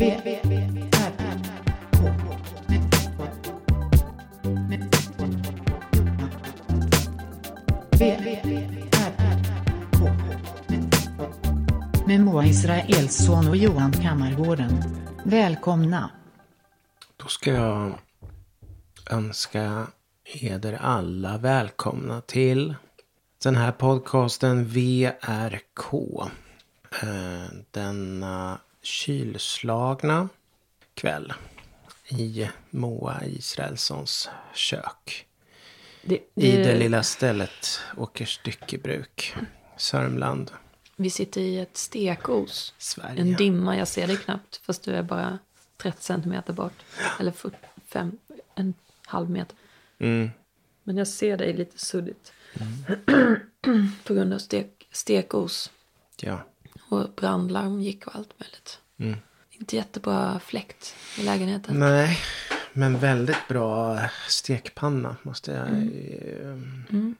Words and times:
Med 0.00 0.10
Moa 12.20 12.46
Israelsson 12.46 13.48
och 13.48 13.56
Johan 13.56 13.92
Kammargården. 13.92 14.84
Välkomna. 15.24 16.10
Då 17.16 17.28
ska 17.28 17.52
jag 17.52 17.98
önska 19.10 19.86
eder 20.24 20.72
alla 20.72 21.38
välkomna 21.38 22.20
till 22.20 22.74
den 23.42 23.56
här 23.56 23.72
podcasten 23.72 24.64
VRK. 24.64 25.94
Eh, 27.02 27.54
denna 27.70 28.58
kylslagna 28.82 30.28
kväll 30.94 31.32
i 32.08 32.48
Moa 32.70 33.24
Israelssons 33.24 34.28
kök. 34.54 35.26
Det, 36.02 36.14
I 36.14 36.20
det- 36.34 36.62
det 36.64 36.78
lilla 36.78 37.02
stället 37.02 37.80
Åkers 37.96 38.34
styckebruk, 38.34 39.34
Sörmland, 39.76 40.50
Vi 40.96 41.10
sitter 41.10 41.40
i 41.40 41.58
ett 41.58 41.76
stekos. 41.76 42.74
Sverige. 42.78 43.20
En 43.20 43.32
dimma, 43.36 43.76
jag 43.76 43.88
ser 43.88 44.06
dig 44.06 44.16
knappt. 44.16 44.56
Fast 44.56 44.82
du 44.84 44.92
är 44.94 45.02
bara 45.02 45.38
30 45.76 46.02
centimeter 46.02 46.52
bort. 46.52 46.72
Eller 47.20 47.32
45, 47.32 48.18
en 48.54 48.74
halv 49.06 49.30
meter. 49.30 49.56
Mm. 49.98 50.30
Men 50.84 50.96
jag 50.96 51.08
ser 51.08 51.36
dig 51.36 51.52
lite 51.52 51.78
suddigt. 51.78 52.32
På 54.04 54.14
grund 54.14 54.34
av 54.34 54.38
stek, 54.38 54.88
stekos. 54.92 55.70
Ja. 56.20 56.44
Och 56.90 57.10
brandlarm 57.16 57.80
gick 57.80 58.06
och 58.06 58.16
allt 58.16 58.40
möjligt. 58.40 58.78
Mm. 58.98 59.18
Inte 59.50 59.76
jättebra 59.76 60.40
fläkt 60.40 60.94
i 61.18 61.22
lägenheten. 61.22 61.78
Nej, 61.78 62.18
men 62.72 62.98
väldigt 62.98 63.48
bra 63.48 63.98
stekpanna 64.28 65.16
måste 65.22 65.52
jag... 65.52 65.68
Mm. 65.68 67.16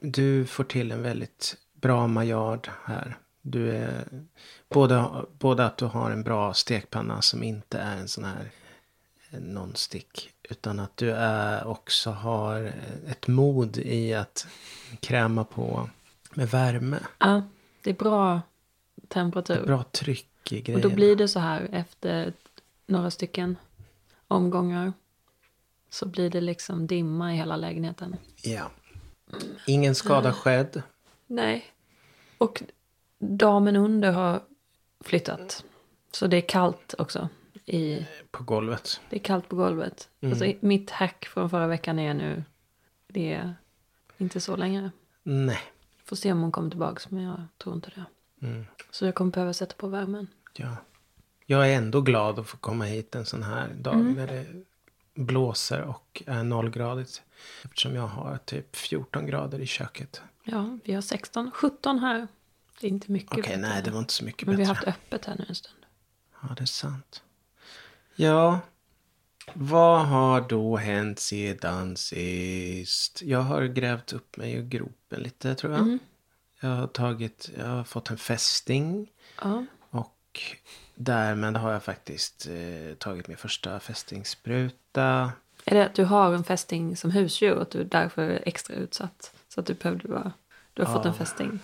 Du 0.00 0.46
får 0.46 0.64
till 0.64 0.92
en 0.92 1.02
väldigt 1.02 1.56
bra 1.74 2.06
maillard 2.06 2.68
här. 2.84 3.18
Du 3.42 3.70
är 3.70 4.04
både, 4.68 5.24
både 5.38 5.66
att 5.66 5.76
du 5.76 5.84
har 5.84 6.10
en 6.10 6.22
bra 6.22 6.54
stekpanna 6.54 7.22
som 7.22 7.42
inte 7.42 7.78
är 7.78 7.96
en 7.96 8.08
sån 8.08 8.24
här 8.24 8.50
non-stick. 9.30 10.30
Utan 10.42 10.80
att 10.80 10.96
du 10.96 11.10
är 11.12 11.66
också 11.66 12.10
har 12.10 12.72
ett 13.06 13.26
mod 13.26 13.76
i 13.76 14.14
att 14.14 14.46
kräma 15.00 15.44
på 15.44 15.90
med 16.34 16.48
värme. 16.50 16.98
Ja, 17.18 17.42
det 17.82 17.90
är 17.90 17.94
bra 17.94 18.40
temperatur. 19.12 19.66
Bra 19.66 19.82
tryck 19.82 20.52
i 20.52 20.60
och 20.60 20.64
grejerna. 20.64 20.88
då 20.88 20.94
blir 20.94 21.16
det 21.16 21.28
så 21.28 21.38
här 21.40 21.68
efter 21.72 22.32
några 22.86 23.10
stycken 23.10 23.56
omgångar. 24.28 24.92
Så 25.90 26.06
blir 26.06 26.30
det 26.30 26.40
liksom 26.40 26.86
dimma 26.86 27.34
i 27.34 27.36
hela 27.36 27.56
lägenheten. 27.56 28.16
Ja. 28.42 28.70
Ingen 29.66 29.94
skada 29.94 30.32
skedd. 30.32 30.82
Nej. 31.26 31.64
Och 32.38 32.62
damen 33.18 33.76
under 33.76 34.12
har 34.12 34.42
flyttat. 35.00 35.64
Så 36.12 36.26
det 36.26 36.36
är 36.36 36.48
kallt 36.48 36.94
också. 36.98 37.28
I, 37.66 38.06
På 38.30 38.44
golvet. 38.44 39.00
det 39.10 39.16
är 39.16 39.20
kallt 39.20 39.48
på 39.48 39.56
golvet. 39.56 40.08
Mm. 40.20 40.32
Alltså, 40.32 40.66
mitt 40.66 40.90
hack 40.90 41.24
från 41.24 41.50
förra 41.50 41.66
veckan 41.66 41.98
är 41.98 42.14
nu. 42.14 42.44
Det 43.08 43.32
är 43.32 43.54
inte 44.18 44.40
så 44.40 44.56
längre. 44.56 44.90
Nej. 45.22 45.60
Får 46.04 46.16
se 46.16 46.32
om 46.32 46.40
hon 46.40 46.52
kommer 46.52 46.70
tillbaka. 46.70 47.00
Men 47.08 47.22
jag 47.22 47.46
tror 47.58 47.74
inte 47.74 47.90
det. 47.94 48.04
Mm. 48.42 48.64
Så 48.90 49.04
jag 49.04 49.14
kommer 49.14 49.30
behöva 49.32 49.52
sätta 49.52 49.74
på 49.76 49.86
värmen. 49.88 50.26
Ja. 50.54 50.76
Jag 51.46 51.70
är 51.72 51.76
ändå 51.76 52.00
glad 52.00 52.38
att 52.38 52.46
få 52.46 52.56
komma 52.56 52.84
hit 52.84 53.14
en 53.14 53.26
sån 53.26 53.42
här 53.42 53.68
dag 53.68 53.94
Mm. 53.94 54.12
när 54.12 54.26
det 54.26 54.46
blåser 55.14 55.82
och 55.82 56.22
är 56.26 56.42
nollgradigt. 56.44 57.22
Eftersom 57.64 57.94
jag 57.94 58.06
har 58.06 58.38
typ 58.44 58.76
14 58.76 59.26
grader 59.26 59.58
i 59.60 59.66
köket. 59.66 60.22
Ja, 60.44 60.78
vi 60.84 60.92
har 60.94 61.02
16, 61.02 61.50
17 61.50 61.98
här. 61.98 62.28
Det 62.80 62.86
är 62.86 62.90
inte 62.90 63.12
mycket 63.12 63.32
Okej, 63.32 63.42
bättre. 63.42 63.56
nej 63.56 63.82
det 63.82 63.90
var 63.90 63.98
inte 63.98 64.12
så 64.12 64.24
mycket 64.24 64.46
Men 64.48 64.56
vi 64.56 64.62
bättre. 64.62 64.68
har 64.68 64.74
haft 64.86 64.88
öppet 64.88 65.24
här 65.26 65.34
nu 65.38 65.44
en 65.48 65.54
stund. 65.54 65.84
Ja, 66.42 66.48
det 66.56 66.62
är 66.62 66.66
sant. 66.66 67.22
Ja, 68.16 68.60
vad 69.54 70.06
har 70.06 70.40
då 70.40 70.76
hänt 70.76 71.18
sedan 71.18 71.96
sist? 71.96 73.22
Jag 73.22 73.40
har 73.40 73.62
grävt 73.64 74.12
upp 74.12 74.36
mig 74.36 74.52
i 74.52 74.62
gropen 74.62 75.20
lite 75.22 75.54
tror 75.54 75.72
jag. 75.72 75.82
Mm. 75.82 75.98
Jag 76.64 76.70
har 76.70 76.86
tagit, 76.86 77.50
jag 77.58 77.66
har 77.66 77.84
fått 77.84 78.10
en 78.10 78.16
fästing. 78.18 79.10
Ja, 79.42 79.64
Och 79.90 80.40
därmed 80.94 81.56
har 81.56 81.72
jag 81.72 81.82
faktiskt 81.82 82.46
eh, 82.46 82.94
tagit 82.94 83.28
min 83.28 83.36
första 83.36 83.80
fästingspruta. 83.80 85.32
är 85.64 85.74
det 85.74 85.86
att 85.86 85.94
du 85.94 86.04
har 86.04 86.34
en 86.34 86.44
fästing 86.44 86.96
som 86.96 87.10
husdjur 87.10 87.54
och 87.54 87.62
att 87.62 87.70
du 87.70 87.84
därför 87.84 88.22
är 88.22 88.42
extra 88.46 88.76
utsatt? 88.76 89.34
Så 89.48 89.60
att 89.60 89.66
du 89.66 89.74
behövde 89.74 90.08
vara... 90.08 90.32
Du 90.74 90.82
har 90.82 90.94
fått 90.94 91.06
en 91.06 91.14
fästing. 91.14 91.58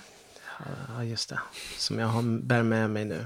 Ja, 0.88 1.04
just 1.04 1.28
det. 1.28 1.40
Som 1.76 1.98
jag 1.98 2.06
har, 2.06 2.22
bär 2.42 2.62
med 2.62 2.90
mig 2.90 3.04
nu. 3.04 3.24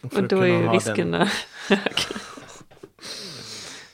Och 0.00 0.18
att 0.18 0.30
då 0.30 0.40
är 0.40 0.46
ju 0.46 0.68
riskerna 0.68 1.30
högre. 1.68 2.20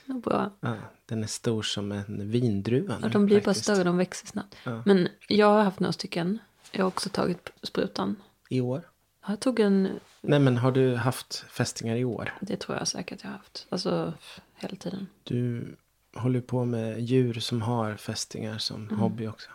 Ja, 0.04 0.14
bra. 0.14 0.50
Ja, 0.60 0.76
den 1.06 1.22
är 1.22 1.26
stor 1.26 1.62
som 1.62 1.92
en 1.92 2.30
vindruva. 2.30 2.98
Ja, 3.02 3.08
de 3.08 3.26
blir 3.26 3.36
bara 3.36 3.44
faktiskt. 3.44 3.64
större, 3.64 3.84
de 3.84 3.96
växer 3.96 4.26
snabbt. 4.26 4.56
Ja. 4.64 4.82
Men 4.86 5.08
jag 5.28 5.46
har 5.46 5.62
haft 5.62 5.80
några 5.80 5.92
stycken. 5.92 6.38
Jag 6.72 6.82
har 6.84 6.88
också 6.88 7.08
tagit 7.08 7.50
sprutan. 7.62 8.16
I 8.48 8.60
år? 8.60 8.82
Jag 9.26 9.40
tog 9.40 9.60
en, 9.60 10.00
Nej, 10.20 10.38
men 10.38 10.56
har 10.56 10.72
du 10.72 10.96
haft 10.96 11.34
fästingar 11.50 11.96
i 11.96 12.04
år? 12.04 12.32
det 12.40 12.56
tror 12.56 12.78
jag 12.78 12.88
säkert 12.88 13.18
jag 13.22 13.30
har 13.30 13.36
haft. 13.36 13.66
Alltså 13.70 14.12
hela 14.54 14.76
tiden. 14.76 15.06
Du 15.24 15.76
håller 16.14 16.40
på 16.40 16.64
med 16.64 17.00
djur 17.00 17.34
som 17.40 17.62
har 17.62 17.96
fästingar 17.96 18.58
som 18.58 18.82
Mm. 18.86 18.98
hobby 18.98 19.26
också. 19.26 19.50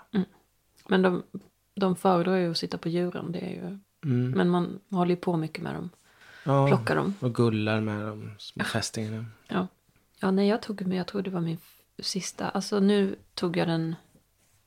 Men 0.88 1.02
de, 1.02 1.24
de 1.76 1.96
föredrar 1.96 2.36
ju 2.36 2.52
att 2.52 2.58
sitta 2.58 2.78
på 2.78 2.90
djuren. 2.90 3.32
Det 3.32 3.40
är 3.40 3.50
ju, 3.50 3.80
Mm. 4.04 4.32
Men 4.32 4.50
man 4.50 4.80
håller 4.90 5.10
ju 5.10 5.16
på 5.16 5.38
mycket 5.38 5.64
med 5.64 5.76
dem. 5.76 5.90
Ja, 6.44 6.68
Plockar 6.68 6.96
dem. 6.96 7.14
och 7.20 7.36
gullar 7.36 7.82
med 7.82 8.08
de 8.08 8.32
små 8.40 8.64
fästingarna. 8.64 9.26
Ja. 9.48 9.68
Ja, 10.20 10.32
nej, 10.32 10.48
jag 10.48 10.62
tog, 10.62 10.82
men 10.88 10.98
jag 10.98 11.08
tror 11.08 11.22
det 11.22 11.30
var 11.30 11.42
min 11.42 11.58
sista. 12.00 12.50
Alltså 12.50 12.80
nu 12.80 13.16
tog 13.34 13.58
jag 13.58 13.68
den 13.68 13.96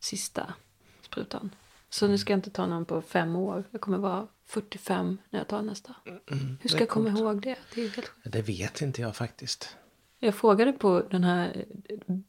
sista 0.00 0.54
sprutan. 1.02 1.50
Så 1.90 2.08
nu 2.08 2.18
ska 2.18 2.32
jag 2.32 2.38
inte 2.38 2.50
ta 2.50 2.66
någon 2.66 2.84
på 2.84 3.02
fem 3.02 3.36
år. 3.36 3.64
Jag 3.70 3.80
kommer 3.80 3.98
vara 3.98 4.26
45 4.46 5.18
när 5.30 5.40
jag 5.40 5.48
tar 5.48 5.62
nästa. 5.62 5.94
Hur 6.04 6.68
ska 6.68 6.68
det 6.68 6.74
är 6.76 6.80
jag 6.80 6.88
komma 6.88 7.08
coolt. 7.10 7.20
ihåg 7.20 7.42
det? 7.42 7.56
Det 7.74 7.80
helt. 7.88 8.10
Det 8.24 8.42
vet 8.42 8.82
inte 8.82 9.00
jag 9.02 9.16
faktiskt. 9.16 9.76
Jag 10.18 10.34
frågade 10.34 10.72
på 10.72 11.02
den 11.10 11.24
här 11.24 11.64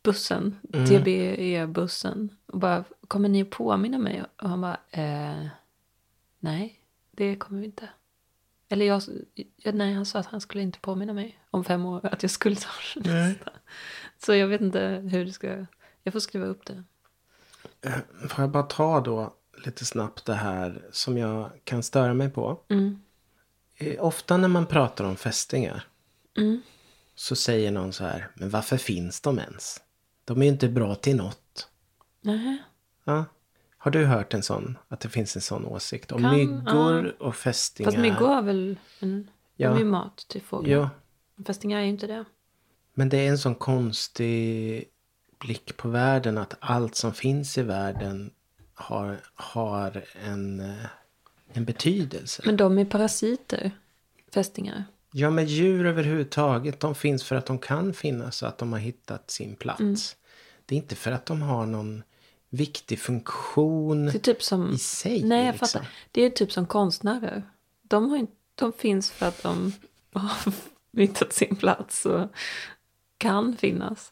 bussen, 0.04 0.56
Mm. 0.74 0.86
TBE-bussen. 0.86 2.30
Och 2.46 2.60
bara, 2.60 2.84
kommer 3.08 3.30
ni 3.30 3.42
att 3.42 3.50
påminna 3.50 3.98
mig? 3.98 4.24
Och 4.42 4.50
han 4.50 4.62
bara, 4.62 4.78
eh, 4.90 5.48
nej, 6.40 6.80
det 7.12 7.36
kommer 7.36 7.60
vi 7.60 7.66
inte. 7.66 7.90
Eller 8.70 8.86
jag, 8.86 9.02
ja, 9.56 9.72
nej, 9.72 9.94
han 9.94 10.06
sa 10.06 10.20
att 10.20 10.26
han 10.26 10.42
skulle 10.42 10.64
inte 10.64 10.80
påminna 10.80 11.14
mig 11.14 11.40
om 11.52 11.64
fem 11.64 11.86
år 11.86 12.06
att 12.06 12.24
jag 12.24 12.32
skulle 12.32 12.56
ta 12.56 12.70
den 12.96 13.04
Nej. 13.14 13.30
nästa. 13.34 13.52
Så 14.18 14.34
jag 14.36 14.48
vet 14.48 14.62
inte 14.62 14.80
hur 15.12 15.26
det 15.26 15.32
ska, 15.34 15.66
jag 16.04 16.14
får 16.14 16.20
skriva 16.20 16.46
upp 16.46 16.66
det. 16.66 16.84
Eh, 17.82 18.28
Får 18.30 18.42
jag 18.44 18.50
bara 18.52 18.64
ta 18.64 19.02
då 19.02 19.34
lite 19.66 19.86
snabbt 19.86 20.26
det 20.26 20.34
här 20.34 20.82
som 20.92 21.18
jag 21.18 21.50
kan 21.64 21.84
störa 21.84 22.14
mig 22.14 22.30
på. 22.30 22.60
Mm. 22.70 23.02
Eh, 23.78 24.04
Ofta 24.06 24.38
när 24.38 24.48
man 24.48 24.66
pratar 24.66 25.04
om 25.06 25.16
fästingar 25.16 25.84
Mm. 26.38 26.62
så 27.16 27.36
säger 27.36 27.72
någon 27.72 27.94
så 27.94 28.04
här, 28.04 28.28
men 28.36 28.50
varför 28.50 28.78
finns 28.78 29.22
de 29.22 29.40
ens? 29.40 29.82
De 30.26 30.42
är 30.42 30.46
ju 30.46 30.52
inte 30.52 30.70
bra 30.70 30.96
till 30.96 31.16
något. 31.16 31.68
Nej. 32.22 32.58
Ja. 33.04 33.26
Har 33.78 33.92
du 33.92 34.06
hört 34.06 34.34
en 34.34 34.44
sån, 34.44 34.78
att 34.88 35.00
det 35.00 35.10
finns 35.10 35.36
en 35.36 35.42
sån 35.42 35.66
åsikt 35.66 36.12
om 36.12 36.22
Kan- 36.22 36.36
myggor 36.36 37.16
och 37.22 37.36
fästingar? 37.36 37.92
Fast 37.92 38.02
myggor 38.02 38.28
har 38.28 38.42
väl 38.42 38.78
en, 39.00 39.30
Ja. 39.56 39.74
de 39.74 39.82
är 39.82 39.86
mat 39.86 40.26
till 40.30 40.42
fåglar. 40.42 40.72
Ja, 40.72 40.90
Fästingar 41.46 41.80
är 41.80 41.84
ju 41.84 41.90
inte 41.90 42.08
det. 42.08 42.26
men 42.94 43.09
det 43.09 43.18
är 43.18 43.30
en 43.30 43.38
sån 43.38 43.56
konstig 43.56 44.85
blick 45.40 45.78
på 45.78 45.90
världen 45.90 46.38
att 46.38 46.53
allt 46.59 46.96
som 46.96 47.14
finns 47.14 47.58
i 47.58 47.62
världen 47.64 48.32
har, 48.82 49.18
har 49.34 50.04
en, 50.26 50.60
eh, 50.60 50.86
en 51.54 51.66
betydelse. 51.66 52.42
Men 52.46 52.58
de 52.58 52.78
är 52.78 52.86
parasiter, 52.86 53.72
fästingar. 54.34 54.84
Ja, 55.14 55.30
men 55.30 55.46
djur 55.46 55.86
överhuvudtaget, 55.86 56.80
de 56.80 56.96
finns 56.96 57.24
för 57.24 57.36
att 57.36 57.46
de 57.46 57.60
kan 57.60 57.94
finnas 57.94 58.38
så 58.38 58.46
att 58.46 58.58
de 58.58 58.74
har 58.74 58.80
hittat 58.80 59.32
sin 59.32 59.56
plats. 59.56 59.80
Mm. 59.80 59.96
Det 60.66 60.76
är 60.76 60.78
inte 60.78 60.96
för 60.96 61.12
att 61.12 61.26
de 61.26 61.42
har 61.42 61.66
någon 61.66 62.04
viktig 62.50 63.00
funktion 63.00 64.12
typ 64.24 64.44
som... 64.44 64.74
i 64.74 64.78
sig. 64.78 65.24
Nej, 65.24 65.46
jag 65.46 65.54
liksom. 65.54 65.68
fattar. 65.68 65.90
Det 66.12 66.22
är 66.22 66.30
typ 66.30 66.52
som 66.52 66.66
konstnärer. 66.66 67.44
De, 67.82 68.10
har 68.10 68.28
de 68.56 68.74
finns 68.74 69.12
för 69.12 69.26
att 69.26 69.44
de 69.44 69.74
har 70.14 70.54
hittat 70.98 71.34
sin 71.34 71.56
plats 71.56 72.06
och 72.06 72.30
kan 73.18 73.58
finnas. 73.58 74.12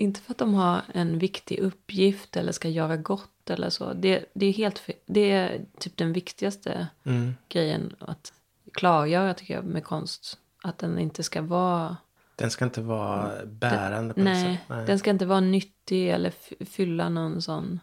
Inte 0.00 0.20
för 0.20 0.32
att 0.32 0.38
de 0.38 0.54
har 0.54 0.82
en 0.94 1.18
viktig 1.18 1.58
uppgift 1.58 2.36
eller 2.36 2.52
ska 2.52 2.68
göra 2.68 2.96
gott 2.96 3.50
eller 3.50 3.70
så. 3.70 3.92
Det, 3.92 4.24
det, 4.32 4.46
är, 4.46 4.52
helt, 4.52 4.82
det 5.06 5.30
är 5.30 5.64
typ 5.78 5.96
den 5.96 6.12
viktigaste 6.12 6.88
Mm. 7.04 7.34
grejen 7.48 7.96
att 7.98 8.32
klargöra 8.72 9.34
tycker 9.34 9.54
jag 9.54 9.64
med 9.64 9.84
konst. 9.84 10.38
att 10.62 10.78
den 10.78 10.98
inte 10.98 11.22
ska 11.22 11.42
vara... 11.42 11.96
Den 12.36 12.50
ska 12.50 12.64
inte 12.64 12.80
vara 12.80 13.44
bärande 13.46 14.14
på 14.14 14.20
något 14.20 14.24
Nej, 14.24 14.56
sätt. 14.56 14.68
Nej. 14.68 14.86
den 14.86 14.98
ska 14.98 15.10
inte 15.10 15.26
vara 15.26 15.40
nyttig 15.40 16.08
eller 16.10 16.32
fylla 16.64 17.08
någon 17.08 17.42
sån... 17.42 17.80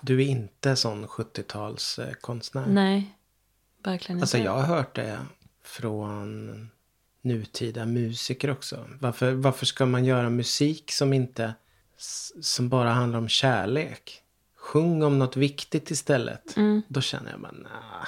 Du 0.00 0.22
är 0.22 0.26
inte 0.26 0.76
sån 0.76 1.06
70-talskonstnär. 1.06 2.66
Nej, 2.66 3.14
verkligen 3.82 4.16
inte. 4.18 4.22
Alltså 4.24 4.38
jag 4.38 4.52
har 4.52 4.62
hört 4.76 4.94
det 4.96 5.18
från 5.62 6.70
nutida 7.22 7.86
musiker 7.86 8.50
också. 8.50 8.86
Varför, 9.00 9.32
varför 9.32 9.66
ska 9.66 9.86
man 9.86 10.04
göra 10.04 10.30
musik 10.30 10.92
som 10.92 11.12
inte 11.12 11.54
som 12.40 12.68
bara 12.68 12.90
handlar 12.90 13.18
om 13.18 13.28
kärlek? 13.28 14.22
Sjung 14.56 15.02
om 15.02 15.18
något 15.18 15.36
viktigt 15.36 15.90
istället. 15.90 16.56
Mm. 16.56 16.82
Då 16.88 17.00
känner 17.00 17.30
jag 17.30 17.40
bara, 17.40 17.52
nah, 17.52 18.06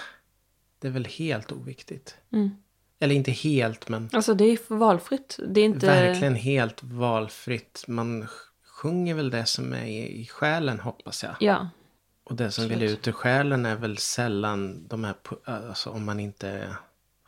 det 0.79 0.89
är 0.89 0.93
väl 0.93 1.05
helt 1.05 1.53
oviktigt. 1.53 2.17
Mm. 2.33 2.51
Eller 2.99 3.15
inte 3.15 3.31
helt, 3.31 3.89
men 3.89 4.11
Alltså 4.13 4.35
det 4.35 4.45
är 4.45 4.59
valfritt. 4.75 5.39
Det 5.49 5.61
är 5.61 5.65
inte... 5.65 5.87
verkligen 5.87 6.35
helt 6.35 6.83
valfritt. 6.83 7.85
Man 7.89 8.27
sjunger 8.67 9.15
väl 9.15 9.31
det 9.31 9.47
som 9.47 9.73
är 9.73 9.87
i 9.87 10.27
själen, 10.27 10.81
hoppas 10.81 11.23
jag. 11.23 11.35
Ja, 11.41 11.69
Och 12.25 12.37
det 12.37 12.51
som 12.51 12.65
vill 12.65 12.73
Absolut. 12.73 12.99
ut 12.99 13.09
ur 13.09 13.13
själen 13.13 13.67
är 13.67 13.77
väl 13.77 13.99
sällan 13.99 14.89
de 14.89 15.05
här, 15.05 15.15
alltså 15.45 15.91
om 15.91 16.05
man 16.05 16.21
inte 16.21 16.77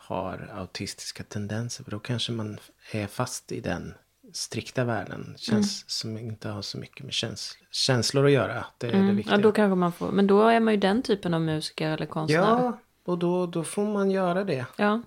har 0.06 0.50
autistiska 0.54 1.24
tendenser. 1.24 1.84
För 1.84 1.90
då 1.90 1.98
kanske 1.98 2.32
man 2.32 2.58
är 2.92 3.06
fast 3.06 3.52
i 3.52 3.60
den 3.60 3.94
strikta 4.32 4.84
världen. 4.84 5.34
Känns 5.38 5.82
Mm. 5.82 5.84
som 5.86 6.18
inte 6.18 6.48
har 6.48 6.62
så 6.62 6.78
mycket 6.78 7.04
med 7.04 7.12
käns- 7.12 7.56
känslor 7.70 8.26
att 8.26 8.32
göra. 8.32 8.64
Det 8.78 8.86
är 8.86 8.92
det 8.92 8.98
mm. 8.98 9.16
viktiga. 9.16 9.36
ja, 9.36 9.42
då 9.42 9.52
kanske 9.52 9.74
man 9.74 9.92
får... 9.92 10.12
Men 10.12 10.26
då 10.26 10.42
är 10.48 10.60
man 10.60 10.74
ju 10.74 10.80
den 10.80 11.02
typen 11.02 11.34
av 11.34 11.40
musiker 11.40 11.90
eller 11.90 12.06
konstnär. 12.06 12.40
ja, 12.40 12.78
och 13.04 13.18
då, 13.18 13.46
då 13.46 13.64
får 13.64 13.84
man 13.84 14.10
göra 14.10 14.44
det. 14.44 14.66
Ja. 14.76 15.02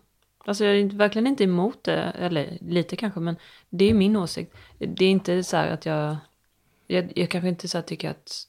Alltså 0.45 0.65
jag 0.65 0.79
är 0.79 0.85
verkligen 0.97 1.27
inte 1.27 1.43
emot 1.43 1.83
det, 1.83 1.95
eller 2.01 2.57
lite 2.61 2.95
kanske, 2.95 3.19
men 3.19 3.35
det 3.69 3.89
är 3.89 3.93
min 3.93 4.15
åsikt. 4.15 4.55
Det 4.79 5.05
är 5.05 5.09
inte 5.09 5.43
så 5.43 5.57
här 5.57 5.67
att 5.71 5.85
jag, 5.85 6.17
jag, 6.87 7.11
jag 7.15 7.29
kanske 7.29 7.49
inte 7.49 7.67
så 7.67 7.77
här 7.77 7.83
tycker 7.83 8.09
att, 8.09 8.43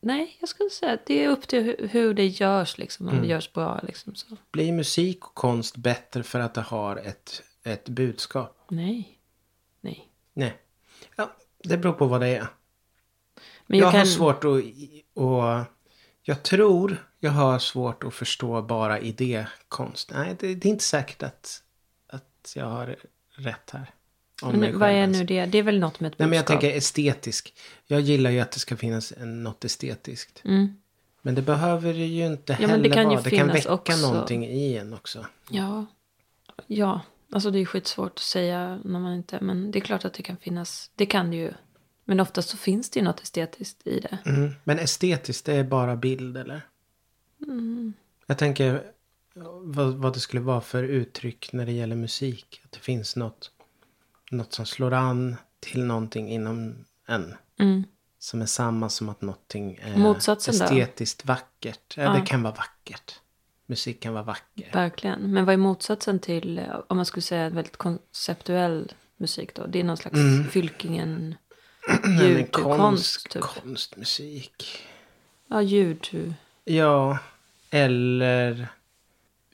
nej, 0.00 0.36
jag 0.40 0.48
skulle 0.48 0.70
säga 0.70 0.92
att 0.92 1.06
det 1.06 1.24
är 1.24 1.28
upp 1.28 1.48
till 1.48 1.62
hur, 1.62 1.88
hur 1.88 2.14
det 2.14 2.26
görs 2.26 2.78
liksom, 2.78 3.08
om 3.08 3.20
det 3.20 3.26
görs 3.26 3.52
bra 3.52 3.80
liksom 3.82 4.14
så. 4.14 4.36
Blir 4.50 4.72
musik 4.72 5.24
och 5.24 5.34
konst 5.34 5.76
bättre 5.76 6.22
för 6.22 6.40
att 6.40 6.54
det 6.54 6.60
har 6.60 6.96
ett, 6.96 7.42
ett 7.62 7.88
budskap? 7.88 8.66
Nej, 8.70 9.18
nej. 9.80 10.08
Nej. 10.32 10.56
Ja, 11.16 11.36
det 11.58 11.76
beror 11.76 11.92
på 11.92 12.06
vad 12.06 12.20
det 12.20 12.36
är. 12.36 12.46
Men 13.66 13.78
jag 13.78 13.86
jag, 13.86 13.92
kan, 13.92 13.98
har 13.98 14.06
svårt 14.06 14.44
att, 14.44 14.62
och 15.14 15.64
Jag 16.22 16.42
tror 16.42 17.06
jag 17.20 17.30
har 17.30 17.58
svårt 17.58 18.04
att 18.04 18.14
förstå 18.14 18.62
bara 18.62 19.00
idékonst. 19.00 20.10
Nej, 20.14 20.36
det, 20.40 20.54
det 20.54 20.68
är 20.68 20.70
inte 20.70 20.84
säkert 20.84 21.22
att, 21.22 21.62
att 22.06 22.52
jag 22.56 22.66
har 22.66 22.96
rätt 23.30 23.70
här. 23.70 23.90
Men 24.42 24.78
vad 24.78 24.90
är 24.90 25.06
nu 25.06 25.24
det? 25.24 25.46
Det 25.46 25.58
är 25.58 25.62
väl 25.62 25.78
något 25.78 26.00
med 26.00 26.12
ett 26.12 26.18
Nej, 26.18 26.28
men 26.28 26.36
jag 26.36 26.44
budskap? 26.44 26.60
tänker 26.60 26.78
estetisk. 26.78 27.54
Jag 27.86 28.00
gillar 28.00 28.30
ju 28.30 28.40
att 28.40 28.52
det 28.52 28.58
ska 28.58 28.76
finnas 28.76 29.12
något 29.18 29.64
estetiskt. 29.64 30.42
Mm. 30.44 30.76
Men 31.22 31.34
det 31.34 31.42
behöver 31.42 31.94
ju 31.94 32.26
inte 32.26 32.52
Ja, 32.52 32.58
men 32.60 32.70
heller 32.70 32.82
det 32.82 32.94
kan 32.94 33.10
ju 33.10 33.16
vara. 33.16 33.22
Det 33.22 33.36
kan 33.36 33.48
väcka 33.48 33.72
också. 33.72 33.96
någonting 33.96 34.46
i 34.46 34.76
en 34.76 34.94
också. 34.94 35.26
Ja. 35.50 35.86
Ja, 36.66 37.00
alltså 37.32 37.50
det 37.50 37.58
är 37.58 37.64
skitsvårt 37.64 38.12
att 38.12 38.18
säga 38.18 38.80
när 38.84 39.00
man 39.00 39.14
inte... 39.14 39.38
Men 39.40 39.70
det 39.70 39.78
är 39.78 39.80
klart 39.80 40.04
att 40.04 40.14
det 40.14 40.22
kan 40.22 40.36
finnas. 40.36 40.90
Det 40.94 41.06
kan 41.06 41.30
det 41.30 41.36
ju. 41.36 41.52
Men 42.04 42.20
oftast 42.20 42.48
så 42.48 42.56
finns 42.56 42.90
det 42.90 43.00
ju 43.00 43.04
något 43.04 43.22
estetiskt 43.22 43.86
i 43.86 44.00
det. 44.00 44.18
Mm. 44.26 44.54
Men 44.64 44.78
estetiskt, 44.78 45.46
det 45.46 45.54
är 45.54 45.64
bara 45.64 45.96
bild 45.96 46.36
eller? 46.36 46.60
Mm. 47.42 47.92
Jag 48.26 48.38
tänker 48.38 48.82
vad, 49.62 49.94
vad 49.94 50.14
det 50.14 50.20
skulle 50.20 50.42
vara 50.42 50.60
för 50.60 50.82
uttryck 50.82 51.52
när 51.52 51.66
det 51.66 51.72
gäller 51.72 51.96
musik. 51.96 52.60
Att 52.64 52.72
det 52.72 52.78
finns 52.78 53.16
något, 53.16 53.50
något 54.30 54.52
som 54.52 54.66
slår 54.66 54.92
an 54.92 55.36
till 55.60 55.84
någonting 55.84 56.30
inom 56.32 56.84
en. 57.06 57.34
Mm. 57.58 57.84
Som 58.18 58.42
är 58.42 58.46
samma 58.46 58.88
som 58.88 59.08
att 59.08 59.22
någonting 59.22 59.78
är 59.82 59.96
Motsatsen 59.96 60.58
då? 60.58 60.64
estetiskt 60.64 61.24
vackert. 61.24 61.94
Ja, 61.96 62.02
Ja. 62.02 62.12
det 62.12 62.26
kan 62.26 62.42
vara 62.42 62.54
vackert. 62.54 63.20
Musik 63.66 64.00
kan 64.02 64.12
vara 64.12 64.22
vacker. 64.24 64.70
Verkligen. 64.72 65.32
Men 65.32 65.44
vad 65.44 65.52
är 65.52 65.56
motsatsen 65.56 66.18
till, 66.18 66.58
eh, 66.58 66.64
om 66.88 66.96
man 66.96 67.06
skulle 67.06 67.22
säga 67.22 67.48
väldigt 67.50 67.76
konceptuell 67.76 68.92
musik 69.16 69.54
då? 69.54 69.66
Det 69.66 69.80
är 69.80 69.84
någon 69.84 69.96
slags 69.96 70.16
Mm. 70.16 70.44
fylkingen 70.48 71.34
Nej, 71.88 71.98
men 72.02 72.18
ljud, 72.28 72.52
konst, 72.52 72.78
konst, 72.80 73.30
typ. 73.30 73.42
konstmusik. 73.42 74.78
Ja, 75.48 75.62
ljud. 75.62 76.34
Ja, 76.64 77.18
eller 77.70 78.68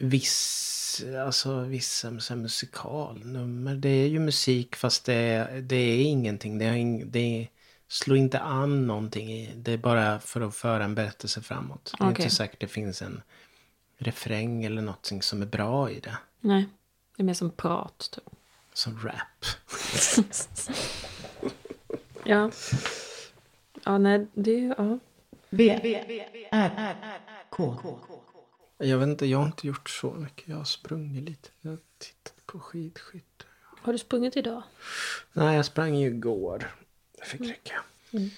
viss, 0.02 1.04
alltså 1.24 1.60
vissa 1.60 2.20
så 2.20 2.34
här 2.34 2.40
musikalnummer. 2.40 3.74
Det 3.74 3.88
är 3.88 4.08
ju 4.08 4.18
musik 4.18 4.76
fast 4.76 5.04
det 5.04 5.14
är, 5.14 5.60
det 5.60 5.76
är 5.76 6.02
ingenting. 6.02 6.58
Det, 6.58 6.64
är 6.64 6.74
ing, 6.74 7.10
det 7.10 7.48
slår 7.88 8.16
inte 8.16 8.38
an 8.38 8.86
någonting. 8.86 9.32
I, 9.32 9.52
det 9.56 9.72
är 9.72 9.78
bara 9.78 10.20
för 10.20 10.40
att 10.40 10.54
föra 10.54 10.84
en 10.84 10.94
berättelse 10.94 11.42
framåt. 11.42 11.94
Det 11.98 12.04
är 12.04 12.08
inte 12.08 12.30
säkert 12.30 12.60
det 12.60 12.66
finns 12.66 13.02
en 13.02 13.22
refräng 13.98 14.64
eller 14.64 14.82
någonting 14.82 15.22
som 15.22 15.42
är 15.42 15.46
bra 15.46 15.90
i 15.90 16.00
det. 16.00 16.16
Nej, 16.40 16.68
det 17.16 17.22
är 17.22 17.24
mer 17.24 17.34
som 17.34 17.50
prat 17.50 18.10
typ. 18.12 18.24
Som 18.72 19.00
rap. 19.00 19.44
Ja. 22.24 22.50
Ja, 23.84 23.98
nej, 23.98 24.26
det 24.34 24.50
är 24.50 24.58
ju, 24.58 24.74
ja. 24.78 24.98
V, 25.50 25.80
R, 26.50 26.96
K. 27.50 27.76
Jag 28.84 28.98
vet 28.98 29.08
inte, 29.08 29.26
jag 29.26 29.38
har 29.38 29.46
inte 29.46 29.66
gjort 29.66 29.90
så 29.90 30.10
mycket. 30.14 30.48
Jag 30.48 30.56
har 30.56 30.64
sprungit 30.64 31.24
lite. 31.28 31.48
Jag 31.60 31.70
har 31.70 31.78
tittat 31.98 32.46
på 32.46 32.60
skidskytte. 32.60 33.44
Har 33.82 33.92
du 33.92 33.98
sprungit 33.98 34.36
idag? 34.36 34.62
Nej, 35.32 35.56
jag 35.56 35.64
sprang 35.64 35.94
ju 35.94 36.06
igår. 36.06 36.74
Det 37.18 37.24
fick 37.24 37.40
räcka. 37.40 37.82
Mm. 38.12 38.30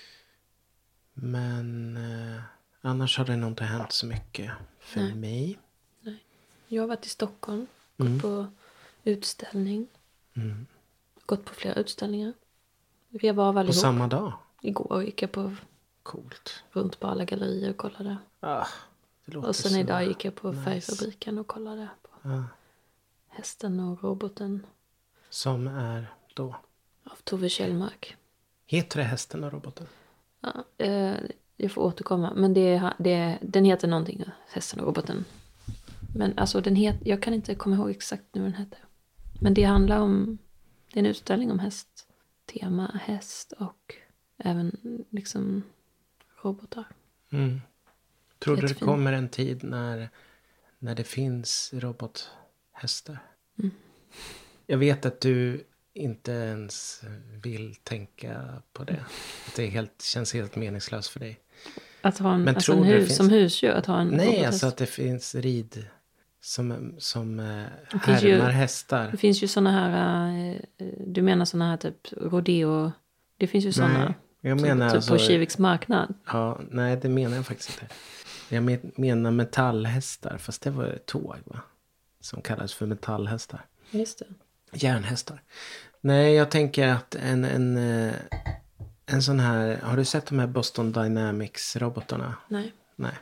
Men 1.15 1.97
eh, 1.97 2.43
annars 2.81 3.19
har 3.19 3.25
det 3.25 3.37
nog 3.37 3.51
inte 3.51 3.65
hänt 3.65 3.93
så 3.93 4.07
mycket 4.07 4.51
för 4.81 5.01
Nej. 5.01 5.15
mig. 5.15 5.59
Jag 6.69 6.83
har 6.83 6.89
varit 6.89 7.07
i 7.07 7.09
Stockholm, 7.09 7.67
gått 7.97 8.07
Mm. 8.09 8.21
på 8.21 8.47
utställning. 9.05 9.87
Mm. 10.37 10.67
Gått 11.27 11.45
på 11.45 11.55
flera 11.55 11.75
utställningar. 11.75 12.33
Vi 13.09 13.31
var 13.31 13.45
av 13.49 13.53
På 13.53 13.59
allihop. 13.59 13.75
samma 13.77 14.07
dag. 14.07 14.33
Igår 14.61 15.05
gick 15.05 15.23
jag 15.23 15.33
på, 15.33 15.55
Coolt. 16.03 16.63
runt 16.73 17.01
på 17.01 17.07
alla 17.07 17.25
gallerier 17.25 17.71
och 17.71 17.77
kollade. 17.77 18.17
Ah, 18.41 18.67
Och 19.35 19.57
sen 19.57 19.81
idag 19.81 20.07
gick 20.07 20.25
jag 20.25 20.35
på 20.35 20.53
nice. 20.53 20.63
Färgfabriken 20.65 21.39
och 21.39 21.47
kollade 21.47 21.89
på 22.03 22.29
Ah, 22.29 22.43
hästen 23.29 23.81
och 23.81 24.03
roboten 24.05 24.67
som 25.31 25.67
är 25.69 26.07
då. 26.35 26.57
av 27.05 27.17
Tove 27.25 27.49
Kjellmark. 27.49 28.17
Heter 28.67 28.99
det 28.99 29.05
hästen 29.05 29.45
och 29.45 29.53
roboten? 29.53 29.87
Ja, 30.41 30.65
eh, 30.79 31.15
jag 31.57 31.73
får 31.73 31.83
återkomma. 31.83 32.33
Men 32.35 32.55
det, 32.55 32.93
det, 32.99 33.39
den 33.43 33.65
heter 33.65 33.89
någonting, 33.89 34.25
hästen 34.49 34.81
och 34.81 34.87
roboten. 34.87 35.25
Men 36.17 36.39
alltså 36.39 36.61
den 36.61 36.77
het, 36.77 36.97
jag 37.05 37.23
kan 37.23 37.35
inte 37.35 37.55
komma 37.55 37.77
ihåg 37.77 37.91
exakt 37.91 38.25
nu 38.33 38.41
vad 38.41 38.51
den 38.53 38.59
heter. 38.61 38.79
Men 39.41 39.55
det 39.55 39.63
handlar 39.65 39.99
om, 40.01 40.39
det 40.93 40.99
är 40.99 41.05
en 41.05 41.11
utställning 41.11 41.51
om 41.51 41.59
häst. 41.59 42.09
Tema 42.53 43.01
häst 43.05 43.53
och 43.59 43.95
även 44.39 44.77
liksom 45.11 45.63
robotar. 46.43 46.85
Mm. 47.31 47.61
Tror 48.45 48.57
du 48.57 48.67
det 48.67 48.75
kommer 48.75 49.13
en 49.13 49.29
tid 49.29 49.65
när, 49.65 50.09
när 50.79 50.95
det 50.95 51.05
finns 51.05 51.71
robothästar? 51.75 53.19
Mm. 53.59 53.71
Jag 54.67 54.79
vet 54.79 55.07
att 55.07 55.21
du 55.21 55.65
inte 55.95 56.33
ens 56.33 57.03
vill 57.43 57.75
tänka 57.75 58.45
på 58.73 58.85
det. 58.85 59.05
Att 59.49 59.55
det 59.57 59.67
helt, 59.67 60.03
känns 60.03 60.35
helt 60.35 60.57
meningslöst 60.57 61.09
för 61.09 61.21
dig. 61.21 61.41
Att 62.01 62.19
ha 62.19 62.35
en, 62.35 62.43
Men 62.43 62.55
alltså 62.55 62.73
tror 62.73 62.83
en 62.85 62.89
du 62.89 62.95
det 62.95 62.99
hus, 63.01 63.07
finns- 63.09 63.17
som 63.17 63.31
husdjur, 63.31 63.71
att 63.71 63.87
ha 63.87 64.01
en 64.01 64.09
Nej, 64.09 64.27
robothäst. 64.27 64.47
alltså 64.47 64.67
att 64.67 64.77
det 64.77 64.87
finns 64.87 65.35
rid 65.35 65.87
som, 66.41 66.95
som 66.99 67.41
eh, 67.41 67.47
ju- 67.93 67.99
härmar 67.99 68.51
hästar. 68.51 69.09
Det 69.11 69.17
finns 69.17 69.43
ju 69.43 69.49
såna 69.49 69.71
här, 69.71 70.51
eh, 70.79 70.87
du 71.07 71.23
menar 71.23 71.45
såna 71.45 71.71
här 71.71 71.77
typ 71.77 71.97
rodeo, 72.13 72.93
det 73.37 73.47
finns 73.47 73.65
ju 73.65 73.73
såna. 73.73 73.99
Nej, 73.99 74.15
jag 74.41 74.59
typ, 74.59 74.67
menar 74.67 74.89
typ 74.89 74.97
alltså, 74.97 75.13
på 75.13 75.19
Kiviks 75.19 75.59
marknad. 75.59 76.15
ja, 76.27 76.61
nej, 76.71 76.97
det 77.03 77.09
menar 77.09 77.37
jag 77.37 77.47
faktiskt 77.47 77.71
inte. 77.83 77.95
Jag 78.55 78.63
men- 78.63 78.93
menar 78.97 79.31
metallhästar, 79.31 80.39
fast 80.39 80.63
det 80.63 80.71
var 80.71 80.99
tåg 81.07 81.37
va? 81.45 81.61
Som 82.21 82.43
kallas 82.43 82.75
för 82.75 82.87
metallhästar. 82.87 83.67
Just 83.91 84.19
det. 84.19 84.27
Järnhästar. 84.73 85.43
Nej, 86.01 86.35
jag 86.35 86.51
tänker 86.51 86.89
att 86.89 87.15
en, 87.15 87.45
en, 87.45 87.77
eh, 87.77 88.15
en 89.07 89.23
sån 89.23 89.41
här... 89.41 89.77
Har 89.83 89.97
du 89.97 90.05
sett 90.05 90.27
de 90.27 90.39
här 90.39 90.47
Boston 90.47 90.93
Dynamics-robotarna? 90.93 92.35
Nej, 92.49 92.73
Nej, 92.97 93.13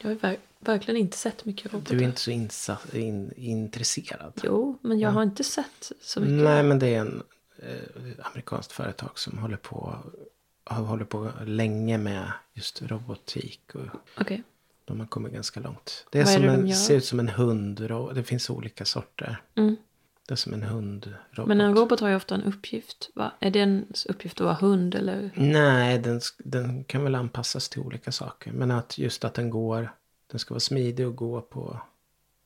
jag 0.00 0.08
har 0.10 0.14
ver- 0.16 0.36
verkligen 0.60 1.00
inte 1.00 1.16
sett 1.16 1.44
mycket 1.44 1.72
robotar. 1.72 1.94
du 1.94 2.00
är 2.02 2.06
inte 2.08 2.20
så 2.20 2.30
insatt, 2.30 2.94
in, 2.94 3.32
intresserad. 3.36 4.32
Jo, 4.42 4.78
men 4.82 4.98
jag 4.98 5.10
har 5.10 5.22
inte 5.22 5.44
sett 5.44 5.92
så 6.00 6.20
mycket. 6.20 6.34
Nej, 6.44 6.62
men 6.62 6.78
det 6.78 6.94
är 6.94 7.00
en 7.00 7.22
eh, 7.58 8.26
amerikanskt 8.26 8.72
företag 8.72 9.18
som 9.18 9.38
håller 9.38 9.56
på, 9.56 9.96
har 10.64 10.84
hållit 10.84 11.08
på 11.08 11.30
länge 11.44 11.98
med 11.98 12.32
just 12.54 12.82
robotik. 12.82 13.60
Och 13.74 13.86
Okej. 14.20 14.42
De 14.88 15.00
har 15.00 15.06
kommit 15.06 15.32
ganska 15.32 15.60
långt. 15.60 16.06
Det 16.10 16.18
är 16.18 16.24
Vad 16.24 16.32
är 16.32 16.36
som 16.36 16.46
det 16.46 16.52
en, 16.52 16.66
de 16.66 16.74
ser 16.74 16.96
ut 16.96 17.04
som 17.04 17.20
en 17.20 17.28
hund. 17.28 17.90
Det 18.14 18.24
finns 18.24 18.50
olika 18.50 18.84
sorter. 18.84 19.42
Mm. 19.54 19.76
Det 20.28 20.34
är 20.34 20.36
som 20.36 20.52
en 20.52 20.62
hundrobot. 20.62 21.46
Men 21.48 21.60
en 21.60 21.74
robot 21.74 22.00
har 22.00 22.08
ju 22.08 22.16
ofta 22.16 22.34
en 22.34 22.42
uppgift. 22.42 23.10
Va? 23.14 23.32
Är 23.40 23.50
det 23.50 23.60
en 23.60 23.86
uppgift 24.08 24.40
att 24.40 24.44
vara 24.44 24.54
hund 24.54 24.94
eller? 24.94 25.30
Nej, 25.34 25.98
den, 25.98 26.20
den 26.38 26.84
kan 26.84 27.04
väl 27.04 27.14
anpassas 27.14 27.68
till 27.68 27.80
olika 27.82 28.12
saker. 28.12 28.52
Men 28.52 28.70
att 28.70 28.98
just 28.98 29.24
att 29.24 29.34
den 29.34 29.50
går, 29.50 29.92
den 30.26 30.38
ska 30.38 30.54
vara 30.54 30.60
smidig 30.60 31.06
och 31.06 31.16
gå 31.16 31.40
på 31.40 31.80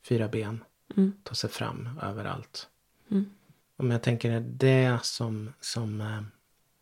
fyra 0.05 0.29
ben. 0.29 0.65
Mm. 0.97 1.13
Ta 1.23 1.35
sig 1.35 1.51
fram 1.51 2.01
överallt. 2.03 2.69
Mm. 3.11 3.31
Om 3.77 3.91
jag 3.91 4.03
tänker 4.03 4.41
det 4.41 4.99
som, 5.03 5.53
som 5.61 6.01
eh, 6.01 6.23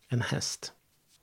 en 0.08 0.20
häst. 0.20 0.72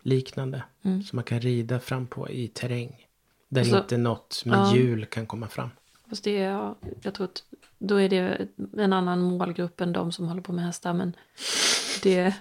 Liknande. 0.01 0.63
Mm. 0.82 1.03
Som 1.03 1.17
man 1.17 1.24
kan 1.24 1.39
rida 1.39 1.79
fram 1.79 2.08
på 2.08 2.29
i 2.29 2.48
terräng. 2.48 3.06
Där 3.50 3.62
Alltså, 3.62 3.77
inte 3.77 3.98
något 3.98 4.44
med 4.46 4.58
ja. 4.60 4.75
hjul 4.75 5.06
kan 5.06 5.25
komma 5.25 5.48
fram. 5.48 5.70
Fast 6.10 6.24
det 6.24 6.38
är, 6.38 6.51
ja, 6.51 6.75
jag 7.01 7.13
tror 7.13 7.25
att 7.25 7.44
då 7.77 7.96
är 7.96 8.10
det 8.10 8.48
en 8.77 8.94
annan 8.94 9.22
målgrupp 9.22 9.82
än 9.82 9.94
de 9.94 10.12
som 10.12 10.27
håller 10.27 10.42
på 10.42 10.54
med 10.54 10.66
hästar. 10.66 10.94
Men 10.94 11.13
det, 12.04 12.34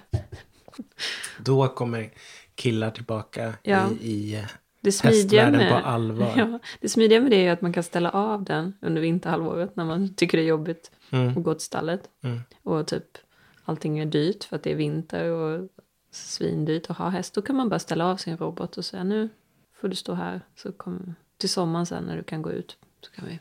Då 1.38 1.68
kommer 1.68 2.10
killar 2.54 2.90
tillbaka 2.90 3.54
Ja. 3.62 3.90
i, 4.00 4.10
i 4.12 4.34
eh, 4.36 4.44
det 4.80 4.92
smidiga 4.92 5.20
hästvärlden 5.20 5.58
med, 5.58 5.82
på 5.82 5.88
allvar. 5.88 6.32
Ja, 6.36 6.58
det 6.80 6.88
smidiga 6.88 7.20
med 7.20 7.30
det 7.30 7.46
är 7.46 7.52
att 7.52 7.60
man 7.60 7.72
kan 7.72 7.82
ställa 7.82 8.10
av 8.10 8.44
den 8.44 8.74
under 8.80 9.02
vinterhalvåret 9.02 9.76
när 9.76 9.84
man 9.84 10.14
tycker 10.14 10.38
det 10.38 10.44
är 10.44 10.48
jobbigt 10.48 10.90
Mm. 11.10 11.28
att 11.38 11.44
gå 11.44 11.54
till 11.54 11.64
stallet. 11.66 12.08
Mm. 12.22 12.40
Och 12.62 12.86
typ 12.86 13.18
allting 13.64 13.98
är 13.98 14.06
dyrt 14.06 14.44
för 14.44 14.56
att 14.56 14.62
det 14.62 14.70
är 14.70 14.74
vinter 14.74 15.24
och 15.30 15.68
svindyrt 16.10 16.90
att 16.90 16.96
ha 16.96 17.08
häst. 17.08 17.34
Då 17.34 17.42
kan 17.42 17.56
man 17.56 17.68
bara 17.68 17.78
ställa 17.78 18.06
av 18.06 18.16
sin 18.16 18.36
robot 18.36 18.76
och 18.76 18.84
säga 18.84 19.04
nu 19.04 19.28
får 19.80 19.88
du 19.88 19.96
stå 19.96 20.14
här. 20.14 20.40
Så 20.54 20.72
kommer 20.72 21.14
till 21.36 21.48
sommaren 21.48 21.86
sen 21.86 22.04
när 22.04 22.16
du 22.16 22.22
kan 22.22 22.42
gå 22.42 22.52
ut. 22.52 22.78
Så 23.00 23.10
kan 23.10 23.26
vi. 23.26 23.40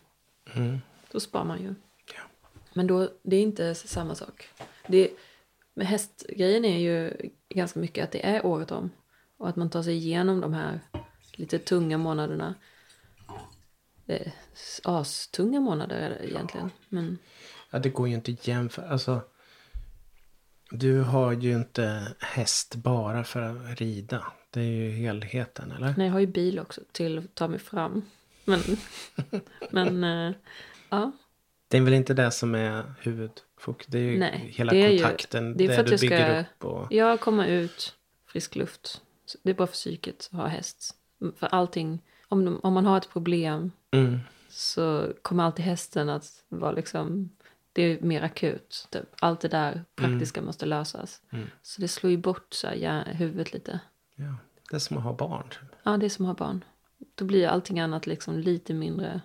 Mm. 0.60 0.80
Då 1.12 1.20
spar 1.20 1.44
man 1.44 1.62
ju. 1.62 1.76
Ja. 2.16 2.22
Men 2.74 2.88
då, 2.88 3.10
det 3.24 3.36
är 3.36 3.42
inte 3.42 3.76
samma 3.76 4.16
sak. 4.16 4.50
Det, 4.88 5.10
med 5.74 5.88
hästgrejen 5.88 6.66
är 6.66 6.80
ju 6.80 7.14
ganska 7.50 7.80
mycket 7.80 8.04
att 8.04 8.12
det 8.12 8.26
är 8.26 8.46
året 8.46 8.72
om. 8.72 8.90
Och 9.38 9.50
att 9.50 9.56
man 9.56 9.70
tar 9.70 9.84
sig 9.84 9.96
igenom 9.96 10.42
de 10.42 10.54
här 10.54 10.80
lite 11.34 11.60
tunga 11.60 11.98
månaderna. 11.98 12.56
Astunga 14.84 15.60
månader 15.60 15.96
är 15.96 16.10
det 16.10 16.30
egentligen. 16.30 16.72
Men 16.90 17.18
Ja, 17.70 17.80
det 17.80 17.90
går 17.90 18.08
ju 18.08 18.16
inte 18.16 18.32
att 18.32 18.48
jämföra. 18.48 18.90
Alltså, 18.90 19.22
du 20.72 21.02
har 21.02 21.32
ju 21.32 21.52
inte 21.56 22.14
häst 22.20 22.76
bara 22.76 23.24
för 23.24 23.42
att 23.42 23.82
rida. 23.82 24.26
Det 24.50 24.60
är 24.62 24.64
ju 24.66 24.90
helheten, 24.90 25.72
eller? 25.72 25.94
nej, 25.98 26.08
jag 26.08 26.14
har 26.14 26.20
ju 26.20 26.28
bil 26.28 26.60
också 26.60 26.82
till 26.92 27.18
att 27.18 27.36
ta 27.36 27.48
mig 27.48 27.60
fram. 27.60 28.02
Men, 28.46 28.60
men 29.70 30.04
eh, 30.04 30.36
ja. 30.90 31.12
Det 31.68 31.78
är 31.78 31.82
väl 31.82 31.94
inte 31.94 32.14
det 32.14 32.32
som 32.32 32.56
är 32.56 32.84
huvudfokus. 33.02 33.88
Det 33.88 33.98
är 33.98 34.02
ju 34.02 34.20
Nej, 34.20 34.50
hela 34.56 34.72
det 34.74 34.84
är 34.84 34.90
ju- 34.90 35.00
kontakten. 35.00 35.58
det 35.58 35.66
är 35.66 35.76
för 35.76 35.84
att 35.84 35.92
jag 35.92 36.00
ska- 36.00 36.40
upp. 36.40 36.64
Och, 36.66 36.88
Jag 36.92 37.20
kommer 37.20 37.48
ut, 37.48 37.96
frisk 38.28 38.56
luft. 38.56 39.02
Det 39.44 39.50
är 39.50 39.54
bra 39.54 39.68
för 39.68 39.74
psyket 39.74 40.30
att 40.32 40.38
ha 40.40 40.48
häst. 40.48 40.96
För 41.38 41.48
allting, 41.48 42.02
om, 42.28 42.60
om 42.64 42.74
man 42.74 42.86
har 42.86 42.98
ett 42.98 43.10
problem 43.10 43.72
mm, 43.92 44.20
så 44.50 45.14
kommer 45.22 45.44
alltid 45.44 45.66
hästen 45.66 46.10
att 46.10 46.26
vara 46.50 46.72
liksom, 46.72 47.30
det 47.76 47.82
är 47.82 48.02
mer 48.02 48.22
akut. 48.22 48.88
Typ. 48.92 49.04
Allt 49.20 49.40
det 49.42 49.48
där 49.48 49.84
praktiska 49.96 50.42
måste 50.42 50.66
lösas. 50.66 51.22
Mm. 51.32 51.48
Så 51.62 51.82
det 51.82 51.88
slår 51.88 52.12
ju 52.12 52.18
bort 52.18 52.54
så 52.54 52.68
här, 52.68 53.14
huvudet 53.14 53.54
lite. 53.54 53.80
ja, 54.16 54.36
det 54.70 54.76
är 54.76 54.80
som 54.80 54.98
att 54.98 55.04
ha 55.04 55.14
barn. 55.14 55.50
Typ. 55.50 55.70
Ja, 55.84 55.98
det 55.98 56.06
är 56.06 56.10
som 56.10 56.26
att 56.26 56.40
ha 56.40 56.46
barn. 56.48 56.64
Då 57.16 57.26
blir 57.26 57.48
allting 57.48 57.80
annat 57.80 58.08
liksom 58.08 58.38
lite 58.40 58.74
mindre. 58.74 59.22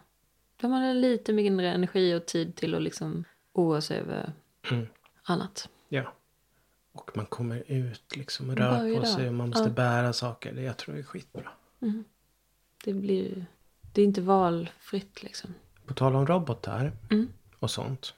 Då 0.57 0.67
har 0.69 0.71
man 0.71 1.01
lite 1.01 1.33
mindre 1.33 1.71
energi 1.73 2.15
och 2.15 2.27
tid 2.27 2.57
till 2.57 2.75
att 2.75 2.83
liksom 2.83 3.25
oroa 3.53 3.81
sig 3.81 3.99
över 3.99 4.33
Mm. 4.71 4.87
annat. 5.23 5.69
Ja. 5.89 6.13
Och 6.93 7.11
man 7.15 7.27
kommer 7.27 7.63
ut 7.67 8.17
liksom 8.17 8.51
och 8.51 8.57
rör 8.57 8.95
på 8.95 9.01
där. 9.01 9.07
sig. 9.07 9.29
Och 9.29 9.35
man 9.35 9.49
måste 9.49 9.69
Ja. 9.69 9.75
bära 9.75 10.13
saker. 10.13 10.53
Det 10.53 10.63
jag 10.63 10.77
tror 10.77 10.95
det 10.95 11.01
är 11.01 11.05
skitbra. 11.05 11.49
Det 12.85 12.93
blir 12.93 13.47
det 13.93 14.01
är 14.01 14.05
inte 14.05 14.21
valfritt 14.21 15.23
liksom. 15.23 15.55
På 15.87 15.95
tal 15.95 16.17
om 16.17 16.27
robotar 16.27 16.93
Mm. 17.11 17.29
och 17.59 17.71
sånt. 17.71 18.15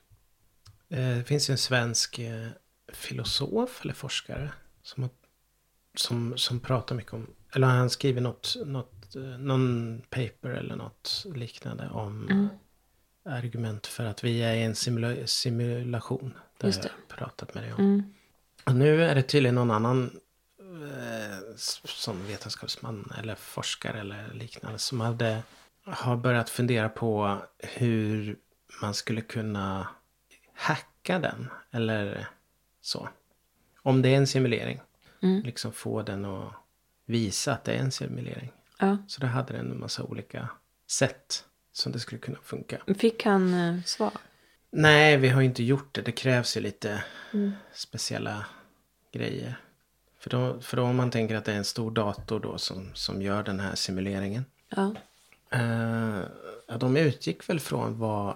Eh, 0.92 1.16
det 1.16 1.24
finns 1.24 1.50
ju 1.50 1.52
en 1.52 1.58
svensk 1.58 2.18
eh, 2.18 2.48
filosof 2.92 3.80
eller 3.84 3.94
forskare. 3.94 4.52
Som, 4.82 5.08
som, 5.96 6.38
som 6.38 6.60
pratar 6.60 6.94
mycket 6.96 7.12
om. 7.12 7.26
Eller 7.54 7.66
han 7.66 7.90
skriver 7.90 8.20
något, 8.20 8.56
något, 8.66 9.16
eh, 9.16 9.22
någon 9.22 10.02
paper 10.10 10.50
eller 10.50 10.76
något 10.76 11.26
liknande. 11.34 11.88
Om 11.88 12.28
Mm. 12.30 12.48
argument 13.24 13.86
för 13.86 14.04
att 14.04 14.24
vi 14.24 14.42
är 14.42 14.54
i 14.54 14.62
en 14.62 14.74
simula, 14.74 15.26
simulation. 15.26 16.34
Det 16.58 16.66
Just 16.66 16.82
har 16.82 16.90
jag 17.08 17.18
pratat 17.18 17.54
med 17.54 17.64
dig 17.64 17.72
om. 17.72 17.84
Mm. 17.84 18.02
Och 18.64 18.74
nu 18.74 19.04
är 19.04 19.14
det 19.14 19.22
tydligen 19.22 19.54
någon 19.54 19.70
annan 19.70 20.20
eh, 20.58 21.56
som 21.84 22.26
vetenskapsman 22.26 23.12
eller 23.18 23.34
forskare 23.34 24.00
eller 24.00 24.32
liknande 24.34 24.78
som 24.78 25.00
hade 25.00 25.42
har 25.84 26.16
börjat 26.16 26.50
fundera 26.50 26.88
på 26.88 27.38
hur 27.58 28.36
man 28.82 28.94
skulle 28.94 29.20
kunna 29.20 29.88
hacka 30.54 31.18
den 31.18 31.50
eller 31.70 32.28
så. 32.80 33.08
Om 33.82 34.02
det 34.02 34.08
är 34.08 34.16
en 34.16 34.26
simulering. 34.26 34.80
Mm. 35.22 35.42
Liksom 35.42 35.72
få 35.72 36.02
den 36.02 36.24
att 36.24 36.52
visa 37.04 37.52
att 37.52 37.64
det 37.64 37.72
är 37.72 37.78
en 37.78 37.92
simulering. 37.92 38.52
Ja. 38.78 38.96
Så 39.08 39.20
det 39.20 39.26
hade 39.26 39.52
den 39.52 39.70
en 39.70 39.80
massa 39.80 40.02
olika 40.02 40.48
sätt 40.86 41.44
som 41.72 41.92
det 41.92 41.98
skulle 41.98 42.18
kunna 42.20 42.38
funka. 42.42 42.78
Fick 42.98 43.24
han 43.24 43.54
eh, 43.54 43.82
svar? 43.82 44.12
Nej, 44.70 45.16
vi 45.16 45.28
har 45.28 45.40
ju 45.40 45.46
inte 45.46 45.62
gjort 45.62 45.94
det. 45.94 46.02
Det 46.02 46.12
krävs 46.12 46.56
ju 46.56 46.60
lite 46.60 47.04
Mm. 47.34 47.52
speciella 47.72 48.46
grejer. 49.12 49.60
För 50.18 50.30
då, 50.30 50.60
för 50.60 50.76
då 50.76 50.82
om 50.82 50.96
man 50.96 51.10
tänker 51.10 51.36
att 51.36 51.44
det 51.44 51.52
är 51.52 51.56
en 51.56 51.64
stor 51.64 51.90
dator 51.90 52.40
då 52.40 52.58
som, 52.58 52.90
som 52.94 53.22
gör 53.22 53.42
den 53.42 53.60
här 53.60 53.74
simuleringen. 53.74 54.44
Ja. 54.68 54.94
Eh, 55.50 56.20
ja, 56.72 56.78
de 56.78 56.96
utgick 56.96 57.48
väl 57.48 57.60
från 57.60 57.98
vad, 57.98 58.34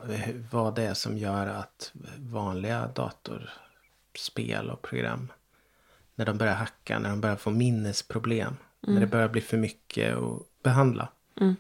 vad 0.51 0.75
det 0.75 0.83
är 0.83 0.95
som 0.95 1.19
gör 1.19 1.47
att 1.47 1.93
vanliga 2.19 2.87
datorspel 2.95 4.71
och 4.71 4.83
program. 4.83 5.33
När 6.15 6.27
de 6.27 6.39
börjar 6.39 6.55
hacka, 6.55 6.99
när 6.99 7.11
de 7.11 7.21
börjar 7.21 7.37
få 7.37 7.51
minnesproblem. 7.51 8.57
När 8.81 9.01
det 9.01 9.07
börjar 9.07 9.29
bli 9.29 9.41
för 9.41 9.57
mycket 9.57 10.17
att 10.17 10.63
behandla. 10.63 11.09
Mm. 11.41 11.57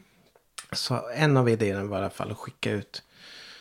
Så 0.72 1.08
en 1.14 1.36
av 1.36 1.48
idéerna 1.48 1.84
var 1.84 1.96
i 1.96 2.00
alla 2.00 2.10
fall 2.10 2.30
att 2.30 2.36
skicka 2.36 2.70
ut 2.70 3.02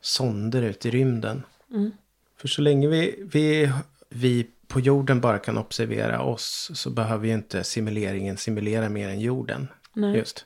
sonder 0.01 0.61
ut 0.61 0.85
i 0.85 0.91
rymden. 0.91 1.43
Mm. 1.71 1.91
För 2.37 2.47
så 2.47 2.61
länge 2.61 2.87
vi, 2.87 3.23
vi, 3.33 3.71
vi 4.09 4.47
på 4.67 4.79
jorden 4.79 5.21
bara 5.21 5.39
kan 5.39 5.57
observera 5.57 6.21
oss 6.21 6.71
så 6.73 6.89
behöver 6.89 7.27
ju 7.27 7.33
inte 7.33 7.63
simuleringen 7.63 8.37
simulera 8.37 8.89
mer 8.89 9.09
än 9.09 9.19
jorden. 9.19 9.67
Nej. 9.93 10.17
Just. 10.17 10.45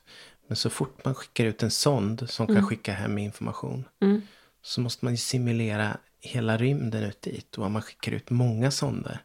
Men 0.49 0.55
så 0.55 0.69
fort 0.69 1.05
man 1.05 1.15
skickar 1.15 1.45
ut 1.45 1.63
en 1.63 1.71
sond 1.71 2.29
som 2.29 2.47
kan 2.47 2.67
skicka 2.67 2.93
hem 2.93 3.17
information. 3.17 3.85
Mm. 4.01 4.21
Så 4.61 4.81
måste 4.81 5.05
man 5.05 5.13
ju 5.13 5.17
simulera 5.17 5.97
hela 6.19 6.57
rymden 6.57 7.03
ut 7.03 7.21
dit. 7.21 7.57
Och 7.57 7.65
om 7.65 7.71
man 7.71 7.81
skickar 7.81 8.11
ut 8.11 8.29
många 8.29 8.71
sonder. 8.71 9.19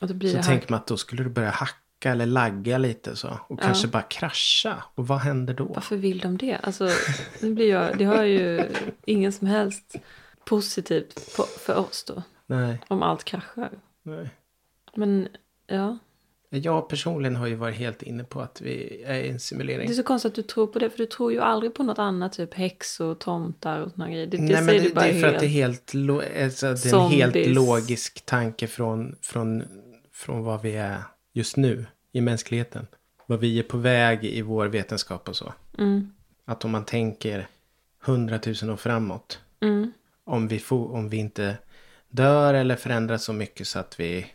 Så 0.00 0.42
tänker 0.42 0.70
man 0.70 0.80
att 0.80 0.86
då 0.86 0.96
skulle 0.96 1.22
det 1.22 1.30
börja 1.30 1.50
hacka 1.50 2.10
eller 2.10 2.26
lagga 2.26 2.78
lite 2.78 3.16
så. 3.16 3.28
Och 3.28 3.58
Ja. 3.60 3.64
kanske 3.64 3.88
bara 3.88 4.02
krascha. 4.02 4.84
Och 4.94 5.06
vad 5.06 5.18
händer 5.18 5.54
då? 5.54 5.64
Varför 5.64 5.96
vill 5.96 6.18
de 6.18 6.36
det? 6.36 6.56
Alltså, 6.56 6.88
det, 7.40 7.50
blir 7.50 7.70
jag, 7.70 7.98
det 7.98 8.04
har 8.04 8.22
ju 8.22 8.68
ingen 9.04 9.32
som 9.32 9.46
helst 9.46 9.96
positivt 10.44 11.36
på, 11.36 11.42
för 11.42 11.74
oss 11.76 12.04
då. 12.04 12.22
Nej, 12.46 12.78
Om 12.88 13.02
allt 13.02 13.24
kraschar. 13.24 13.70
nej. 14.02 14.30
Men 14.94 15.28
ja, 15.66 15.98
Jag 16.52 16.88
personligen 16.88 17.36
har 17.36 17.46
ju 17.46 17.54
varit 17.54 17.76
helt 17.76 18.02
inne 18.02 18.24
på 18.24 18.40
att 18.40 18.60
vi 18.60 19.02
är 19.06 19.14
i 19.14 19.26
en 19.28 19.32
det 19.32 19.38
simulering. 19.38 19.90
är 19.90 19.94
så 19.94 20.02
konstigt 20.02 20.28
att 20.30 20.34
du 20.34 20.42
tror 20.42 20.66
på 20.66 20.78
det. 20.78 20.90
För 20.90 20.98
du 20.98 21.06
tror 21.06 21.32
ju 21.32 21.40
aldrig 21.40 21.74
på 21.74 21.82
något 21.82 21.98
annat. 21.98 22.32
Typ 22.32 22.54
häxor, 22.54 23.14
tomtar 23.14 23.80
och 23.80 23.90
såna 23.92 24.10
grejer. 24.10 24.26
Det, 24.26 24.36
det 24.36 24.42
Nej 24.42 24.62
men 24.62 24.66
det, 24.66 24.94
det 24.94 25.00
är 25.00 25.12
för 25.12 25.20
helt. 25.20 25.34
att 25.34 25.40
det 25.40 25.46
är 25.46 25.48
helt, 25.48 25.94
alltså, 26.42 26.66
det 26.66 26.88
är 26.96 27.04
en 27.04 27.10
helt 27.10 27.46
logisk 27.54 28.26
tanke 28.26 28.66
från, 28.66 29.16
från, 29.22 29.62
från 30.12 30.42
vad 30.44 30.62
vi 30.62 30.76
är 30.76 31.02
just 31.32 31.56
nu 31.56 31.86
i 32.12 32.20
mänskligheten. 32.20 32.86
Vad 33.26 33.40
vi 33.40 33.58
är 33.58 33.62
på 33.62 33.76
väg 33.78 34.24
i 34.24 34.42
vår 34.42 34.66
vetenskap 34.66 35.28
och 35.28 35.36
så. 35.36 35.52
Mm, 35.78 36.12
Att 36.44 36.64
om 36.64 36.70
man 36.70 36.84
tänker 36.84 37.46
hundratusen 38.02 38.70
år 38.70 38.76
framåt. 38.76 39.38
mm, 39.62 39.92
Om 40.24 40.48
vi, 40.48 40.58
får, 40.58 40.92
om 40.94 41.08
vi 41.08 41.16
inte 41.16 41.56
dör 42.08 42.54
eller 42.54 42.76
förändras 42.76 43.24
så 43.24 43.32
mycket 43.32 43.66
så 43.66 43.78
att 43.78 44.00
vi 44.00 44.26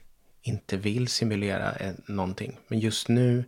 inte 0.46 0.78
vill 0.78 1.08
simulera 1.08 1.72
en, 1.72 2.02
någonting. 2.08 2.60
Men 2.68 2.80
just 2.80 3.08
nu, 3.08 3.46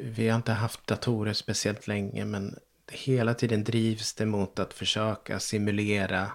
vi 0.00 0.28
har 0.28 0.36
inte 0.36 0.52
haft 0.52 0.86
datorer 0.86 1.32
speciellt 1.32 1.86
länge 1.86 2.24
men 2.24 2.58
hela 2.92 3.34
tiden 3.34 3.64
drivs 3.64 4.14
det 4.14 4.26
mot 4.26 4.58
att 4.58 4.74
försöka 4.74 5.40
simulera 5.40 6.32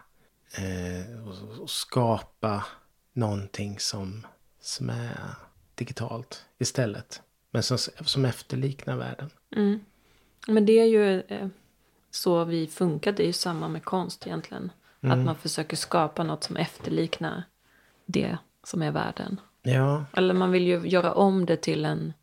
eh, 0.57 1.27
och, 1.27 1.61
och 1.61 1.69
skapa 1.69 2.65
någonting 3.13 3.79
som, 3.79 4.27
som 4.61 4.89
är 4.89 5.17
digitalt 5.75 6.45
istället. 6.57 7.21
Men 7.51 7.63
som, 7.63 7.77
som 8.05 8.25
efterliknar 8.25 8.97
världen. 8.97 9.29
mm. 9.55 9.79
Men 10.47 10.65
det 10.65 10.79
är 10.79 10.85
ju 10.85 11.21
eh, 11.21 11.47
så 12.11 12.43
vi 12.43 12.67
funkar. 12.67 13.11
Det 13.11 13.23
är 13.23 13.27
ju 13.27 13.33
samma 13.33 13.67
med 13.67 13.83
konst 13.83 14.27
egentligen. 14.27 14.71
Att 15.01 15.17
man 15.17 15.35
försöker 15.35 15.77
skapa 15.77 16.23
något 16.23 16.43
som 16.43 16.57
efterliknar 16.57 17.43
det 18.05 18.37
som 18.63 18.81
är 18.81 18.91
världen. 18.91 19.41
Ja, 19.67 20.05
Eller 20.13 20.33
man 20.33 20.51
vill 20.51 20.67
ju 20.67 20.87
göra 20.87 21.13
om 21.13 21.45
det 21.45 21.57
till 21.57 21.85
en... 21.85 22.13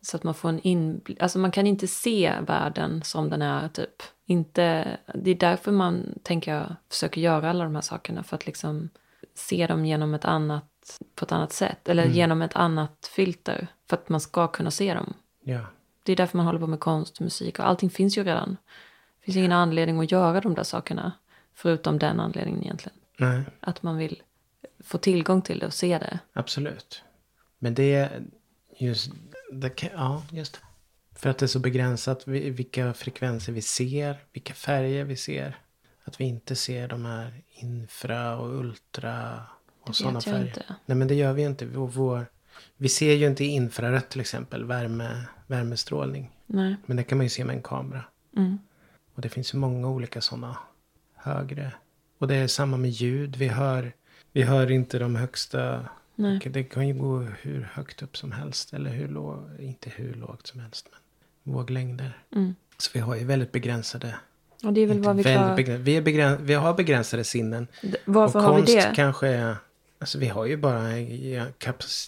Så 0.00 0.16
att 0.16 0.22
man 0.22 0.34
får 0.34 0.48
en 0.48 0.60
inblick. 0.60 1.22
Alltså 1.22 1.38
man 1.38 1.50
kan 1.50 1.66
inte 1.66 1.86
se 1.86 2.34
världen 2.46 3.02
som 3.02 3.30
den 3.30 3.42
är 3.42 3.68
typ. 3.68 4.02
Inte, 4.26 4.96
det 5.14 5.30
är 5.30 5.34
därför 5.34 5.72
man, 5.72 6.14
tänker 6.22 6.54
jag, 6.54 6.74
försöker 6.90 7.20
göra 7.20 7.50
alla 7.50 7.64
de 7.64 7.74
här 7.74 7.82
sakerna. 7.82 8.22
För 8.22 8.36
att 8.36 8.46
liksom 8.46 8.88
se 9.34 9.66
dem 9.66 9.86
genom 9.86 10.14
ett 10.14 10.24
annat, 10.24 11.00
på 11.14 11.24
ett 11.24 11.32
annat 11.32 11.52
sätt. 11.52 11.88
Eller 11.88 12.06
genom 12.06 12.42
ett 12.42 12.56
annat 12.56 13.10
filter. 13.16 13.66
För 13.88 13.96
att 13.96 14.08
man 14.08 14.20
ska 14.20 14.48
kunna 14.48 14.70
se 14.70 14.94
dem. 14.94 15.14
ja. 15.44 15.60
Det 16.02 16.12
är 16.12 16.16
därför 16.16 16.36
man 16.36 16.46
håller 16.46 16.60
på 16.60 16.66
med 16.66 16.80
konst, 16.80 17.20
musik 17.20 17.58
och 17.58 17.68
allting 17.68 17.90
finns 17.90 18.18
ju 18.18 18.24
redan. 18.24 18.56
Det 19.20 19.24
finns 19.24 19.36
ingen 19.36 19.52
anledning 19.52 20.00
att 20.00 20.12
göra 20.12 20.40
de 20.40 20.54
där 20.54 20.62
sakerna. 20.62 21.12
Förutom 21.54 21.98
den 21.98 22.20
anledningen 22.20 22.62
egentligen. 22.62 22.98
Nej, 23.18 23.42
Att 23.60 23.82
man 23.82 23.96
vill 23.96 24.22
få 24.80 24.98
tillgång 24.98 25.42
till 25.42 25.58
det 25.58 25.66
och 25.66 25.74
se 25.74 25.98
det. 25.98 26.18
absolut. 26.32 27.02
Men 27.58 27.74
det 27.74 27.94
är 27.94 28.22
just, 28.78 29.10
det 29.52 29.82
ja, 29.94 30.22
just 30.30 30.52
det. 30.52 30.58
För 31.18 31.30
att 31.30 31.38
det 31.38 31.44
är 31.44 31.48
så 31.48 31.58
begränsat 31.58 32.28
vi- 32.28 32.50
vilka 32.50 32.94
frekvenser 32.94 33.52
vi 33.52 33.62
ser, 33.62 34.16
vilka 34.32 34.54
färger 34.54 35.04
vi 35.04 35.16
ser. 35.16 35.56
Att 36.04 36.20
vi 36.20 36.24
inte 36.24 36.56
ser 36.56 36.88
de 36.88 37.04
här 37.04 37.42
infra 37.48 38.36
och 38.38 38.58
ultra 38.58 39.42
och 39.80 39.96
sådana 39.96 40.20
färger. 40.20 40.46
inte. 40.46 40.64
Nej 40.86 40.96
men 40.96 41.08
det 41.08 41.14
gör 41.14 41.32
vi 41.32 41.42
ju 41.42 41.48
inte. 41.48 41.66
Vår, 41.66 41.86
vår, 41.88 42.26
vi 42.76 42.88
ser 42.88 43.14
ju 43.14 43.26
inte 43.26 43.44
infrarött 43.44 44.10
till 44.10 44.20
exempel, 44.20 44.64
värme, 44.64 45.24
värmestrålning. 45.46 46.30
Nej. 46.46 46.76
Men 46.86 46.96
det 46.96 47.02
kan 47.04 47.18
man 47.18 47.24
ju 47.24 47.30
se 47.30 47.44
med 47.44 47.56
en 47.56 47.62
kamera. 47.62 48.04
Mm. 48.36 48.58
Och 49.14 49.22
det 49.22 49.28
finns 49.28 49.54
ju 49.54 49.58
många 49.58 49.88
olika 49.88 50.20
sådana 50.20 50.58
högre. 51.14 51.72
Och 52.18 52.28
det 52.28 52.34
är 52.34 52.46
samma 52.46 52.76
med 52.76 52.90
ljud. 52.90 53.36
Vi 53.36 53.48
hör, 53.48 53.92
vi 54.32 54.42
hör 54.42 54.70
inte 54.70 54.98
de 54.98 55.16
högsta. 55.16 55.88
Nej. 56.14 56.40
Det 56.50 56.64
kan 56.64 56.88
ju 56.88 56.94
gå 56.94 57.18
hur 57.18 57.62
högt 57.72 58.02
upp 58.02 58.16
som 58.16 58.32
helst. 58.32 58.72
Eller 58.72 58.90
hur 58.90 59.08
lågt, 59.08 59.60
inte 59.60 59.90
hur 59.90 60.14
lågt 60.14 60.46
som 60.46 60.60
helst. 60.60 60.88
Men 61.42 61.54
våglängder. 61.54 62.22
Mm. 62.34 62.54
Så 62.78 62.90
vi 62.94 63.00
har 63.00 63.16
ju 63.16 63.24
väldigt 63.24 63.52
begränsade. 63.52 64.14
Och 64.64 64.72
det 64.72 64.80
är 64.80 64.86
väl 64.86 65.00
vad 65.02 65.16
vi 65.16 65.22
klarar. 65.22 65.56
begränsade 65.56 65.84
vi, 65.84 66.00
begräns, 66.02 66.40
vi 66.40 66.54
har 66.54 66.74
begränsade 66.74 67.24
sinnen. 67.24 67.66
D- 67.82 67.96
Varför 68.04 68.38
och 68.38 68.44
har 68.44 68.54
vi 68.54 68.58
konst 68.60 68.72
det? 68.88 68.92
kanske 68.94 69.28
är. 69.28 69.56
Alltså 69.98 70.18
vi 70.18 70.26
har 70.28 70.46
ju 70.46 70.56
bara. 70.56 70.98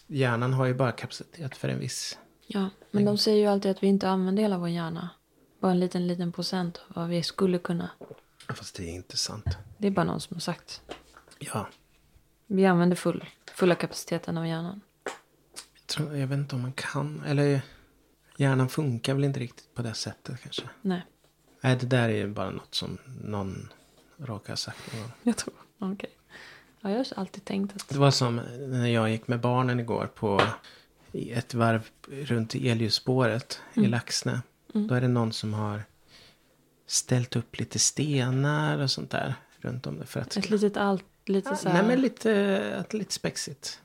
Hjärnan 0.07 0.53
har 0.53 0.67
ju 0.67 0.75
bara 0.75 0.93
kapacitet 0.93 1.57
för 1.57 1.69
en 1.69 1.79
viss. 1.79 2.19
Ja, 2.47 2.71
men 2.91 3.05
de 3.05 3.19
säger 3.19 3.39
ju 3.39 3.47
alltid 3.47 3.71
att 3.71 3.83
vi 3.83 3.87
inte 3.87 4.09
använder 4.09 4.43
hela 4.43 4.59
vår 4.59 4.69
hjärna. 4.69 5.09
Bara 5.61 5.73
en 5.73 5.81
liten, 5.81 6.07
liten 6.07 6.33
procent 6.33 6.79
av 6.89 6.95
vad 6.97 7.09
vi 7.09 7.23
skulle 7.23 7.59
kunna. 7.59 7.91
Fast 8.49 8.77
det 8.77 8.85
är 8.85 8.95
inte 8.95 9.17
sant. 9.17 9.45
Det 9.79 9.87
är 9.87 9.91
bara 9.91 10.05
någon 10.05 10.21
som 10.21 10.35
har 10.35 10.41
sagt. 10.41 10.83
Ja. 11.39 11.69
Vi 12.53 12.67
använder 12.67 12.97
full, 12.97 13.25
fulla 13.55 13.75
kapaciteten 13.75 14.39
av 14.39 14.47
hjärnan. 14.47 14.81
Jag, 15.75 15.87
tror, 15.87 16.17
jag 16.17 16.27
vet 16.27 16.39
inte 16.39 16.55
om 16.55 16.63
man 16.63 16.73
kan. 16.73 17.23
Eller 17.27 17.61
hjärnan 18.37 18.69
funkar 18.69 19.15
väl 19.15 19.25
inte 19.25 19.41
riktigt 19.41 19.75
på 19.75 19.83
det 19.83 19.95
sättet 19.95 20.43
kanske. 20.43 20.63
Nej, 20.83 21.07
Nej, 21.61 21.77
det 21.77 21.87
där 21.87 22.09
är 22.09 22.17
ju 22.17 22.29
bara 22.29 22.51
något 22.51 22.75
som 22.75 22.99
någon 23.25 23.69
råkar 24.17 24.53
ha 24.53 24.57
sagt 24.57 24.93
någon 24.93 25.03
gång. 25.03 25.13
jag 25.23 25.37
tror. 25.37 25.55
Okej. 25.79 26.11
Ja, 26.81 26.91
jag 26.91 26.99
har 26.99 27.07
alltid 27.17 27.45
tänkt 27.45 27.77
att... 27.77 27.89
Det 27.89 27.99
var 27.99 28.11
som 28.11 28.37
när 28.59 28.87
jag 28.87 29.11
gick 29.11 29.29
med 29.29 29.41
barnen 29.41 29.81
igår 29.81 30.07
på 30.15 30.43
ett 31.13 31.55
varv 31.55 31.89
runt 32.09 32.55
elljusspåret 32.55 33.61
i 33.75 33.87
Laxne. 33.87 34.41
Då 34.73 34.95
är 34.95 35.01
det 35.01 35.09
någon 35.09 35.33
som 35.33 35.55
har 35.55 35.83
ställt 36.87 37.37
upp 37.37 37.59
lite 37.59 37.79
stenar 37.79 38.79
och 38.79 38.91
sånt 38.91 39.11
där 39.11 39.35
runt 39.59 39.87
om 39.87 39.99
det. 39.99 40.07
För 40.07 40.21
att 40.21 40.37
Ett 40.37 40.51
litet 40.51 40.77
allt, 40.77 41.05
lite 41.31 41.57
så 41.57 41.69
här... 41.69 41.79
Nej, 41.79 41.87
men 41.89 42.01
lite, 42.01 42.77
att 42.81 42.95
lite 42.95 43.13
spexigt. 43.15 43.81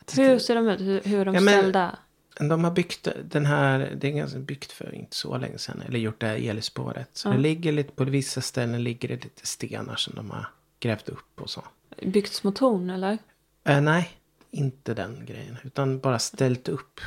Att 0.00 0.18
Hur 0.18 0.38
ser 0.38 0.54
de 0.54 0.68
ut? 0.68 0.80
Hur, 0.80 1.00
hur 1.04 1.18
är 1.20 1.24
de 1.24 1.34
Ja, 1.34 1.40
men- 1.40 1.58
ställda? 1.58 1.98
De 2.38 2.64
har 2.64 2.70
byggt 2.70 3.08
den 3.24 3.46
här, 3.46 3.96
det 4.00 4.08
är 4.08 4.12
ganska 4.12 4.38
byggt 4.38 4.72
för 4.72 4.94
inte 4.94 5.16
så 5.16 5.36
länge 5.38 5.58
sedan. 5.58 5.82
Eller 5.88 5.98
gjort 5.98 6.20
det 6.20 6.26
här 6.26 6.48
elspåret. 6.50 7.08
Så 7.12 7.28
Ja. 7.28 7.32
det 7.32 7.38
ligger 7.38 7.72
lite, 7.72 7.92
på 7.92 8.04
vissa 8.04 8.40
ställen 8.40 8.82
ligger 8.84 9.08
det 9.08 9.24
lite 9.24 9.46
stenar 9.46 9.96
som 9.96 10.14
de 10.14 10.30
har 10.30 10.46
grävt 10.80 11.08
upp 11.08 11.40
och 11.40 11.50
så. 11.50 11.64
Byggts 12.02 12.44
mot 12.44 12.56
torn, 12.56 12.90
eller? 12.90 13.18
Eh, 13.64 13.80
nej, 13.80 14.10
inte 14.50 14.94
den 14.94 15.26
grejen. 15.26 15.56
Utan 15.64 15.98
bara 15.98 16.18
ställt 16.18 16.68
upp. 16.68 17.00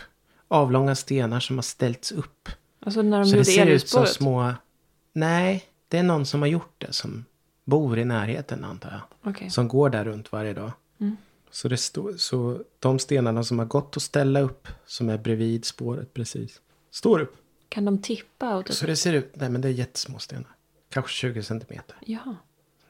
Avlånga 0.47 0.95
stenar 0.95 1.39
som 1.39 1.57
har 1.57 1.63
ställts 1.63 2.11
upp. 2.11 2.49
Alltså 2.79 3.01
när 3.01 3.17
de 3.19 3.25
så 3.25 3.31
det 3.31 3.37
gjorde 3.37 3.45
ser 3.45 3.65
ut 3.65 3.89
som 3.89 4.05
små... 4.05 4.53
Nej, 5.13 5.65
det 5.87 5.97
är 5.97 6.03
någon 6.03 6.25
som 6.25 6.39
har 6.41 6.47
gjort 6.47 6.73
det. 6.77 6.93
Som 6.93 7.25
bor 7.67 7.99
i 7.99 8.05
närheten 8.05 8.63
antar 8.63 8.89
jag. 8.91 9.31
Okej. 9.31 9.49
Som 9.49 9.67
går 9.67 9.89
där 9.89 10.05
runt 10.05 10.31
varje 10.31 10.53
dag. 10.53 10.71
Mm. 10.99 11.17
Så, 11.51 11.67
det 11.67 11.77
står, 11.77 12.13
så 12.13 12.61
de 12.79 12.99
stenarna 12.99 13.43
som 13.43 13.59
har 13.59 13.65
gått 13.65 13.97
att 13.97 14.03
ställa 14.03 14.39
upp. 14.39 14.67
Som 14.85 15.09
är 15.09 15.17
bredvid 15.17 15.65
spåret 15.65 16.13
precis. 16.13 16.61
Står 16.91 17.19
upp. 17.19 17.35
Kan 17.69 17.85
de 17.85 18.01
tippa? 18.01 18.55
Och 18.55 18.65
typ? 18.65 18.75
Så 18.75 18.85
det 18.85 18.95
ser 18.95 19.13
ut, 19.13 19.31
nej 19.35 19.49
men 19.49 19.61
det 19.61 19.67
är 19.67 19.71
jättesmå 19.71 20.19
stenar. 20.19 20.55
Kanske 20.89 21.11
20 21.11 21.43
centimeter. 21.43 21.95
Ja, 22.05 22.35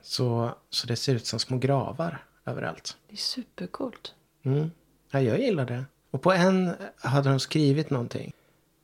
Så, 0.01 0.55
så 0.69 0.87
det 0.87 0.95
ser 0.95 1.15
ut 1.15 1.25
som 1.25 1.39
små 1.39 1.57
gravar 1.57 2.23
överallt. 2.45 2.97
det 3.07 3.13
är 3.13 3.17
supercoolt. 3.17 4.13
Mm. 4.43 4.71
Ja, 5.11 5.21
jag 5.21 5.39
gillar 5.39 5.65
det. 5.65 5.85
Och 6.11 6.21
på 6.21 6.31
en 6.31 6.73
hade 6.97 7.29
de 7.29 7.39
skrivit 7.39 7.89
någonting. 7.89 8.33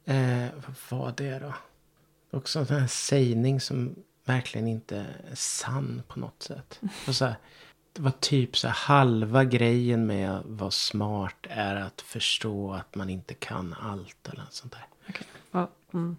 Eh, 0.05 0.45
vad 0.89 0.99
var 0.99 1.13
det 1.17 1.39
då? 1.39 1.53
Också 2.37 2.59
en 2.59 2.65
sån 2.65 2.77
här 2.77 2.87
sägning 2.87 3.59
som 3.61 3.95
verkligen 4.25 4.67
inte 4.67 5.05
sann 5.33 6.03
på 6.07 6.19
något 6.19 6.43
sätt. 6.43 6.79
Och 7.07 7.15
så 7.15 7.25
här, 7.25 7.35
det 7.93 8.01
var 8.01 8.11
typ 8.11 8.57
så 8.57 8.67
här 8.67 8.75
halva 8.75 9.43
grejen 9.43 10.05
med 10.05 10.41
vad 10.45 10.73
smart 10.73 11.45
är 11.49 11.75
att 11.75 12.01
förstå 12.01 12.73
att 12.73 12.95
man 12.95 13.09
inte 13.09 13.33
kan 13.33 13.75
allt 13.81 14.27
eller 14.27 14.43
något 14.43 14.53
sånt 14.53 14.73
där. 14.73 14.85
Okej. 15.09 15.27
Ja, 15.51 15.69
mm. 15.93 16.17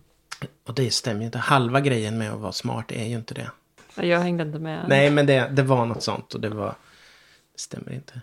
Och 0.64 0.74
det 0.74 0.90
stämmer 0.90 1.20
ju 1.20 1.26
inte. 1.26 1.38
Halva 1.38 1.80
grejen 1.80 2.18
med 2.18 2.32
att 2.32 2.40
vara 2.40 2.52
smart 2.52 2.92
är 2.92 3.04
ju 3.04 3.14
inte 3.14 3.34
det. 3.34 3.50
Jag 3.94 4.20
hängde 4.20 4.42
inte 4.42 4.58
med. 4.58 4.88
Nej, 4.88 5.10
men 5.10 5.26
det, 5.26 5.48
det 5.52 5.62
var 5.62 5.86
något 5.86 6.02
sånt 6.02 6.34
och 6.34 6.40
det 6.40 6.48
var... 6.48 6.74
Det 7.52 7.60
stämmer 7.60 7.92
inte. 7.92 8.20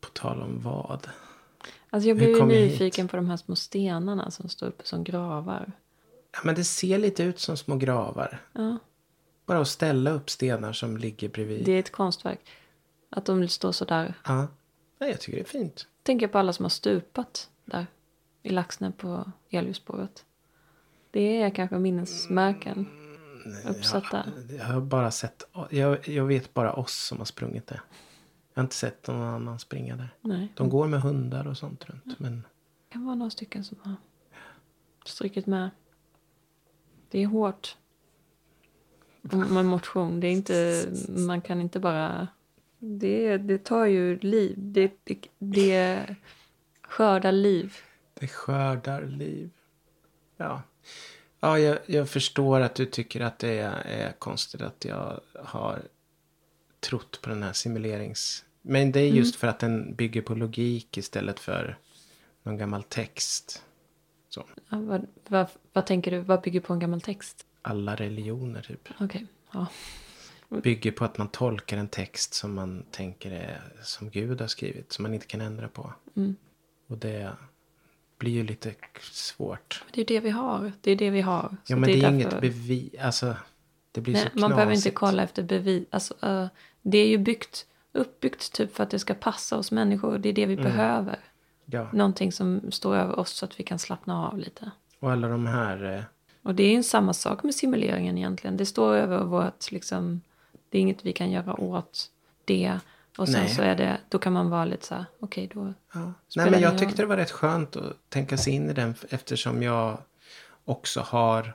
På 0.00 0.08
tal 0.08 0.42
om 0.42 0.60
vad. 0.60 1.08
Alltså 1.90 2.08
jag 2.08 2.16
blev 2.16 2.28
ju 2.28 2.44
nyfiken 2.44 3.08
på 3.08 3.16
de 3.16 3.28
här 3.28 3.36
små 3.36 3.56
stenarna 3.56 4.30
som 4.30 4.48
står 4.48 4.66
uppe 4.66 4.86
som 4.86 5.04
gravar. 5.04 5.72
Ja, 6.32 6.38
men 6.44 6.54
det 6.54 6.64
ser 6.64 6.98
lite 6.98 7.22
ut 7.22 7.38
som 7.40 7.56
små 7.56 7.76
gravar. 7.76 8.40
Ja, 8.52 8.78
Bara 9.50 9.60
att 9.60 9.68
ställa 9.68 10.10
upp 10.10 10.30
stenar 10.30 10.72
som 10.72 10.96
ligger 10.96 11.28
bredvid. 11.28 11.64
det 11.64 11.72
är 11.72 11.78
ett 11.78 11.92
konstverk. 11.92 12.40
Att 13.10 13.24
de 13.24 13.48
står 13.48 13.72
så 13.72 13.84
där. 13.84 14.14
Ja. 14.24 14.48
ja, 14.98 15.06
jag 15.06 15.20
tycker 15.20 15.38
det 15.38 15.44
är 15.44 15.60
fint. 15.60 15.86
Tänker 16.02 16.28
på 16.28 16.38
alla 16.38 16.52
som 16.52 16.64
har 16.64 16.70
stupat 16.70 17.50
där. 17.64 17.86
I 18.42 18.50
Laxne 18.50 18.92
på 18.92 19.32
elljusspåret. 19.50 20.24
Det 21.10 21.42
är 21.42 21.50
kanske 21.50 21.78
minnesmärken. 21.78 22.88
Uppsatta. 23.68 24.26
Jag 24.58 24.64
har 24.64 24.80
bara 24.80 25.10
sett... 25.10 25.42
Jag, 25.70 26.08
jag 26.08 26.24
vet 26.24 26.54
bara 26.54 26.72
oss 26.72 27.06
som 27.06 27.18
har 27.18 27.24
sprungit 27.24 27.66
det. 27.66 27.80
Jag 28.54 28.60
har 28.60 28.62
inte 28.62 28.74
sett 28.74 29.06
någon 29.06 29.22
annan 29.22 29.58
springa 29.58 29.96
där. 29.96 30.14
Nej. 30.20 30.52
De 30.56 30.68
går 30.68 30.86
med 30.86 31.02
hundar 31.02 31.46
och 31.46 31.58
sånt 31.58 31.90
runt. 31.90 32.18
Men 32.18 32.36
Det 32.88 32.92
kan 32.92 33.04
vara 33.04 33.14
några 33.14 33.30
stycken 33.30 33.64
som 33.64 33.78
har 33.82 33.94
strykit 35.04 35.46
med. 35.46 35.70
Det 37.10 37.22
är 37.22 37.26
hårt. 37.26 37.76
Med 39.22 39.64
motion. 39.64 40.20
Det 40.20 40.26
är 40.26 40.32
inte, 40.32 40.86
man 41.08 41.40
kan 41.40 41.60
inte 41.60 41.80
bara... 41.80 42.28
Det, 42.78 43.36
det 43.36 43.58
tar 43.64 43.84
ju 43.84 44.18
liv. 44.18 44.54
Det, 44.58 44.92
det, 45.04 45.18
det 45.38 46.16
skördar 46.82 47.32
liv. 47.32 47.76
det 48.14 48.28
skördar 48.28 49.02
liv. 49.06 49.50
Ja. 50.36 50.62
Ja, 51.40 51.58
jag, 51.58 51.78
jag 51.86 52.08
förstår 52.08 52.60
att 52.60 52.74
du 52.74 52.86
tycker 52.86 53.20
att 53.20 53.38
det 53.38 53.58
är, 53.58 53.72
är 53.72 54.12
konstigt 54.12 54.60
att 54.60 54.84
jag 54.84 55.20
har 55.44 55.82
trott 56.80 57.20
på 57.22 57.30
den 57.30 57.42
här 57.42 57.52
simulerings... 57.52 58.44
Men 58.62 58.92
det 58.92 59.00
är 59.00 59.08
just 59.08 59.36
för 59.36 59.46
att 59.46 59.58
den 59.58 59.94
bygger 59.94 60.22
på 60.22 60.34
logik 60.34 60.98
istället 60.98 61.40
för 61.40 61.78
någon 62.42 62.58
gammal 62.58 62.82
text. 62.82 63.64
Så. 64.28 64.44
Ja, 64.68 64.78
vad, 64.80 65.06
vad, 65.28 65.46
vad 65.72 65.86
tänker 65.86 66.10
du? 66.10 66.18
Vad 66.18 66.40
bygger 66.40 66.60
på 66.60 66.72
en 66.72 66.78
gammal 66.78 67.00
text? 67.00 67.46
Alla 67.62 67.94
religioner 67.94 68.62
typ. 68.62 68.88
Okej. 69.00 69.26
Ja. 69.52 69.66
Bygger 70.62 70.92
på 70.92 71.04
att 71.04 71.18
man 71.18 71.28
tolkar 71.28 71.76
en 71.76 71.88
text 71.88 72.34
som 72.34 72.54
man 72.54 72.84
tänker 72.90 73.30
är 73.30 73.60
som 73.82 74.10
Gud 74.10 74.40
har 74.40 74.48
skrivit. 74.48 74.92
Som 74.92 75.02
man 75.02 75.14
inte 75.14 75.26
kan 75.26 75.40
ändra 75.40 75.68
på. 75.68 75.92
Mm. 76.16 76.36
Och 76.86 76.98
det 76.98 77.32
blir 78.18 78.32
ju 78.32 78.42
lite 78.44 78.74
svårt. 79.12 79.84
Det 79.92 80.00
är 80.00 80.04
det 80.04 80.20
vi 80.20 80.30
har. 80.30 80.72
Det 80.80 80.90
är 80.90 80.96
det 80.96 81.10
vi 81.10 81.20
har. 81.20 81.56
Så 81.64 81.72
Ja 81.72 81.76
men 81.76 81.82
det 81.86 81.92
är, 81.92 82.00
därför- 82.00 82.14
inget 82.14 82.40
bevis. 82.40 82.94
Alltså 83.00 83.36
det 83.92 84.00
blir 84.00 84.12
Nej, 84.14 84.22
så 84.22 84.28
knasigt. 84.28 84.40
man 84.40 84.50
behöver 84.50 84.72
inte 84.74 84.90
kolla 84.90 85.22
efter 85.22 85.42
bevis. 85.42 85.86
Alltså, 85.90 86.14
eh, 86.26 86.46
det 86.82 86.98
är 86.98 87.08
ju 87.08 87.18
byggt, 87.18 87.66
uppbyggt 87.92 88.52
typ 88.52 88.74
för 88.76 88.82
att 88.82 88.90
det 88.90 88.98
ska 88.98 89.14
passa 89.14 89.56
oss 89.58 89.72
människor. 89.72 90.18
Det 90.18 90.28
är 90.28 90.32
det 90.32 90.46
vi 90.46 90.52
Mm. 90.52 90.64
behöver. 90.64 91.18
Ja. 91.64 91.88
Någonting 91.92 92.32
som 92.32 92.72
står 92.72 92.96
över 92.96 93.18
oss 93.18 93.30
så 93.30 93.44
att 93.44 93.60
vi 93.60 93.64
kan 93.64 93.78
slappna 93.78 94.26
av 94.28 94.38
lite. 94.38 94.70
Och 94.98 95.10
alla 95.12 95.28
de 95.28 95.46
här. 95.46 96.04
Och 96.42 96.54
det 96.54 96.62
är 96.62 96.72
ju 96.72 96.82
samma 96.82 97.12
sak 97.12 97.42
med 97.42 97.54
simuleringen 97.54 98.18
egentligen. 98.18 98.56
Det 98.56 98.66
står 98.66 98.94
över 98.94 99.24
vårt, 99.24 99.70
liksom, 99.72 100.20
det 100.68 100.78
är 100.78 100.82
inget 100.82 101.04
vi 101.04 101.12
kan 101.12 101.30
göra 101.30 101.60
åt 101.60 102.10
det. 102.44 102.78
Och 103.18 103.28
sen 103.28 103.40
Nej. 103.42 103.54
så 103.54 103.62
är 103.62 103.76
det, 103.76 104.00
då 104.08 104.18
kan 104.18 104.32
man 104.32 104.50
vara 104.50 104.64
lite 104.64 104.86
så 104.86 104.94
här, 104.94 105.04
okej 105.20 105.50
då. 105.54 105.74
Ja. 105.94 106.12
Nej, 106.36 106.50
men 106.50 106.60
jag 106.60 106.78
tyckte 106.78 107.02
det 107.02 107.06
var 107.06 107.16
rätt 107.16 107.30
skönt 107.30 107.76
att 107.76 107.96
tänka 108.08 108.36
sig 108.36 108.52
in 108.52 108.70
i 108.70 108.72
den 108.72 108.94
eftersom 109.08 109.62
jag 109.62 109.98
också 110.64 111.00
har 111.00 111.54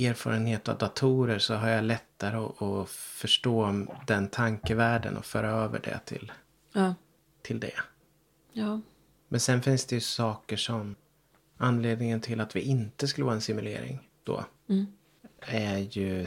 erfarenhet 0.00 0.68
av 0.68 0.78
datorer 0.78 1.38
så 1.38 1.54
har 1.54 1.68
jag 1.68 1.84
lättare 1.84 2.36
att, 2.36 2.62
att 2.62 2.90
förstå 2.90 3.86
den 4.06 4.28
tankevärlden 4.28 5.16
och 5.16 5.24
föra 5.24 5.48
över 5.50 5.80
det 5.84 6.00
till, 6.04 6.32
Ja, 6.72 6.94
till 7.42 7.60
det. 7.60 7.80
ja, 8.52 8.80
Men 9.28 9.40
sen 9.40 9.62
finns 9.62 9.86
det 9.86 9.94
ju 9.94 10.00
saker 10.00 10.56
som 10.56 10.94
anledningen 11.56 12.20
till 12.20 12.40
att 12.40 12.56
vi 12.56 12.60
inte 12.60 13.08
skulle 13.08 13.24
vara 13.24 13.34
en 13.34 13.40
simulering 13.40 14.09
då 14.30 14.44
Mm. 14.68 14.86
är 15.40 15.78
ju 15.78 16.26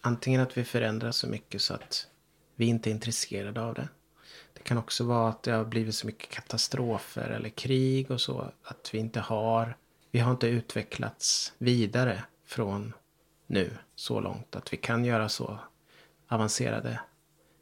antingen 0.00 0.40
att 0.40 0.58
vi 0.58 0.64
förändras 0.64 1.16
så 1.16 1.26
mycket 1.26 1.62
så 1.62 1.74
att 1.74 2.06
vi 2.56 2.66
inte 2.66 2.90
är 2.90 2.92
intresserade 2.92 3.60
av 3.62 3.74
det. 3.74 3.88
Det 4.52 4.62
kan 4.62 4.78
också 4.78 5.04
vara 5.04 5.28
att 5.28 5.42
det 5.42 5.52
har 5.52 5.64
blivit 5.64 5.94
så 5.94 6.06
mycket 6.06 6.30
katastrofer 6.30 7.28
eller 7.30 7.48
krig 7.48 8.10
och 8.10 8.20
så 8.20 8.52
att 8.62 8.90
vi 8.94 8.98
inte 8.98 9.20
har, 9.20 9.76
vi 10.10 10.18
har 10.18 10.30
inte 10.30 10.46
utvecklats 10.46 11.52
vidare 11.58 12.24
från 12.46 12.92
nu 13.46 13.70
så 13.94 14.20
långt 14.20 14.56
att 14.56 14.72
vi 14.72 14.76
kan 14.76 15.04
göra 15.04 15.28
så 15.28 15.58
avancerade 16.28 17.00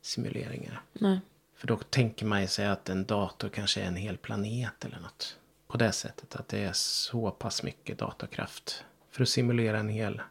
simuleringar. 0.03 0.83
nej, 0.93 1.21
För 1.57 1.67
då 1.67 1.77
tänker 1.77 2.27
man 2.27 2.41
ju 2.41 2.47
sig 2.47 2.67
att 2.67 2.89
en 2.89 3.05
dator 3.05 3.49
kanske 3.49 3.81
är 3.81 3.87
en 3.87 3.97
hel 3.97 4.17
planet 4.17 4.85
eller 4.85 5.01
något. 5.01 5.39
På 5.67 5.77
det 5.77 5.93
sättet 5.93 6.37
att 6.37 6.49
det 6.49 6.59
är 6.59 6.73
så 6.73 7.31
pass 7.31 7.63
mycket 7.63 7.99
datorkraft 7.99 8.85
för 9.19 9.23
att 9.23 9.29
simulera 9.29 9.79
en 9.79 9.89
hel 9.89 10.23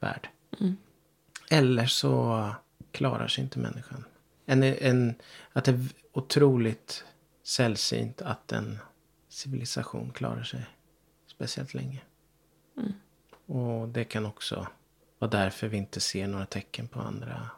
värld. 0.00 0.28
Eller 1.50 1.86
så 1.86 2.50
klarar 2.92 3.28
sig 3.28 3.44
inte 3.44 3.58
människan. 3.58 4.04
En, 4.46 4.62
en, 4.62 5.14
att 5.52 5.64
det 5.64 5.70
är 5.70 5.88
otroligt 6.12 7.04
sällsynt 7.42 8.22
att 8.22 8.52
en 8.52 8.78
civilisation 9.28 10.12
klarar 10.12 10.42
sig 10.42 10.66
speciellt 11.26 11.74
länge. 11.74 12.00
Och 13.46 13.88
det 13.88 14.04
kan 14.04 14.26
också 14.26 14.66
vara 15.18 15.30
därför 15.30 15.68
vi 15.68 15.76
inte 15.76 16.00
ser 16.00 16.26
några 16.26 16.46
tecken 16.46 16.88
på 16.88 17.00
andra 17.00 17.50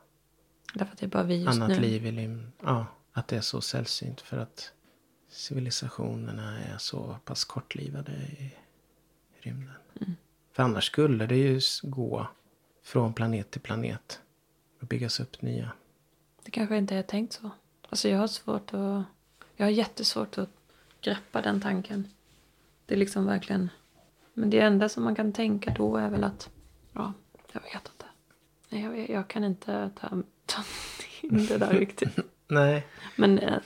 därför 0.74 0.92
att 0.92 0.98
det 0.98 1.06
är 1.06 1.10
bara 1.10 1.22
vi 1.22 1.36
just 1.36 1.48
annat 1.48 1.68
nu. 1.68 1.80
liv 1.80 2.06
i 2.06 2.12
lim. 2.12 2.52
Ja, 2.62 2.86
att 3.12 3.28
det 3.28 3.36
är 3.36 3.40
så 3.40 3.60
sällsynt 3.60 4.20
för 4.20 4.38
att 4.38 4.72
civilisationerna 5.28 6.60
är 6.60 6.78
så 6.78 7.16
pass 7.24 7.44
kortlivade 7.44 8.12
i 8.12 8.54
rymden. 9.40 9.74
Mm. 10.00 10.16
För 10.58 10.62
annars 10.62 10.84
skulle 10.84 11.26
det 11.26 11.36
ju 11.36 11.60
gå 11.82 12.26
från 12.82 13.12
planet 13.12 13.50
till 13.50 13.60
planet 13.60 14.20
och 14.80 14.86
byggas 14.86 15.20
upp 15.20 15.42
nya. 15.42 15.72
Det 16.44 16.50
kanske 16.50 16.76
inte 16.76 16.94
är 16.94 17.02
tänkt 17.02 17.32
så. 17.32 17.50
Alltså 17.88 18.08
jag 18.08 18.18
har 18.18 18.26
svårt 18.26 18.74
att, 18.74 19.04
jag 19.56 19.66
har 19.66 19.70
jättesvårt 19.70 20.38
att 20.38 20.48
greppa 21.00 21.42
den 21.42 21.60
tanken. 21.60 22.08
Det 22.86 22.94
är 22.94 22.98
liksom 22.98 23.26
verkligen, 23.26 23.68
men 24.34 24.50
det 24.50 24.60
enda 24.60 24.88
som 24.88 25.04
man 25.04 25.14
kan 25.14 25.32
tänka 25.32 25.74
då 25.76 25.96
är 25.96 26.08
väl 26.08 26.24
att, 26.24 26.50
ja, 26.92 27.12
jag 27.52 27.60
vet 27.60 27.90
inte. 27.92 28.06
Nej, 28.68 28.82
jag, 28.82 29.10
jag 29.10 29.28
kan 29.28 29.44
inte 29.44 29.90
ta, 30.00 30.08
ta 30.46 30.62
in 31.20 31.46
det 31.46 31.58
där 31.58 31.72
riktigt. 31.72 32.18
Nej. 32.48 32.86
Men 33.16 33.38
eh, 33.38 33.58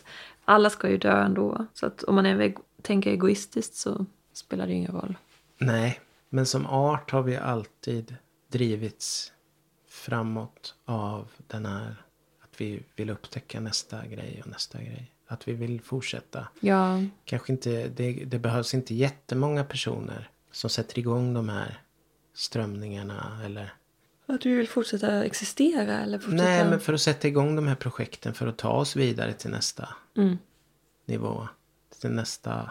alla 0.44 0.70
ska 0.70 0.90
ju 0.90 0.98
dö 0.98 1.22
ändå. 1.22 1.66
Så 1.74 1.86
att 1.86 2.02
om 2.02 2.14
man 2.14 2.26
är 2.26 2.54
tänker 2.82 3.10
egoistiskt 3.10 3.74
så 3.74 4.06
spelar 4.32 4.66
det 4.66 4.72
ingen 4.72 4.92
roll. 4.92 5.16
Nej, 5.58 6.00
men 6.34 6.46
som 6.46 6.66
art 6.66 7.10
har 7.10 7.22
vi 7.22 7.36
alltid 7.36 8.16
drivits 8.48 9.32
framåt 9.88 10.74
av 10.84 11.28
den 11.46 11.66
här 11.66 12.02
att 12.42 12.60
vi 12.60 12.82
vill 12.96 13.10
upptäcka 13.10 13.60
nästa 13.60 14.06
grej 14.06 14.40
och 14.44 14.50
nästa 14.50 14.78
grej. 14.78 15.12
Att 15.26 15.48
vi 15.48 15.52
vill 15.52 15.80
fortsätta. 15.80 16.48
Ja, 16.60 17.00
Kanske 17.24 17.52
inte, 17.52 17.88
det, 17.88 18.12
det 18.12 18.38
behövs 18.38 18.74
inte 18.74 18.94
jättemånga 18.94 19.64
personer 19.64 20.30
som 20.52 20.70
sätter 20.70 20.98
igång 20.98 21.34
de 21.34 21.48
här 21.48 21.82
strömningarna 22.34 23.40
eller 23.44 23.74
att 24.26 24.40
du 24.40 24.56
vill 24.56 24.68
fortsätta 24.68 25.24
existera 25.24 25.98
eller 26.00 26.18
fortsätta... 26.18 26.44
Nej, 26.44 26.64
men 26.64 26.80
för 26.80 26.92
att 26.92 27.00
sätta 27.00 27.28
igång 27.28 27.56
de 27.56 27.66
här 27.66 27.74
projekten 27.74 28.34
för 28.34 28.46
att 28.46 28.58
ta 28.58 28.70
oss 28.70 28.96
vidare 28.96 29.32
till 29.32 29.50
nästa 29.50 29.88
Mm. 30.16 30.38
nivå. 31.06 31.48
Till 32.00 32.10
nästa... 32.10 32.70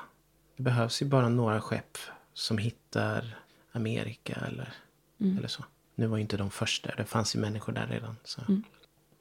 Det 0.57 0.63
behövs 0.63 1.01
ju 1.01 1.05
bara 1.05 1.29
några 1.29 1.61
skepp 1.61 1.97
som 2.33 2.57
hittar 2.57 3.37
Amerika 3.71 4.33
eller, 4.47 4.73
Mm. 5.19 5.37
eller 5.37 5.47
så. 5.47 5.65
Nu 5.95 6.07
var 6.07 6.17
ju 6.17 6.21
inte 6.21 6.37
de 6.37 6.51
första, 6.51 6.95
det 6.95 7.05
fanns 7.05 7.35
ju 7.35 7.39
människor 7.39 7.73
där 7.73 7.87
redan. 7.87 8.15
Så. 8.23 8.41
Mm. 8.41 8.63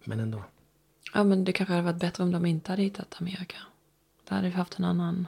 Men 0.05 0.21
ändå. 0.21 0.45
Ja, 1.15 1.25
men 1.25 1.45
det 1.45 1.53
kanske 1.53 1.73
hade 1.73 1.85
varit 1.85 2.01
bättre 2.01 2.23
om 2.25 2.31
de 2.33 2.47
inte 2.47 2.73
hade 2.73 2.83
hittat 2.83 3.17
Amerika. 3.21 3.57
Då 4.29 4.35
hade 4.35 4.49
vi 4.49 4.55
haft 4.55 4.79
en 4.79 4.85
annan... 4.85 5.27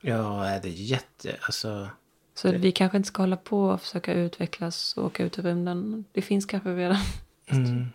Ja, 0.00 0.44
är 0.44 0.62
det 0.62 0.68
jätte... 0.68 1.36
Alltså... 1.42 1.88
Så 2.34 2.52
vi 2.52 2.72
kanske 2.72 2.96
inte 2.96 3.06
ska 3.08 3.22
hålla 3.22 3.36
på 3.36 3.62
och 3.64 3.80
försöka 3.80 4.12
utvecklas 4.14 4.96
och 4.96 5.04
åka 5.04 5.24
ut 5.24 5.38
i 5.38 5.42
rymden. 5.42 6.04
Det 6.12 6.22
finns 6.22 6.46
kanske 6.46 6.76
redan. 6.76 6.96
Mm. 7.52 7.86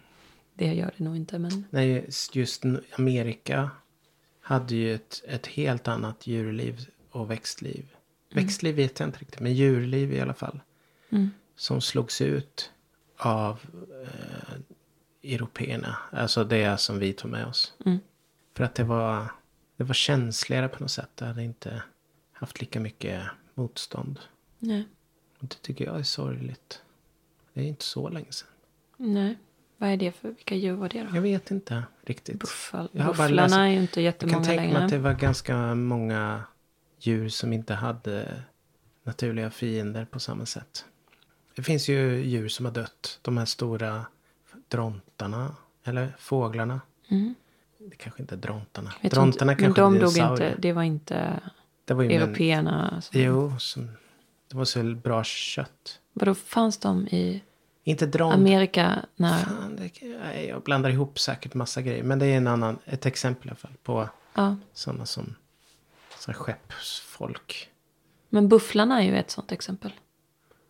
Det 0.53 0.73
gör 0.73 0.91
det 0.97 1.03
nog 1.03 1.15
inte, 1.15 1.39
men... 1.39 1.65
Nej, 1.69 2.09
just 2.33 2.63
Amerika 2.97 3.69
hade 4.41 4.75
ju 4.75 4.95
ett, 4.95 5.21
ett 5.27 5.47
helt 5.47 5.87
annat 5.87 6.27
djurliv 6.27 6.85
och 7.11 7.31
växtliv. 7.31 7.94
Växtliv 8.35 8.75
vet 8.75 8.99
jag 8.99 9.07
inte 9.09 9.19
riktigt, 9.19 9.39
men 9.39 9.53
djurliv 9.53 10.13
i 10.13 10.21
alla 10.21 10.33
fall. 10.33 10.59
Mm. 11.09 11.29
Som 11.55 11.81
slogs 11.81 12.21
ut 12.21 12.71
av 13.17 13.59
eh, 14.03 15.33
européerna. 15.33 15.97
Alltså 16.11 16.43
det 16.43 16.77
som 16.79 16.99
vi 16.99 17.13
tog 17.13 17.31
med 17.31 17.45
oss. 17.45 17.73
Mm. 17.85 17.99
För 18.55 18.63
att 18.63 18.75
det 18.75 18.83
var, 18.83 19.25
det 19.77 19.83
var 19.83 19.93
känsligare 19.93 20.67
på 20.67 20.79
något 20.83 20.91
sätt. 20.91 21.09
Det 21.15 21.25
hade 21.25 21.43
inte 21.43 21.83
haft 22.33 22.61
lika 22.61 22.79
mycket 22.79 23.21
motstånd. 23.53 24.19
Nej. 24.59 24.87
Och 25.39 25.45
det 25.47 25.55
tycker 25.61 25.85
jag 25.85 25.99
är 25.99 26.03
sorgligt. 26.03 26.81
Det 27.53 27.61
är 27.61 27.65
inte 27.65 27.85
så 27.85 28.09
länge 28.09 28.31
sedan. 28.31 28.47
Nej. 28.97 29.37
Vad 29.77 29.89
är 29.89 29.97
det 29.97 30.11
för... 30.11 30.27
Vilka 30.29 30.55
djur 30.55 30.73
var 30.73 30.89
det 30.89 31.03
då? 31.03 31.15
Jag 31.15 31.21
vet 31.21 31.51
inte 31.51 31.83
riktigt. 32.05 32.39
Buffal. 32.39 32.89
Jag 32.91 33.07
Bufflarna 33.07 33.31
läst- 33.35 33.55
är 33.55 33.65
ju 33.67 33.81
inte 33.81 33.99
Jag 34.01 34.05
jättemånga 34.05 34.35
kan 34.35 34.43
tänka 34.43 34.61
mig 34.61 34.71
längre. 34.71 34.83
att 34.85 34.91
det 34.91 34.97
var 34.97 35.13
ganska 35.13 35.75
många 35.75 36.43
djur 36.99 37.29
som 37.29 37.53
inte 37.53 37.73
hade 37.73 38.43
naturliga 39.03 39.49
fiender 39.51 40.05
på 40.05 40.19
samma 40.19 40.45
sätt. 40.45 40.85
Det 41.55 41.61
finns 41.63 41.89
ju 41.89 42.23
djur 42.25 42.47
som 42.49 42.65
har 42.65 42.73
dött. 42.73 43.19
De 43.21 43.37
här 43.37 43.45
stora 43.45 44.05
drontarna. 44.67 45.55
Eller 45.83 46.15
fåglarna. 46.19 46.81
Mm. 47.09 47.35
Det 47.77 47.95
kanske 47.95 48.21
inte 48.21 48.35
är 48.35 48.39
drontarna. 48.39 48.93
Jag 49.01 49.11
Drontarna 49.11 49.51
inte, 49.51 49.63
kanske 49.63 49.81
de 49.81 49.99
dog 49.99 50.17
inte. 50.17 50.55
Det 50.59 50.73
var 50.73 50.83
inte 50.83 51.39
Det 51.85 51.93
var 51.93 52.03
ju 52.03 52.11
européerna. 52.11 53.01
som- 53.01 53.21
Jo, 53.21 53.59
som, 53.59 53.89
det 54.47 54.57
var 54.57 54.65
så 54.65 54.83
bra 54.83 55.23
kött. 55.23 55.99
Vadå, 56.13 56.35
fanns 56.35 56.77
de 56.77 57.07
i 57.07 57.43
Inte 57.83 58.05
dront. 58.05 58.33
Amerika 58.33 59.05
när... 59.15 59.37
Fan, 59.43 59.75
det, 59.75 59.91
nej, 60.23 60.45
jag 60.47 60.61
blandar 60.61 60.89
ihop 60.89 61.19
säkert 61.19 61.53
massa 61.53 61.81
grejer. 61.81 62.03
Men 62.03 62.19
det 62.19 62.25
är 62.25 62.37
en 62.37 62.47
annan, 62.47 62.77
ett 62.85 63.05
exempel 63.05 63.47
i 63.47 63.49
alla 63.49 63.55
fall 63.55 63.73
på 63.83 64.09
Ja. 64.33 64.55
sådana 64.73 65.05
som 65.05 65.35
så 66.25 66.31
här 66.31 66.39
skeppsfolk. 66.39 67.69
Men 68.29 68.47
bufflarna 68.49 69.01
är 69.01 69.05
ju 69.05 69.17
ett 69.17 69.31
sånt 69.31 69.51
exempel. 69.51 69.91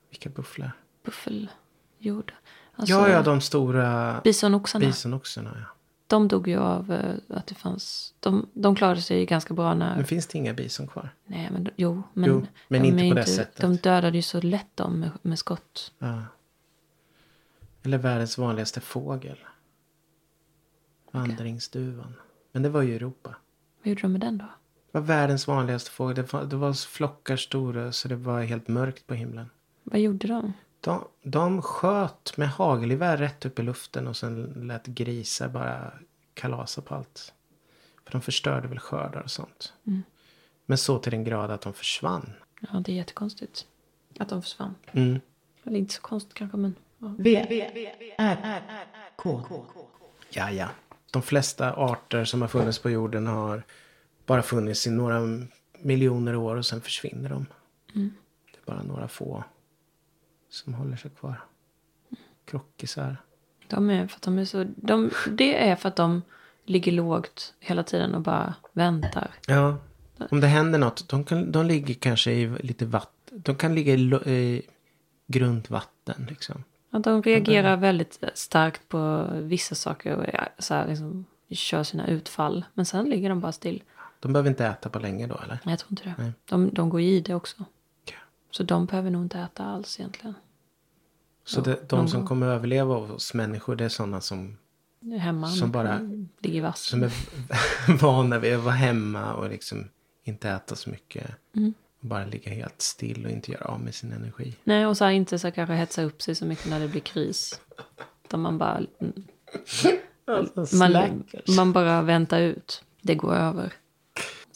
Vilka 0.10 0.30
bufflar? 0.30 0.72
Buffeljord. 1.04 2.34
Alltså, 2.76 2.94
ja, 2.96 3.10
ja, 3.10 3.22
de 3.22 3.42
stora 3.42 4.22
Bisonoxarna. 4.24 4.86
bisonoxarna. 4.86 5.52
Ja. 5.56 5.66
De 6.08 6.28
dog 6.28 6.48
ju 6.48 6.58
av 6.58 6.92
eh, 6.92 7.38
att 7.38 7.48
det 7.48 7.56
fanns... 7.56 8.14
De, 8.20 8.50
de 8.54 8.76
klarade 8.76 9.02
sig 9.02 9.26
ganska 9.26 9.54
bra 9.54 9.74
när... 9.74 9.96
Men 9.96 10.06
finns 10.06 10.28
det 10.28 10.38
inga 10.38 10.54
bison 10.54 10.88
kvar? 10.88 11.10
Nej, 11.26 11.50
men 11.52 11.70
jo. 11.76 12.04
Men, 12.14 12.30
Jo, 12.30 12.46
men 12.68 12.82
de 12.82 12.88
inte 12.88 13.10
på 13.10 13.16
det 13.16 13.26
sättet. 13.26 13.62
De 13.62 13.76
dödade 13.76 14.18
ju 14.18 14.22
så 14.22 14.42
lätt 14.42 14.78
dem 14.78 15.00
med, 15.00 15.12
med 15.22 15.40
skott. 15.40 15.94
Ja. 16.00 16.22
Eller 17.84 17.98
världens 17.98 18.38
vanligaste 18.38 18.82
fågel. 18.82 19.38
Vandringsduvan. 21.12 22.14
Men 22.52 22.64
det 22.64 22.70
var 22.70 22.82
ju 22.82 22.96
Europa. 22.96 23.36
Vad 23.84 23.88
gjorde 23.90 24.02
de 24.02 24.12
med 24.12 24.22
den 24.22 24.38
då? 24.38 24.46
Var 24.96 25.02
världens 25.02 25.48
vanligaste 25.48 25.92
fågel. 25.92 26.16
Det 26.16 26.34
var, 26.34 26.44
det 26.44 26.56
var 26.56 26.74
flockar 26.74 27.38
stora 27.38 27.92
så 27.92 28.08
det 28.08 28.16
var 28.16 28.42
helt 28.42 28.68
mörkt 28.68 29.08
på 29.08 29.14
himlen. 29.14 29.50
Vad 29.84 30.00
gjorde 30.00 30.28
de? 30.28 30.54
De, 30.82 31.08
de 31.24 31.62
sköt 31.62 32.38
med 32.38 32.50
hagelgevär 32.50 33.18
rätt 33.18 33.46
upp 33.46 33.60
i 33.60 33.64
luften 33.64 34.08
och 34.08 34.18
sen 34.18 34.44
lät 34.56 34.86
grisar 34.86 35.48
bara 35.48 35.92
kalasa 36.34 36.82
på 36.82 36.96
allt. 36.96 37.34
För 38.06 38.12
de 38.12 38.22
förstörde 38.22 38.68
väl 38.68 38.80
skördar 38.80 39.22
och 39.22 39.32
sånt. 39.32 39.74
Mm. 39.88 40.04
Men 40.66 40.78
så 40.78 41.00
till 41.00 41.12
den 41.12 41.24
grad 41.24 41.52
att 41.52 41.62
de 41.62 41.74
försvann. 41.74 42.34
Ja, 42.60 42.80
det 42.86 42.92
är 42.92 42.96
jättekonstigt. 42.96 43.66
Att 44.20 44.30
de 44.30 44.42
försvann. 44.42 44.76
Mm. 44.92 45.20
Eller 45.64 45.78
inte 45.78 45.94
så 45.94 46.02
konstigt 46.02 46.34
kanske, 46.34 46.58
men... 46.58 46.76
Ja. 47.00 47.16
V, 47.18 47.48
R, 48.18 48.62
K. 49.16 49.42
Ja, 50.30 50.52
ja. 50.52 50.68
De 51.12 51.22
flesta 51.22 51.74
arter 51.74 52.26
som 52.26 52.42
har 52.42 52.50
funnits 52.50 52.80
på 52.80 52.90
jorden 52.90 53.28
har 53.28 53.64
bara 54.26 54.42
funnits 54.42 54.88
i 54.88 54.92
några 54.92 55.22
miljoner 55.80 56.36
år 56.36 56.56
och 56.56 56.66
sen 56.66 56.82
försvinner 56.82 57.30
de. 57.30 57.46
Mm. 57.96 58.14
Det 58.52 58.58
är 58.58 58.76
bara 58.76 58.84
några 58.84 59.08
få 59.08 59.44
som 60.50 60.74
håller 60.74 60.98
sig 60.98 61.12
kvar. 61.12 61.42
Krockisar. 62.46 63.18
De 63.68 63.90
är 63.90 64.08
för 64.08 64.16
att 64.16 64.22
de 64.22 64.40
är 64.40 64.46
så... 64.46 64.66
De, 64.76 65.12
det 65.32 65.70
är 65.70 65.76
för 65.76 65.90
att 65.90 65.96
de 65.96 66.22
ligger 66.66 66.92
lågt 66.92 67.54
hela 67.60 67.84
tiden 67.84 68.16
och 68.16 68.22
bara 68.22 68.56
väntar. 68.74 69.32
Ja, 69.48 69.78
om 70.30 70.40
det 70.40 70.48
händer 70.48 70.80
något. 70.80 71.10
De, 71.10 71.24
kan, 71.24 71.52
de 71.52 71.66
ligger 71.66 71.94
kanske 71.94 72.32
i 72.32 72.48
lite 72.48 72.86
vatten. 72.86 73.42
De 73.46 73.56
kan 73.56 73.76
ligga 73.76 73.94
i, 73.94 74.32
i 74.32 74.62
grundvatten 75.28 76.26
liksom. 76.30 76.64
Att 76.92 77.04
de 77.04 77.24
reagerar 77.24 77.78
väldigt 77.78 78.24
starkt 78.34 78.90
på 78.90 79.28
vissa 79.34 79.76
saker 79.76 80.16
och 80.16 80.26
ja, 80.34 80.48
så 80.60 80.74
här, 80.74 80.88
liksom, 80.88 81.26
kör 81.50 81.84
sina 81.84 82.08
utfall. 82.08 82.66
Men 82.74 82.86
sen 82.86 83.10
ligger 83.10 83.30
de 83.30 83.40
bara 83.40 83.52
still. 83.52 83.84
De 84.26 84.34
behöver 84.34 84.50
inte 84.50 84.66
äta 84.66 84.90
på 84.90 85.00
länge 85.00 85.28
då 85.28 85.36
eller? 85.36 85.60
Nej, 85.64 85.74
Jag 85.74 85.80
tror 85.80 85.92
inte 85.92 86.04
det. 86.04 86.16
Nej. 86.18 86.32
De, 86.46 86.70
de 86.74 86.90
går 86.90 87.02
i 87.02 87.20
det 87.22 87.36
också. 87.36 87.56
Okej. 88.04 88.18
Så 88.52 88.64
de 88.64 88.86
behöver 88.86 89.10
nog 89.12 89.26
inte 89.26 89.40
äta 89.40 89.64
alls 89.66 90.00
egentligen. 90.00 90.34
Så 91.46 91.62
det, 91.62 91.90
de 91.90 91.96
någon 91.96 92.10
som 92.10 92.20
gång. 92.20 92.28
kommer 92.28 92.48
överleva 92.48 92.96
oss 92.98 93.34
människor 93.34 93.76
det 93.76 93.86
är 93.86 93.90
sådana 93.90 94.22
som, 94.22 94.58
Hemma. 95.20 95.48
Som 95.48 95.72
bara- 95.72 96.00
Ligger 96.40 96.58
i 96.58 96.60
vassen. 96.60 97.10
som 97.10 97.12
är 97.90 97.98
vana 98.02 98.40
vid 98.40 98.56
att 98.56 98.64
vara 98.64 98.76
hemma 98.76 99.34
och 99.34 99.50
liksom 99.50 99.90
inte 100.24 100.50
äta 100.50 100.76
så 100.76 100.90
mycket. 100.90 101.32
Mm. 101.56 101.74
Bara 102.00 102.26
ligga 102.26 102.52
helt 102.52 102.82
still 102.82 103.26
och 103.26 103.32
inte 103.32 103.52
göra 103.52 103.66
av 103.66 103.80
med 103.80 103.96
sin 103.96 104.12
energi. 104.12 104.56
Nej, 104.64 104.86
och 104.86 104.98
så 104.98 105.06
här, 105.06 105.12
inte 105.12 105.40
så 105.40 105.52
kanske 105.52 105.74
hetsa 105.74 106.04
upp 106.04 106.22
sig 106.22 106.36
så 106.36 106.46
mycket 106.46 106.70
när 106.70 106.80
det 106.80 106.88
blir 106.88 107.02
kris. 107.02 107.62
Utan 108.24 108.40
man 108.42 108.58
bara, 108.58 108.82
man, 110.74 111.24
man 111.58 111.74
bara 111.74 112.02
väntar 112.02 112.40
ut. 112.42 112.84
Det 113.02 113.16
går 113.16 113.34
över. 113.36 113.74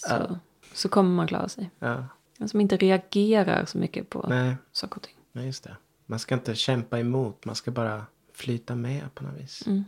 Så, 0.08 0.38
så 0.74 0.90
kommer 0.90 1.10
man 1.10 1.28
klara 1.28 1.50
sig. 1.50 1.70
Ja, 1.80 2.06
Men 2.38 2.50
som 2.50 2.62
inte 2.62 2.78
reagerar 2.78 3.66
så 3.66 3.78
mycket 3.78 4.10
på 4.10 4.26
nej, 4.30 4.56
saker 4.72 4.96
och 4.96 5.02
ting. 5.02 5.16
nej, 5.32 5.46
just 5.46 5.64
det. 5.64 5.76
Man 6.06 6.20
ska 6.20 6.36
inte 6.36 6.56
kämpa 6.56 7.00
emot, 7.00 7.46
man 7.46 7.56
ska 7.56 7.72
bara 7.72 8.06
flyta 8.34 8.76
med 8.76 9.16
på 9.16 9.24
något 9.24 9.40
vis. 9.42 9.68
Mm. 9.68 9.84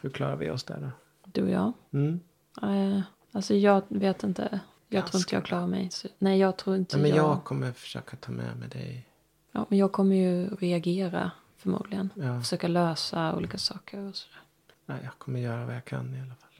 Hur 0.00 0.10
klarar 0.10 0.36
vi 0.36 0.50
oss 0.50 0.64
där 0.64 0.80
då? 0.80 0.90
Du 1.32 1.42
och 1.42 1.50
jag. 1.50 1.72
Mm. 1.90 2.20
Eh, 2.62 3.02
alltså 3.32 3.54
jag 3.54 3.82
vet 3.88 4.22
inte. 4.22 4.60
Jag 4.88 5.06
tror 5.06 5.06
inte 5.06 5.12
Ganska 5.12 5.36
jag 5.36 5.44
klarar 5.44 5.66
mig. 5.66 5.90
Så, 5.90 6.08
nej, 6.18 6.38
jag 6.38 6.56
tror 6.56 6.76
inte 6.76 6.96
Nej, 6.96 7.02
men 7.02 7.16
jag... 7.16 7.30
jag 7.30 7.44
kommer 7.44 7.72
försöka 7.72 8.16
ta 8.16 8.32
med 8.32 8.56
mig 8.56 8.68
dig. 8.68 9.06
Ja, 9.52 9.66
men 9.68 9.78
jag 9.78 9.92
kommer 9.92 10.16
ju 10.16 10.48
reagera 10.56 11.30
förmodligen. 11.56 12.10
Ja. 12.14 12.40
Försöka 12.40 12.68
lösa 12.68 13.36
olika 13.36 13.58
saker 13.58 13.98
och 14.08 14.16
sådär. 14.16 14.40
Nej, 14.86 14.98
jag 15.04 15.18
kommer 15.18 15.40
göra 15.40 15.66
vad 15.66 15.74
jag 15.74 15.84
kan 15.84 16.14
i 16.14 16.20
alla 16.20 16.34
fall. 16.34 16.50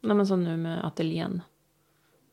Nej, 0.00 0.16
men 0.16 0.26
som 0.26 0.44
nu 0.44 0.56
med 0.56 0.86
ateljén. 0.86 1.42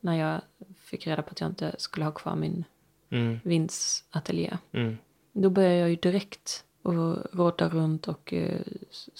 När 0.06 0.14
jag 0.14 0.40
fick 0.78 1.06
reda 1.06 1.22
på 1.22 1.30
att 1.30 1.40
jag 1.40 1.50
inte 1.50 1.74
skulle 1.78 2.04
ha 2.04 2.12
kvar 2.12 2.36
min 2.36 2.64
Mm. 3.10 3.40
vindsateljé. 3.44 4.58
Mm. 4.72 4.98
Då 5.32 5.50
började 5.50 5.76
jag 5.76 5.90
ju 5.90 5.96
direkt 5.96 6.64
och 6.82 7.16
råda 7.32 7.68
runt 7.68 8.08
och 8.08 8.32
eh, 8.32 8.60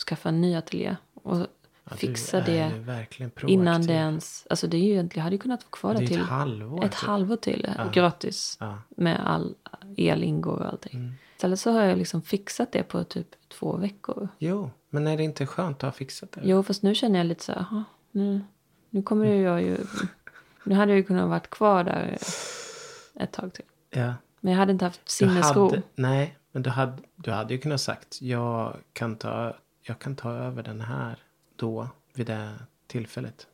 skaffa 0.06 0.28
en 0.28 0.40
ny 0.40 0.54
ateljé. 0.54 0.96
Och 1.14 1.46
Ja, 1.90 1.96
fixa 1.96 2.40
det 2.40 2.72
innan 3.46 3.86
det 3.86 3.92
ens... 3.92 4.46
Alltså 4.50 4.66
det 4.66 4.76
är 4.76 4.80
ju 4.80 4.90
egentligen, 4.92 5.20
jag 5.20 5.24
hade 5.24 5.36
ju 5.36 5.40
kunnat 5.40 5.60
vara 5.64 5.70
kvar 5.70 5.94
där 5.94 6.06
till 6.06 6.20
ett 6.20 6.26
halvår. 6.26 6.84
ett 6.84 6.92
typ. 6.92 7.00
halvår 7.00 7.36
till. 7.36 7.66
Ja. 7.76 7.90
Gratis. 7.92 8.56
Ja. 8.60 8.78
Med 8.88 9.26
all 9.26 9.54
el 9.96 10.22
ingår 10.24 10.58
och 10.58 10.66
allting. 10.66 10.94
Mm. 11.00 11.12
Istället 11.36 11.60
så 11.60 11.70
har 11.70 11.82
jag 11.82 11.98
liksom 11.98 12.22
fixat 12.22 12.72
det 12.72 12.82
på 12.82 13.04
typ 13.04 13.28
två 13.48 13.76
veckor. 13.76 14.28
Jo, 14.38 14.70
men 14.90 15.06
är 15.06 15.16
det 15.16 15.22
inte 15.22 15.46
skönt 15.46 15.76
att 15.76 15.82
ha 15.82 15.92
fixat 15.92 16.32
det? 16.32 16.40
Jo, 16.44 16.62
fast 16.62 16.82
nu 16.82 16.94
känner 16.94 17.18
jag 17.18 17.26
lite 17.26 17.44
så 17.44 17.52
här, 17.52 17.66
"Jaha, 17.70 17.84
nu, 18.10 18.40
nu 18.90 19.02
kommer 19.02 19.26
ju 19.26 19.40
jag 19.42 19.62
ju... 19.62 19.76
Nu 20.66 20.74
hade 20.74 20.92
jag 20.92 20.96
ju 20.96 21.04
kunnat 21.04 21.28
varit 21.28 21.50
kvar 21.50 21.84
där 21.84 22.18
ett 23.20 23.32
tag 23.32 23.52
till. 23.52 23.64
Ja. 23.90 24.14
Men 24.40 24.52
jag 24.52 24.58
hade 24.58 24.72
inte 24.72 24.84
haft 24.84 25.08
sinnesro. 25.08 25.68
hade, 25.68 25.82
nej, 25.94 26.36
men 26.52 26.62
du 26.62 26.70
hade, 26.70 27.02
du 27.16 27.30
hade 27.30 27.54
ju 27.54 27.60
kunnat 27.60 27.80
sagt 27.80 28.22
jag 28.22 28.76
kan, 28.92 29.16
ta, 29.16 29.56
jag 29.82 29.98
kan 29.98 30.16
ta 30.16 30.32
över 30.32 30.62
den 30.62 30.80
här 30.80 31.18
då, 31.56 31.88
vid 32.14 32.26
det 32.26 32.52
tillfället. 32.86 33.46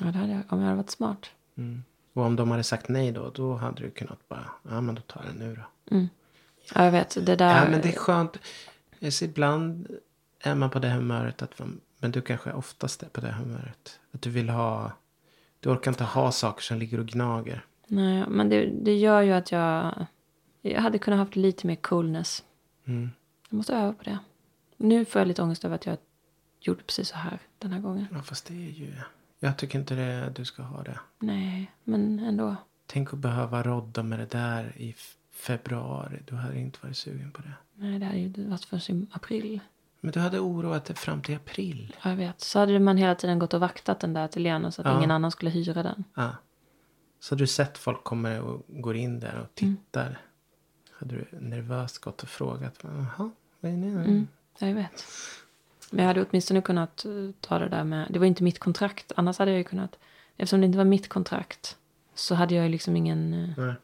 Ja, 0.00 0.06
det 0.06 0.18
hade 0.18 0.32
jag, 0.32 0.42
om 0.48 0.58
jag 0.58 0.66
hade 0.66 0.76
varit 0.76 0.90
smart. 0.90 1.30
Mm. 1.56 1.84
Och 2.12 2.22
om 2.22 2.36
de 2.36 2.50
hade 2.50 2.62
sagt 2.62 2.88
nej 2.88 3.12
då, 3.12 3.30
då 3.30 3.54
hade 3.54 3.82
du 3.82 3.90
kunnat 3.90 4.28
bara, 4.28 4.50
ja 4.70 4.80
men 4.80 4.94
då 4.94 5.02
tar 5.02 5.24
jag 5.24 5.34
den 5.34 5.48
nu 5.48 5.54
då. 5.56 5.96
Ja, 6.74 6.84
jag 6.84 6.92
vet. 6.92 7.26
Det 7.26 7.36
där... 7.36 7.64
Ja 7.64 7.70
men 7.70 7.80
det 7.80 7.88
är 7.88 7.98
skönt. 7.98 8.38
Ibland 9.22 9.88
är 10.40 10.54
man 10.54 10.70
på 10.70 10.78
det 10.78 10.88
humöret 10.88 11.42
att 11.42 11.58
man, 11.58 11.80
men 11.98 12.10
du 12.10 12.20
kanske 12.20 12.52
oftast 12.52 13.02
är 13.02 13.08
på 13.08 13.20
det 13.20 13.32
humöret. 13.32 14.00
Att 14.12 14.22
du 14.22 14.30
vill 14.30 14.48
ha, 14.48 14.92
du 15.60 15.70
orkar 15.70 15.90
inte 15.90 16.04
ha 16.04 16.32
saker 16.32 16.62
som 16.62 16.78
ligger 16.78 17.00
och 17.00 17.06
gnager. 17.06 17.64
Nej, 17.86 18.24
men 18.28 18.48
det, 18.48 18.66
det 18.66 18.96
gör 18.96 19.22
ju 19.22 19.32
att 19.32 19.52
jag... 19.52 20.06
Jag 20.62 20.80
hade 20.80 20.98
kunnat 20.98 21.18
haft 21.18 21.36
lite 21.36 21.66
mer 21.66 21.74
coolness. 21.74 22.44
Mm. 22.84 23.10
Jag 23.48 23.56
måste 23.56 23.74
öva 23.74 23.92
på 23.92 24.02
det. 24.02 24.18
Nu 24.76 25.04
får 25.04 25.20
jag 25.20 25.28
lite 25.28 25.42
ångest 25.42 25.64
över 25.64 25.74
att 25.74 25.86
jag 25.86 25.98
gjorde 26.60 26.82
precis 26.82 27.08
så 27.08 27.16
här 27.16 27.38
den 27.58 27.72
här 27.72 27.80
gången. 27.80 28.06
Ja 28.12 28.22
fast 28.22 28.46
det 28.46 28.54
är 28.54 28.70
ju, 28.70 28.92
jag 29.40 29.58
tycker 29.58 29.78
inte 29.78 29.94
det, 29.94 30.32
du 30.36 30.44
ska 30.44 30.62
ha 30.62 30.82
det. 30.82 30.98
Nej, 31.18 31.72
men 31.84 32.18
ändå. 32.18 32.56
Tänk 32.86 33.12
att 33.12 33.18
behöva 33.18 33.62
rodda 33.62 34.02
med 34.02 34.18
det 34.18 34.26
där 34.26 34.72
i 34.76 34.94
februari. 35.32 36.18
Du 36.26 36.34
hade 36.34 36.58
inte 36.58 36.78
varit 36.82 36.96
sugen 36.96 37.30
på 37.30 37.42
det. 37.42 37.52
Nej, 37.74 37.98
det 37.98 38.06
hade 38.06 38.18
ju 38.18 38.48
varit 38.48 38.64
förrän 38.64 39.02
i 39.02 39.06
april. 39.12 39.60
Men 40.06 40.12
du 40.12 40.20
hade 40.20 40.40
oroat 40.40 40.84
dig 40.84 40.96
fram 40.96 41.22
till 41.22 41.36
april. 41.36 41.96
Ja, 42.02 42.10
jag 42.10 42.16
vet. 42.16 42.40
Så 42.40 42.58
hade 42.58 42.78
man 42.78 42.96
hela 42.96 43.14
tiden 43.14 43.38
gått 43.38 43.54
och 43.54 43.60
vaktat 43.60 44.00
den 44.00 44.12
där 44.14 44.24
ateljén 44.24 44.72
så 44.72 44.82
att 44.82 44.86
Ja. 44.88 44.96
ingen 44.98 45.10
annan 45.10 45.30
skulle 45.30 45.50
hyra 45.50 45.82
den. 45.82 46.04
Ja. 46.14 46.30
Så 47.20 47.34
hade 47.34 47.42
du 47.42 47.46
sett 47.46 47.78
folk 47.78 48.04
kommer 48.04 48.40
och 48.40 48.62
går 48.68 48.96
in 48.96 49.20
där 49.20 49.40
och 49.40 49.54
tittar. 49.54 50.18
Hade 50.98 51.14
du 51.14 51.38
nervöst 51.40 51.98
gått 51.98 52.22
och 52.22 52.28
frågat. 52.28 52.74
Jaha, 52.82 53.30
vad 53.60 53.72
är 53.72 53.76
ni? 53.76 53.86
Mm, 53.86 54.28
ja, 54.58 54.66
jag 54.66 54.74
vet. 54.74 55.04
Men 55.90 56.00
jag 56.04 56.06
hade 56.06 56.24
åtminstone 56.30 56.60
kunnat 56.60 57.04
eh, 57.04 57.10
ta 57.40 57.58
det 57.58 57.68
där 57.68 57.84
med... 57.84 58.06
Det 58.10 58.18
var 58.18 58.26
inte 58.26 58.42
mitt 58.42 58.58
kontrakt. 58.58 59.12
Annars 59.16 59.38
hade 59.38 59.50
jag 59.50 59.58
ju 59.58 59.64
kunnat... 59.64 59.98
Eftersom 60.36 60.60
det 60.60 60.66
inte 60.66 60.78
var 60.78 60.84
mitt 60.84 61.08
kontrakt 61.08 61.76
så 62.14 62.34
hade 62.34 62.54
jag 62.54 62.64
ju 62.64 62.70
liksom 62.70 62.96
ingen... 62.96 63.34
eh, 63.34 63.48
Nej. 63.56 63.74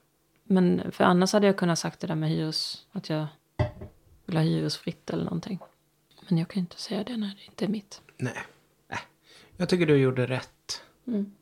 Men 0.45 0.93
för 0.93 1.05
annars 1.05 1.33
hade 1.33 1.47
jag 1.47 1.57
kunnat 1.57 1.79
sagt 1.79 2.01
det 2.01 2.07
där 2.07 2.15
med 2.15 2.29
hyres... 2.31 2.87
Att 2.93 3.09
jag 3.09 3.27
vill 4.27 4.37
ha 4.37 4.45
hyresfritt 4.45 5.11
eller 5.11 5.25
någonting. 5.25 5.59
Men 6.29 6.39
jag 6.39 6.49
kan 6.49 6.61
inte 6.61 6.81
säga 6.81 7.05
det 7.05 7.17
när 7.17 7.27
det 7.35 7.45
inte 7.45 7.65
är 7.65 7.69
mitt. 7.69 8.01
Nej. 8.17 8.39
Nej. 8.89 9.01
Jag 9.57 9.69
tycker 9.69 9.87
du 9.87 9.97
gjorde 9.97 10.27
rätt. 10.27 10.83
Mm. 11.07 11.33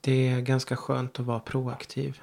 Det 0.00 0.28
är 0.28 0.40
ganska 0.40 0.76
skönt 0.76 1.20
att 1.20 1.26
vara 1.26 1.40
proaktiv. 1.40 2.20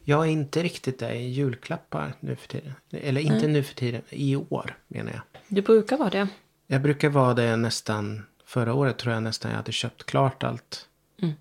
Jag 0.00 0.26
är 0.26 0.30
inte 0.30 0.62
riktigt 0.62 0.98
där 0.98 1.12
i 1.12 1.28
julklappar 1.28 2.14
nu 2.20 2.36
för 2.36 2.48
tiden. 2.48 2.72
Eller 2.90 3.20
inte 3.20 3.34
Nej. 3.34 3.48
nu 3.48 3.62
för 3.62 3.74
tiden. 3.74 4.02
I 4.10 4.36
år 4.36 4.78
menar 4.88 5.12
jag. 5.12 5.20
Du 5.48 5.62
brukar 5.62 5.96
vara 5.96 6.10
det. 6.10 6.28
Jag 6.66 6.82
brukar 6.82 7.08
vara 7.08 7.34
det 7.34 7.56
nästan. 7.56 8.22
Förra 8.44 8.74
året 8.74 8.98
tror 8.98 9.14
jag 9.14 9.22
nästan 9.22 9.50
jag 9.50 9.56
hade 9.56 9.72
köpt 9.72 10.04
klart 10.04 10.42
allt. 10.42 10.88
Mm. 11.22 11.34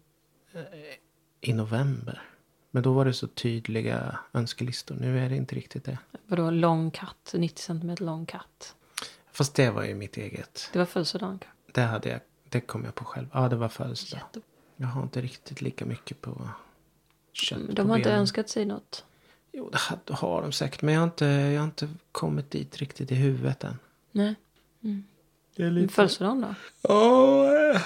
eh, 0.53 0.61
I 1.41 1.53
november. 1.53 2.21
Men 2.71 2.83
då 2.83 2.93
var 2.93 3.05
det 3.05 3.13
så 3.13 3.27
tydliga 3.27 4.19
önskelistor. 4.33 4.95
Nu 4.95 5.19
är 5.19 5.29
det 5.29 5.35
inte 5.35 5.55
riktigt 5.55 5.85
det. 5.85 5.97
Vadå 6.25 6.49
lång 6.51 6.91
katt? 6.91 7.33
90 7.33 7.61
centimeter 7.61 8.05
lång 8.05 8.25
katt. 8.25 8.75
Fast 9.37 9.53
det 9.55 9.69
var 9.71 9.83
ju 9.83 9.95
mitt 9.95 10.17
eget. 10.17 10.69
Det 10.73 10.79
var 10.79 10.85
födelsedagen. 10.85 11.39
Det 11.73 11.81
hade 11.81 12.09
jag. 12.09 12.19
Det 12.49 12.61
kom 12.61 12.83
jag 12.85 12.95
på 12.95 13.05
själv. 13.05 13.27
Ja, 13.33 13.49
det 13.49 13.55
var 13.55 13.69
födelsedag. 13.69 14.21
Jätte- 14.33 14.47
Jag 14.75 14.87
har 14.87 15.03
inte 15.03 15.21
riktigt 15.21 15.61
lika 15.61 15.85
mycket 15.85 16.21
på 16.21 16.49
kött 17.33 17.59
De 17.69 17.75
på 17.75 17.81
har 17.87 17.97
inte 17.97 18.09
benen. 18.09 18.19
önskat 18.21 18.49
sig 18.49 18.65
något. 18.65 19.05
Jo, 19.51 19.69
det 20.05 20.13
har 20.13 20.41
de 20.41 20.51
säkert. 20.51 20.81
Men 20.81 20.93
jag 20.93 21.01
har, 21.01 21.07
inte, 21.07 21.25
jag 21.25 21.59
har 21.61 21.65
inte 21.65 21.89
kommit 22.11 22.51
dit 22.51 22.77
riktigt 22.77 23.11
i 23.11 23.15
huvudet 23.15 23.63
än. 23.63 23.79
Nej. 24.11 24.35
Det 25.55 25.63
är 25.63 25.71
Men 25.71 25.89
Födelsedagen 25.89 26.41
då? 26.41 26.55
Ja, 26.81 27.71
eh, 27.73 27.81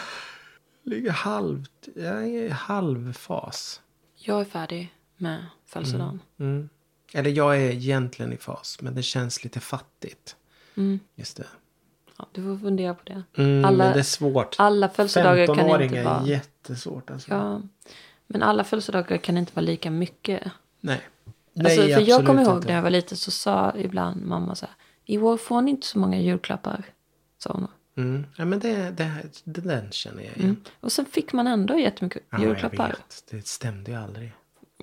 ligger 0.83 1.11
halvt. 1.11 1.87
Jag 1.95 2.23
är 2.23 2.27
i 2.27 2.49
halvfas. 2.49 3.81
Jag 4.15 4.41
är 4.41 4.45
färdig 4.45 4.93
med 5.17 5.45
födelsedagen. 5.65 6.19
Mm. 6.39 6.69
Eller 7.13 7.29
jag 7.29 7.55
är 7.57 7.71
egentligen 7.71 8.33
i 8.33 8.37
fas. 8.37 8.77
Men 8.81 8.95
det 8.95 9.03
känns 9.03 9.43
lite 9.43 9.59
fattigt. 9.59 10.35
Mm. 10.77 10.99
Just 11.15 11.38
det. 11.38 11.45
Ja, 12.17 12.27
du 12.31 12.43
får 12.43 12.57
fundera 12.57 12.93
på 12.93 13.01
det. 13.03 13.23
Mm, 13.38 13.65
Alla- 13.65 13.84
men 13.84 13.93
det 13.93 13.99
är 13.99 14.03
svårt. 14.03 14.55
Alla 14.60 14.89
födelsedagar 14.89 15.45
kan 15.47 15.55
15-åringar 15.55 15.84
inte 15.84 15.99
är 15.99 16.03
vara... 16.03 16.25
jättesvårt 16.25 17.10
alltså. 17.12 17.31
Ja, 17.31 17.62
men 18.27 18.43
alla 18.43 18.63
födelsedagar 18.63 19.17
kan 19.17 19.38
inte 19.38 19.51
vara 19.55 19.65
lika 19.65 19.91
mycket. 19.91 20.43
Nej. 20.81 21.01
alltså, 21.60 21.81
för 21.81 22.01
jag 22.10 22.25
kommer 22.25 22.41
ihåg 22.43 22.55
inte. 22.57 22.67
när 22.67 22.75
jag 22.75 22.81
var 22.81 22.89
liten 22.89 23.17
så 23.17 23.31
sa 23.31 23.73
ibland 23.77 24.25
mamma 24.25 24.55
så 24.55 24.65
här. 24.65 24.75
I 25.05 25.17
år 25.17 25.38
får 25.38 25.62
ni 25.62 25.71
inte 25.71 25.88
så 25.88 25.99
många 25.99 26.19
julklappar. 26.19 26.84
Sa 27.38 27.51
hon. 27.53 27.67
Mm. 27.97 28.25
Ja, 28.36 28.45
men 28.45 28.60
det, 28.60 28.91
det, 28.91 29.12
det, 29.43 29.62
den 29.62 29.91
känner 29.91 30.23
jag 30.23 30.31
igen. 30.38 30.43
Mm. 30.49 30.62
Och 30.79 30.91
sen 30.91 31.05
fick 31.05 31.34
man 31.34 31.47
ändå 31.47 31.77
jättemycket 31.79 32.23
Ja, 32.29 32.38
jag 32.38 32.47
julklappar. 32.47 32.88
vet. 32.88 33.23
Det 33.31 33.47
stämde 33.47 33.91
ju 33.91 33.97
aldrig. 33.97 34.31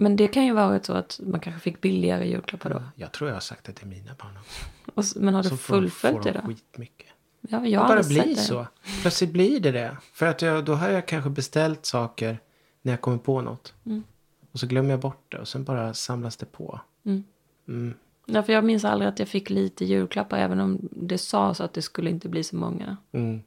Men 0.01 0.17
det 0.17 0.29
kan 0.29 0.45
ju 0.45 0.53
vara 0.53 0.83
så 0.83 0.93
att 0.93 1.21
man 1.23 1.41
kanske 1.41 1.61
fick 1.61 1.81
billigare 1.81 2.29
julklappar 2.29 2.71
då. 2.71 2.83
Jag 2.95 3.13
tror 3.13 3.31
jag 3.31 3.37
har 3.37 3.41
sagt 3.41 3.65
det 3.65 3.73
till 3.73 3.87
mina 3.87 4.15
barn 4.19 4.37
också. 4.41 4.65
Och, 5.17 5.23
men 5.23 5.35
har 5.35 5.43
du 5.43 5.49
Så 5.49 5.57
fullföljt 5.57 6.23
det 6.23 6.33
de 6.33 6.39
då? 6.39 6.47
skitmycket. 6.47 7.07
Ja, 7.41 7.59
Det 7.59 7.69
jag 7.69 7.81
har 7.81 7.89
bara 7.89 8.03
blir 8.03 8.25
det. 8.25 8.37
så. 8.37 8.67
Plötsligt 9.03 9.31
blir 9.33 9.61
det 9.61 9.73
det. 9.73 9.97
För 10.13 10.27
att 10.27 10.43
jag, 10.43 10.65
då 10.65 10.75
har 10.75 10.89
jag 10.91 11.09
kanske 11.09 11.31
beställt 11.31 11.87
saker 11.87 12.39
när 12.83 12.93
jag 12.93 13.01
kommer 13.01 13.19
på 13.19 13.41
något. 13.43 13.75
Mm. 13.87 14.03
Och 14.53 14.61
så 14.61 14.67
glömmer 14.67 14.91
jag 14.91 15.01
bort 15.01 15.25
det 15.33 15.39
och 15.39 15.49
sen 15.49 15.65
bara 15.65 15.95
samlas 15.95 16.37
det 16.37 16.47
på. 16.53 16.81
Mm. 17.05 17.25
Mm. 17.69 17.95
Ja, 18.27 18.43
för 18.43 18.53
jag 18.53 18.65
minns 18.65 18.85
aldrig 18.85 19.09
att 19.09 19.19
jag 19.19 19.29
fick 19.29 19.51
lite 19.51 19.85
julklappar 19.85 20.39
även 20.39 20.61
om 20.61 20.79
det 20.91 21.19
sades 21.19 21.61
att 21.61 21.73
det 21.73 21.83
skulle 21.83 22.11
inte 22.11 22.29
bli 22.29 22.45
så 22.45 22.57
många. 22.57 22.97
Mm. 23.13 23.43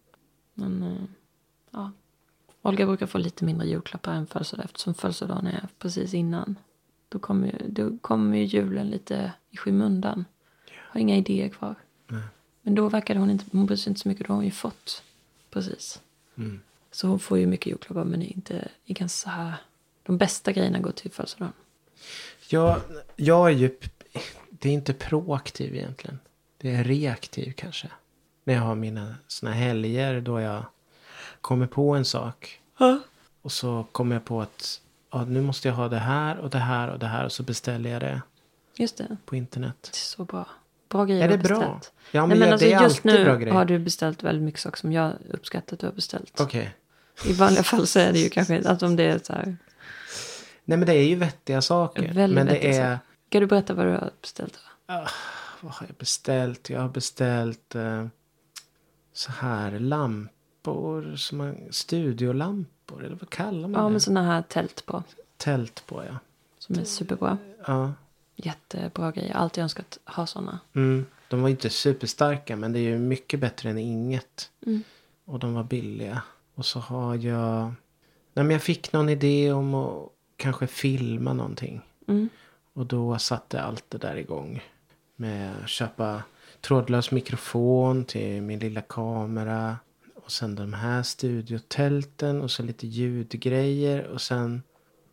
Men 0.53 0.83
eh, 0.83 1.03
ja, 1.71 1.91
Olga 2.61 2.85
brukar 2.85 3.07
få 3.07 3.17
lite 3.17 3.45
mindre 3.45 3.67
julklappar 3.67 4.13
än 4.13 4.27
födelsedag 4.27 4.65
eftersom 4.65 4.93
födelsedagen 4.93 5.47
är 5.47 5.67
precis 5.79 6.13
innan. 6.13 6.55
Då 7.09 7.19
kommer 7.19 7.47
ju, 7.47 7.67
då 7.67 7.97
kommer 7.97 8.37
ju 8.37 8.43
julen 8.43 8.89
lite 8.89 9.31
i 9.49 9.57
skymundan. 9.57 10.25
Har 10.71 11.01
inga 11.01 11.17
idéer 11.17 11.49
kvar. 11.49 11.75
Nej. 12.07 12.23
Men 12.61 12.75
då 12.75 12.89
verkade 12.89 13.19
hon 13.19 13.29
inte, 13.29 13.45
hon 13.51 13.65
bryr 13.65 13.77
sig 13.77 13.91
inte 13.91 14.01
så 14.01 14.07
mycket, 14.07 14.27
då 14.27 14.33
har 14.33 14.35
hon 14.35 14.45
ju 14.45 14.51
fått. 14.51 15.03
Precis. 15.49 16.01
Mm. 16.35 16.61
Så 16.91 17.07
hon 17.07 17.19
får 17.19 17.37
ju 17.37 17.47
mycket 17.47 17.67
julklappar 17.67 18.03
men 18.03 18.21
inte, 18.21 18.67
inte 18.85 19.09
så 19.09 19.29
här. 19.29 19.53
De 20.03 20.17
bästa 20.17 20.51
grejerna 20.51 20.79
går 20.79 20.91
till 20.91 21.11
födelsedagen. 21.11 21.53
Jag, 22.49 22.81
jag 23.15 23.47
är 23.47 23.55
ju... 23.55 23.77
Det 24.49 24.69
är 24.69 24.73
inte 24.73 24.93
proaktiv 24.93 25.75
egentligen. 25.75 26.19
Det 26.57 26.71
är 26.71 26.83
reaktiv 26.83 27.53
kanske. 27.57 27.87
När 28.43 28.53
jag 28.53 28.61
har 28.61 28.75
mina 28.75 29.15
såna 29.27 29.51
helger 29.51 30.21
då 30.21 30.39
jag 30.39 30.65
kommer 31.41 31.67
på 31.67 31.95
en 31.95 32.05
sak. 32.05 32.61
Och 33.41 33.51
så 33.51 33.85
kommer 33.91 34.15
jag 34.15 34.25
på 34.25 34.41
att 34.41 34.81
ja, 35.11 35.25
nu 35.25 35.41
måste 35.41 35.67
jag 35.67 35.75
ha 35.75 35.87
det 35.87 35.97
här 35.99 36.37
och 36.37 36.49
det 36.49 36.57
här 36.57 36.87
och 36.87 36.99
det 36.99 37.07
här. 37.07 37.25
Och 37.25 37.31
så 37.31 37.43
beställer 37.43 37.89
jag 37.89 38.01
det 38.01 38.21
Just 38.75 38.97
det, 38.97 39.17
på 39.25 39.35
internet. 39.35 39.77
det 39.81 39.89
är 39.89 39.97
så 39.97 40.25
bra. 40.25 40.45
Bra 40.89 41.05
grejer 41.05 41.23
Är 41.23 41.29
det 41.29 41.37
bra? 41.37 41.59
beställt. 41.59 41.91
Ja, 42.11 42.25
men, 42.25 42.29
Nej, 42.29 42.39
men 42.39 42.47
jag, 42.47 42.53
alltså, 42.53 42.67
det 42.67 42.73
är 42.73 42.83
just 42.83 42.95
alltid 42.97 43.13
nu 43.19 43.25
bra 43.25 43.35
grejer. 43.35 43.53
har 43.53 43.65
du 43.65 43.79
beställt 43.79 44.23
väldigt 44.23 44.43
mycket 44.43 44.61
saker 44.61 44.77
som 44.77 44.91
jag 44.91 45.13
uppskattar 45.29 45.73
att 45.73 45.79
du 45.79 45.85
har 45.85 45.93
beställt. 45.93 46.39
Okej. 46.41 46.75
I 47.25 47.33
vanliga 47.33 47.63
fall 47.63 47.87
så 47.87 47.99
är 47.99 48.13
det 48.13 48.19
ju 48.19 48.29
kanske 48.29 48.61
att 48.69 48.83
om 48.83 48.95
det 48.95 49.03
är 49.03 49.19
så 49.23 49.33
här. 49.33 49.57
Nej 50.65 50.77
men 50.77 50.85
det 50.87 50.93
är 50.93 51.03
ju 51.03 51.15
vettiga 51.15 51.61
saker. 51.61 52.13
Väldigt 52.13 52.35
men 52.35 52.45
det 52.47 52.53
vettiga 52.53 52.69
är... 52.69 52.95
saker. 52.95 52.99
Ska 53.29 53.39
du 53.39 53.45
berätta 53.45 53.73
vad 53.73 53.85
du 53.85 53.91
har 53.91 54.11
beställt? 54.21 54.59
Ah, 54.85 55.07
vad 55.61 55.73
har 55.73 55.87
jag 55.87 55.95
beställt? 55.95 56.69
Jag 56.69 56.81
har 56.81 56.89
beställt 56.89 57.75
eh, 57.75 58.07
så 59.13 59.31
här 59.31 59.79
lampor. 60.65 61.15
Som 61.15 61.37
man, 61.37 61.57
studiolampor. 61.69 63.03
Eller 63.05 63.15
vad 63.15 63.29
kallar 63.29 63.67
man 63.67 63.81
Ja, 63.81 63.87
det? 63.87 63.91
med 63.91 64.01
sådana 64.01 64.23
här 64.23 64.41
tält 64.41 64.85
på. 64.85 65.03
Tält 65.37 65.83
på 65.87 66.03
ja. 66.05 66.17
Som 66.57 66.79
är 66.79 66.83
superbra. 66.83 67.37
ja. 67.67 67.93
Jättebra 68.35 69.11
grejer. 69.11 69.33
Alltid 69.35 69.63
önskat 69.63 69.99
ha 70.05 70.27
sådana. 70.27 70.59
Mm. 70.73 71.05
De 71.29 71.41
var 71.41 71.49
inte 71.49 71.69
superstarka 71.69 72.55
men 72.55 72.73
det 72.73 72.79
är 72.79 72.81
ju 72.89 72.97
mycket 72.99 73.39
bättre 73.39 73.69
än 73.69 73.77
inget. 73.77 74.49
Mm. 74.65 74.83
Och 75.25 75.39
de 75.39 75.53
var 75.53 75.63
billiga. 75.63 76.21
Och 76.55 76.65
så 76.65 76.79
har 76.79 77.15
jag... 77.15 77.63
Nej 78.33 78.45
men 78.45 78.49
jag 78.51 78.61
fick 78.61 78.93
någon 78.93 79.09
idé 79.09 79.51
om 79.51 79.73
att 79.75 80.09
kanske 80.37 80.67
filma 80.67 81.33
någonting. 81.33 81.81
Mm. 82.07 82.29
Och 82.73 82.85
då 82.85 83.17
satte 83.17 83.61
allt 83.61 83.85
det 83.89 83.97
där 83.97 84.15
igång. 84.15 84.63
Med 85.15 85.51
att 85.63 85.69
köpa 85.69 86.23
trådlös 86.61 87.11
mikrofon 87.11 88.05
till 88.05 88.41
min 88.41 88.59
lilla 88.59 88.81
kamera. 88.81 89.77
Och 90.31 90.35
sen 90.35 90.55
de 90.55 90.73
här 90.73 91.03
studiotälten 91.03 92.41
och 92.41 92.51
så 92.51 92.63
lite 92.63 92.87
ljudgrejer. 92.87 94.07
Och 94.07 94.21
sen 94.21 94.63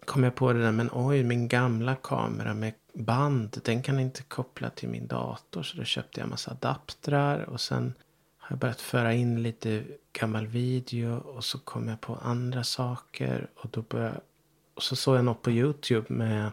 kom 0.05 0.25
jag 0.25 0.35
på 0.35 0.53
det 0.53 0.63
där 0.63 0.73
men 0.73 0.91
oj 0.93 1.23
min 1.23 1.49
gamla 1.49 1.97
kamera 1.97 2.55
med 2.55 2.75
band. 2.95 3.61
Den 3.65 3.83
kan 3.83 4.01
inte 4.01 4.23
koppla 4.23 4.71
till 4.71 4.89
min 4.89 5.07
dator. 5.07 5.63
Så 5.63 5.77
då 5.77 5.85
köpte 5.85 6.21
jag 6.21 6.25
en 6.25 6.31
massa 6.31 6.51
adaptrar. 6.51 7.43
Och 7.43 7.61
sen 7.61 7.95
har 8.39 8.49
jag 8.51 8.59
börjat 8.59 8.81
föra 8.81 9.15
in 9.15 9.43
lite 9.43 9.85
gammal 10.13 10.47
video. 10.47 11.17
Och 11.17 11.45
så 11.45 11.59
kom 11.59 11.89
jag 11.89 12.01
på 12.01 12.15
andra 12.15 12.65
saker. 12.65 13.51
Och 13.55 13.71
då 13.71 13.83
började 13.83 14.21
och 14.75 14.83
så 14.83 14.97
såg 14.97 15.17
jag 15.17 15.25
något 15.25 15.43
på 15.43 15.51
YouTube 15.51 16.07
med 16.09 16.51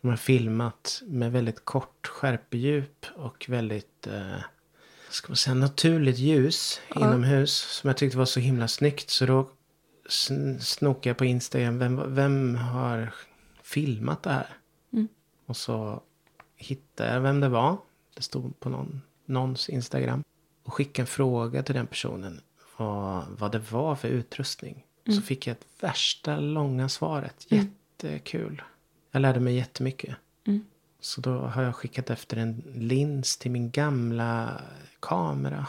de 0.00 0.08
har 0.08 0.16
filmat 0.16 1.02
med 1.06 1.32
väldigt 1.32 1.64
kort 1.64 2.06
skärpedjup 2.06 3.06
och 3.16 3.46
väldigt 3.48 4.06
eh, 4.06 4.40
ska 5.14 5.28
man 5.28 5.36
säga, 5.36 5.54
naturligt 5.54 6.18
ljus 6.18 6.80
Ja. 6.94 7.00
inomhus. 7.00 7.52
Som 7.54 7.88
jag 7.88 7.96
tyckte 7.96 8.18
var 8.18 8.24
så 8.24 8.40
himla 8.40 8.68
snyggt. 8.68 9.10
Så 9.10 9.26
då 9.26 9.50
sn- 10.08 10.58
snokade 10.58 11.08
jag 11.08 11.16
på 11.16 11.24
Instagram. 11.24 11.78
Vem, 11.78 12.14
vem 12.14 12.54
har 12.54 13.14
filmat 13.62 14.22
det 14.22 14.30
här? 14.30 14.46
Mm. 14.92 15.08
Och 15.46 15.56
så 15.56 16.02
hittade 16.56 17.14
jag 17.14 17.20
vem 17.20 17.40
det 17.40 17.48
var. 17.48 17.76
Det 18.16 18.22
stod 18.22 18.60
på 18.60 18.68
någon, 18.68 19.00
någons 19.26 19.68
Instagram. 19.68 20.24
Och 20.64 20.74
skickade 20.74 21.02
en 21.02 21.06
fråga 21.06 21.62
till 21.62 21.74
den 21.74 21.86
personen. 21.86 22.40
Vad, 22.76 23.24
vad 23.38 23.52
det 23.52 23.72
var 23.72 23.94
för 23.96 24.08
utrustning. 24.08 24.84
Så 25.06 25.22
fick 25.22 25.46
jag 25.46 25.52
ett 25.52 25.66
värsta 25.80 26.36
långa 26.40 26.88
svaret. 26.88 27.46
Jättekul. 27.48 28.62
Jag 29.10 29.20
lärde 29.22 29.40
mig 29.40 29.54
jättemycket. 29.56 30.16
Mm. 30.46 30.64
Så 31.04 31.20
då 31.20 31.38
har 31.38 31.62
jag 31.62 31.76
skickat 31.76 32.10
efter 32.10 32.36
en 32.36 32.62
lins 32.74 33.36
till 33.36 33.50
min 33.50 33.70
gamla 33.70 34.60
kamera. 35.00 35.66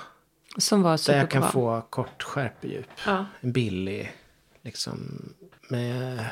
Som 0.58 0.82
var 0.82 0.92
Där 0.92 0.98
superbra. 0.98 1.20
jag 1.22 1.30
kan 1.32 1.52
få 1.52 1.82
kort 1.90 2.24
skärpedjup. 2.24 2.86
Ja. 3.06 3.26
En 3.42 3.52
billig, 3.52 4.14
liksom, 4.62 5.24
med, 5.70 6.26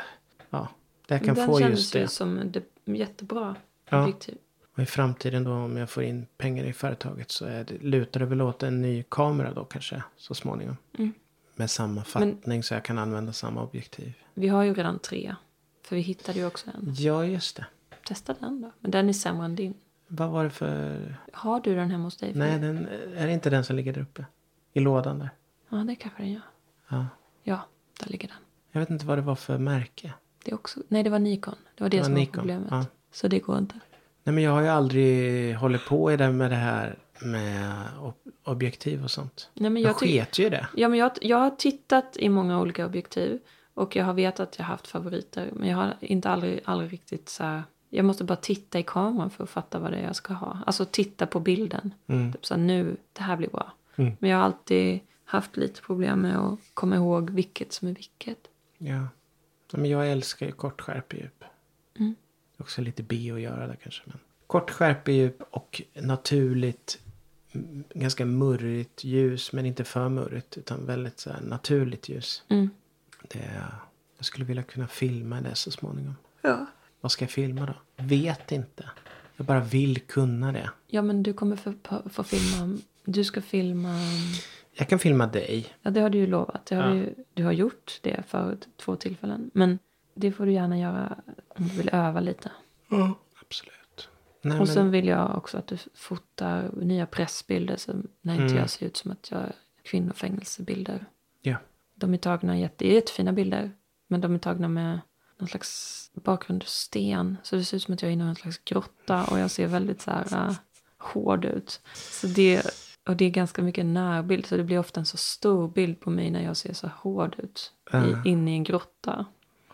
ja, 0.50 0.68
där 1.08 1.16
jag 1.16 1.26
kan 1.26 1.36
Den 1.36 1.48
få 1.48 1.60
kändes 1.60 1.80
just 1.80 1.96
ju 1.96 2.00
det. 2.00 2.08
som 2.08 2.52
det, 2.52 2.64
jättebra 2.98 3.56
Ja. 3.90 4.04
objektiv. 4.04 4.38
Och 4.76 4.84
i 4.84 4.86
framtiden 4.86 5.44
då 5.44 5.52
om 5.52 5.78
jag 5.78 5.90
får 5.90 6.04
in 6.04 6.26
pengar 6.38 6.64
i 6.66 6.74
företaget 6.74 7.32
så 7.32 7.46
är 7.46 7.64
det, 7.64 7.78
lutar 7.82 8.20
det 8.20 8.26
väl 8.26 8.42
åt 8.42 8.64
en 8.64 8.82
ny 8.82 9.04
kamera 9.10 9.54
då 9.54 9.66
kanske 9.66 10.04
så 10.18 10.34
småningom. 10.36 10.78
Mm. 10.98 11.14
Med 11.56 11.70
samma 11.72 12.04
fattning 12.04 12.64
så 12.64 12.74
jag 12.74 12.84
kan 12.86 12.98
använda 12.98 13.34
samma 13.34 13.64
objektiv. 13.64 14.14
Vi 14.34 14.48
har 14.48 14.64
ju 14.64 14.74
redan 14.74 15.00
tre. 15.00 15.36
För 15.84 15.96
vi 15.96 16.02
hittade 16.02 16.40
ju 16.40 16.46
också 16.46 16.70
en. 16.70 16.94
Ja, 16.98 17.26
just 17.26 17.56
det. 17.56 17.66
Testa 18.12 18.34
den 18.40 18.62
då. 18.62 18.72
Men 18.80 18.92
den 18.92 19.10
är 19.10 19.14
sämre 19.14 19.46
än 19.46 19.56
din. 19.56 19.74
Vad 20.08 20.30
var 20.30 20.44
det 20.44 20.50
för... 20.50 21.16
Har 21.34 21.60
du 21.60 21.76
den 21.76 21.92
hemma 21.92 22.04
hos 22.04 22.18
dig? 22.18 22.32
Nej, 22.36 22.60
den, 22.60 22.88
är 23.18 23.28
det 23.28 23.34
inte 23.34 23.50
den 23.50 23.64
som 23.64 23.76
ligger 23.76 23.94
där 23.94 24.02
uppe? 24.02 24.26
I 24.74 24.80
lådan 24.80 25.20
där? 25.20 25.30
Ja, 25.70 25.78
det 25.78 25.96
kanske 25.96 26.24
den 26.24 26.32
gör. 26.32 26.42
Ja. 26.90 27.06
Ja, 27.44 27.60
där 28.04 28.10
ligger 28.10 28.28
den. 28.28 28.38
Jag 28.72 28.80
vet 28.80 28.90
inte 28.90 29.06
vad 29.06 29.18
det 29.18 29.22
var 29.22 29.36
för 29.36 29.58
märke. 29.58 30.14
Det 30.46 30.52
är 30.52 30.56
också... 30.56 30.80
Nej, 30.88 31.04
det 31.04 31.10
var 31.10 31.20
Nikon. 31.20 31.56
Det 31.78 31.84
var 31.84 31.90
det, 31.90 31.98
Det 31.98 32.02
var 32.02 32.06
som 32.06 32.14
Nikon, 32.14 32.32
var 32.36 32.40
problemet. 32.42 32.68
ja. 32.72 32.86
Så 33.12 33.28
det 33.28 33.40
går 33.40 33.58
inte. 33.58 33.76
Nej, 34.24 34.34
men 34.36 34.44
jag 34.44 34.52
har 34.52 34.62
ju 34.62 34.68
aldrig 34.68 35.56
hållit 35.56 35.86
på 35.86 36.12
i 36.12 36.18
det 36.18 36.32
med 36.32 36.52
det 36.52 36.56
här 36.56 36.98
med 37.22 37.86
ob- 38.00 38.32
objektiv 38.44 39.04
och 39.04 39.12
sånt. 39.12 39.50
Nej, 39.54 39.70
men 39.70 39.82
jag 39.82 39.96
sket 39.96 40.40
ju 40.40 40.50
det. 40.50 40.68
ja, 40.76 40.88
men 40.90 41.00
jag, 41.00 41.12
jag 41.22 41.38
har 41.38 41.50
tittat 41.50 42.18
i 42.18 42.30
många 42.30 42.60
olika 42.62 42.86
objektiv. 42.86 43.40
Och 43.74 43.96
jag 43.96 44.06
har 44.06 44.14
vetat 44.14 44.40
att 44.50 44.58
jag 44.60 44.66
har 44.66 44.72
haft 44.72 44.88
favoriter. 44.88 45.50
Men 45.54 45.70
jag 45.70 45.78
har 45.78 45.94
inte 46.00 46.30
aldrig, 46.30 46.62
aldrig 46.66 46.94
riktigt 46.94 47.30
så 47.30 47.44
här... 47.44 47.64
Jag 47.94 48.06
måste 48.06 48.24
bara 48.24 48.36
titta 48.36 48.80
i 48.80 48.84
kameran 48.84 49.30
för 49.30 49.44
att 49.44 49.50
fatta 49.50 49.80
vad 49.80 49.92
det 49.92 49.98
är 49.98 50.04
jag 50.04 50.16
ska 50.16 50.34
ha. 50.34 50.58
Alltså 50.66 50.86
titta 50.86 51.28
på 51.28 51.40
bilden. 51.40 51.94
Mm. 52.08 52.34
Typ 52.34 52.46
så 52.46 52.54
här, 52.54 52.62
nu, 52.62 52.98
det 53.14 53.24
här 53.24 53.38
blir 53.38 53.50
bra. 53.50 53.74
Mm. 53.96 54.14
Men 54.20 54.30
jag 54.30 54.38
har 54.38 54.46
alltid 54.46 55.00
haft 55.26 55.58
lite 55.58 55.82
problem 55.82 56.20
med 56.20 56.38
att 56.38 56.60
komma 56.74 56.96
ihåg 56.96 57.30
vilket 57.30 57.74
som 57.74 57.88
är 57.88 57.94
vilket. 57.94 58.48
Ja. 58.78 59.08
Men 59.72 59.86
jag 59.86 60.12
älskar 60.12 60.46
ju 60.46 60.52
kort 60.52 60.82
skärpedjup. 60.82 61.44
Mm. 62.00 62.16
Också 62.58 62.82
lite 62.82 63.04
B 63.04 63.32
att 63.32 63.42
göra 63.42 63.68
där 63.68 63.78
kanske. 63.84 64.02
Men. 64.06 64.20
Kort 64.48 64.72
skärpedjup 64.72 65.42
och 65.52 65.82
naturligt. 65.94 67.00
Ganska 67.94 68.26
murrigt 68.26 69.04
ljus. 69.04 69.54
Men 69.54 69.66
inte 69.66 69.84
för 69.84 70.10
murrigt. 70.10 70.58
Utan 70.58 70.86
väldigt 70.86 71.20
så 71.20 71.30
naturligt 71.42 72.10
ljus. 72.10 72.44
Mm. 72.48 72.70
Det 73.22 73.62
jag 74.18 74.26
skulle 74.26 74.46
vilja 74.46 74.64
kunna 74.64 74.88
filma 74.88 75.42
det 75.42 75.56
så 75.56 75.72
småningom. 75.72 76.16
Ja. 76.42 76.66
Vad 77.02 77.12
ska 77.12 77.24
jag 77.26 77.32
filma 77.32 77.66
då? 77.66 77.74
Vet 78.04 78.52
inte. 78.52 78.90
Jag 79.38 79.46
bara 79.46 79.60
vill 79.60 80.00
kunna 80.02 80.52
det. 80.52 80.70
Ja, 80.88 81.02
men 81.02 81.24
du 81.24 81.34
kommer 81.34 81.56
få, 81.56 81.74
få 82.10 82.24
filma... 82.24 82.78
Du 83.06 83.24
ska 83.24 83.42
filma... 83.42 83.96
Jag 84.74 84.90
kan 84.90 85.00
filma 85.00 85.28
dig. 85.28 85.74
Ja, 85.82 85.92
det 85.92 86.02
har 86.02 86.10
du 86.10 86.18
ju 86.18 86.28
lovat. 86.28 86.66
Det 86.66 86.76
har 86.76 86.84
Ja. 86.88 86.94
du, 86.94 87.16
du 87.34 87.44
har 87.44 87.52
gjort 87.52 88.00
det 88.02 88.24
för 88.28 88.58
två 88.78 88.96
tillfällen. 88.96 89.52
Men 89.54 89.80
det 90.14 90.32
får 90.32 90.46
du 90.46 90.52
gärna 90.54 90.80
göra 90.80 91.18
om 91.48 91.68
du 91.68 91.76
vill 91.78 91.90
öva 91.94 92.20
lite. 92.20 92.52
Absolut. 93.42 94.10
Nej, 94.42 94.60
och 94.60 94.66
men, 94.68 94.68
sen 94.68 94.92
vill 94.92 95.08
jag 95.08 95.38
också 95.38 95.58
att 95.58 95.68
du 95.68 95.78
fotar 95.94 96.70
nya 96.82 97.06
pressbilder 97.06 97.76
som 97.78 98.08
när 98.22 98.34
inte 98.34 98.46
Mm. 98.46 98.58
jag 98.58 98.70
ser 98.70 98.86
ut 98.86 98.98
som 98.98 99.12
att 99.12 99.32
jag 99.32 99.40
är 99.42 99.52
kvinnofängelsebilder. 99.84 101.06
Ja. 101.42 101.56
De 101.96 102.14
är 102.14 102.18
tagna 102.18 102.58
jätte, 102.60 102.88
jättefina 102.88 103.32
bilder. 103.34 103.72
Men 104.08 104.22
de 104.22 104.34
är 104.36 104.40
tagna 104.40 104.68
med 104.68 105.00
någon 105.42 105.48
slags 105.48 105.98
bakgrund 106.14 106.64
sten. 106.64 107.38
Så 107.44 107.56
det 107.56 107.64
ser 107.64 107.78
ut 107.78 107.84
som 107.84 107.94
att 107.94 108.02
jag 108.02 108.10
är 108.10 108.14
inne 108.14 108.26
i 108.26 108.28
en 108.28 108.36
slags 108.36 108.58
grotta. 108.66 109.26
Och 109.26 109.40
jag 109.40 109.52
ser 109.52 109.68
väldigt 109.68 110.02
så 110.02 110.12
här 110.12 110.48
äh, 110.48 110.54
hård 110.98 111.46
ut. 111.46 111.82
Så 111.94 112.28
det, 112.28 112.62
och 113.08 113.16
det 113.16 113.26
är 113.26 113.30
ganska 113.30 113.62
mycket 113.62 113.86
närbild. 113.86 114.46
Så 114.46 114.58
det 114.58 114.64
blir 114.64 114.80
ofta 114.80 115.00
en 115.00 115.06
så 115.06 115.18
stor 115.18 115.68
bild 115.68 116.00
på 116.00 116.10
mig 116.10 116.32
när 116.32 116.44
jag 116.44 116.58
ser 116.58 116.74
så 116.74 116.88
hård 116.88 117.36
ut. 117.38 117.74
I, 117.94 118.30
inne 118.30 118.52
i 118.52 118.54
en 118.54 118.64
grotta. 118.64 119.26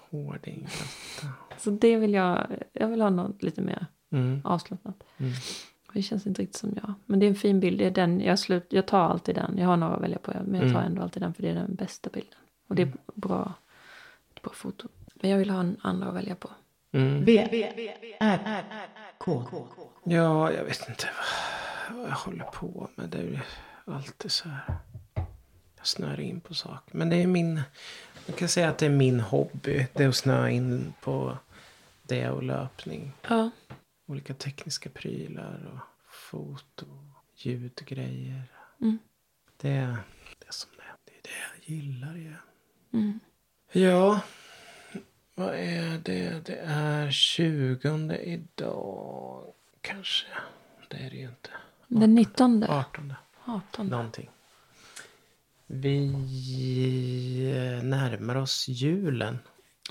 Hårding. 0.10 0.68
Så 1.58 1.70
det 1.70 1.96
vill 1.98 2.14
jag, 2.14 2.48
jag 2.74 2.88
vill 2.88 3.02
ha 3.02 3.10
något 3.10 3.44
lite 3.44 3.62
mer 3.62 3.86
Mm. 4.12 4.42
avslappnat. 4.44 5.04
Mm. 5.18 5.32
Det 5.94 6.02
känns 6.02 6.28
inte 6.28 6.42
riktigt 6.42 6.58
som 6.58 6.74
jag. 6.76 6.94
Men 7.06 7.20
det 7.20 7.26
är 7.26 7.28
en 7.30 7.36
fin 7.36 7.60
bild. 7.60 7.80
Det 7.80 7.86
är 7.86 7.92
den, 7.92 8.22
jag, 8.22 8.40
slut, 8.40 8.66
jag 8.70 8.88
tar 8.88 9.00
alltid 9.00 9.36
den. 9.36 9.58
Jag 9.58 9.68
har 9.68 9.78
några 9.78 9.96
att 9.96 10.02
välja 10.02 10.18
på. 10.20 10.32
Men 10.46 10.54
jag 10.62 10.62
tar 10.74 10.80
Mm. 10.80 10.86
ändå 10.92 11.02
alltid 11.02 11.22
den 11.22 11.34
för 11.34 11.42
det 11.44 11.50
är 11.50 11.54
den 11.56 11.76
bästa 11.76 12.10
bilden. 12.10 12.34
Och 12.68 12.76
det 12.76 12.82
är 12.82 12.94
bra, 13.16 13.54
ett 14.36 14.42
bra 14.42 14.54
foto. 14.54 14.88
Men 15.22 15.32
jag 15.32 15.38
vill 15.38 15.50
ha 15.50 15.60
en 15.60 15.78
andra 15.82 16.08
att 16.08 16.16
välja 16.16 16.36
på. 16.36 16.50
Mm. 16.92 17.26
V, 17.26 17.48
R, 18.20 18.64
K. 19.18 19.44
Ja, 20.04 20.52
jag 20.52 20.64
vet 20.64 20.90
inte 20.90 21.10
vad 21.92 22.10
jag 22.10 22.16
håller 22.16 22.44
på 22.44 22.90
med. 22.96 23.10
Det 23.10 23.18
är 23.18 23.24
ju 23.24 23.40
alltid 23.86 24.32
så 24.32 24.50
här. 24.50 24.78
Jag 25.78 25.88
snöar 25.88 26.20
in 26.20 26.42
på 26.42 26.54
saker. 26.54 26.98
Men 26.98 27.10
det 27.10 27.16
är 27.16 27.28
min, 27.28 27.56
man 28.28 28.38
kan 28.38 28.48
säga 28.48 28.70
att 28.70 28.78
det 28.78 28.86
är 28.86 28.90
min 28.90 29.20
hobby. 29.20 29.88
Det 29.94 30.04
är 30.04 30.10
att 30.10 30.16
snöa 30.16 30.50
in 30.50 30.94
på 31.02 31.38
det 32.04 32.30
och 32.30 32.44
löpning. 32.44 33.12
Ja. 33.30 33.50
Olika 34.08 34.34
tekniska 34.34 34.90
prylar 34.90 35.72
och 35.74 35.80
foto, 36.14 36.86
ljudgrejer. 37.36 38.44
Mm. 38.82 39.00
Det 39.58 39.70
är 39.70 39.98
det 40.40 40.54
som 40.54 40.70
det 40.78 40.84
är. 40.84 40.96
Det 41.06 41.12
är 41.12 41.22
det 41.24 41.40
jag 41.40 41.78
gillar 41.78 42.16
ju. 42.16 42.34
Mm. 42.94 43.20
Ja, 43.72 44.20
vad 45.38 45.56
är 45.56 45.98
det? 46.04 46.46
Det 46.46 46.60
är 46.66 47.12
20 47.12 48.18
idag. 48.18 49.54
Kanske. 49.82 50.28
Det 50.88 50.98
är 50.98 51.10
det 51.10 51.16
ju 51.16 51.24
inte. 51.24 51.50
Den 51.88 52.16
19. 52.16 52.64
18. 52.64 53.14
18. 53.46 53.88
Någonting. 53.88 54.30
Vi 55.68 56.06
eh, 57.56 57.84
närmar 57.84 58.36
oss 58.36 58.68
julen. 58.68 59.40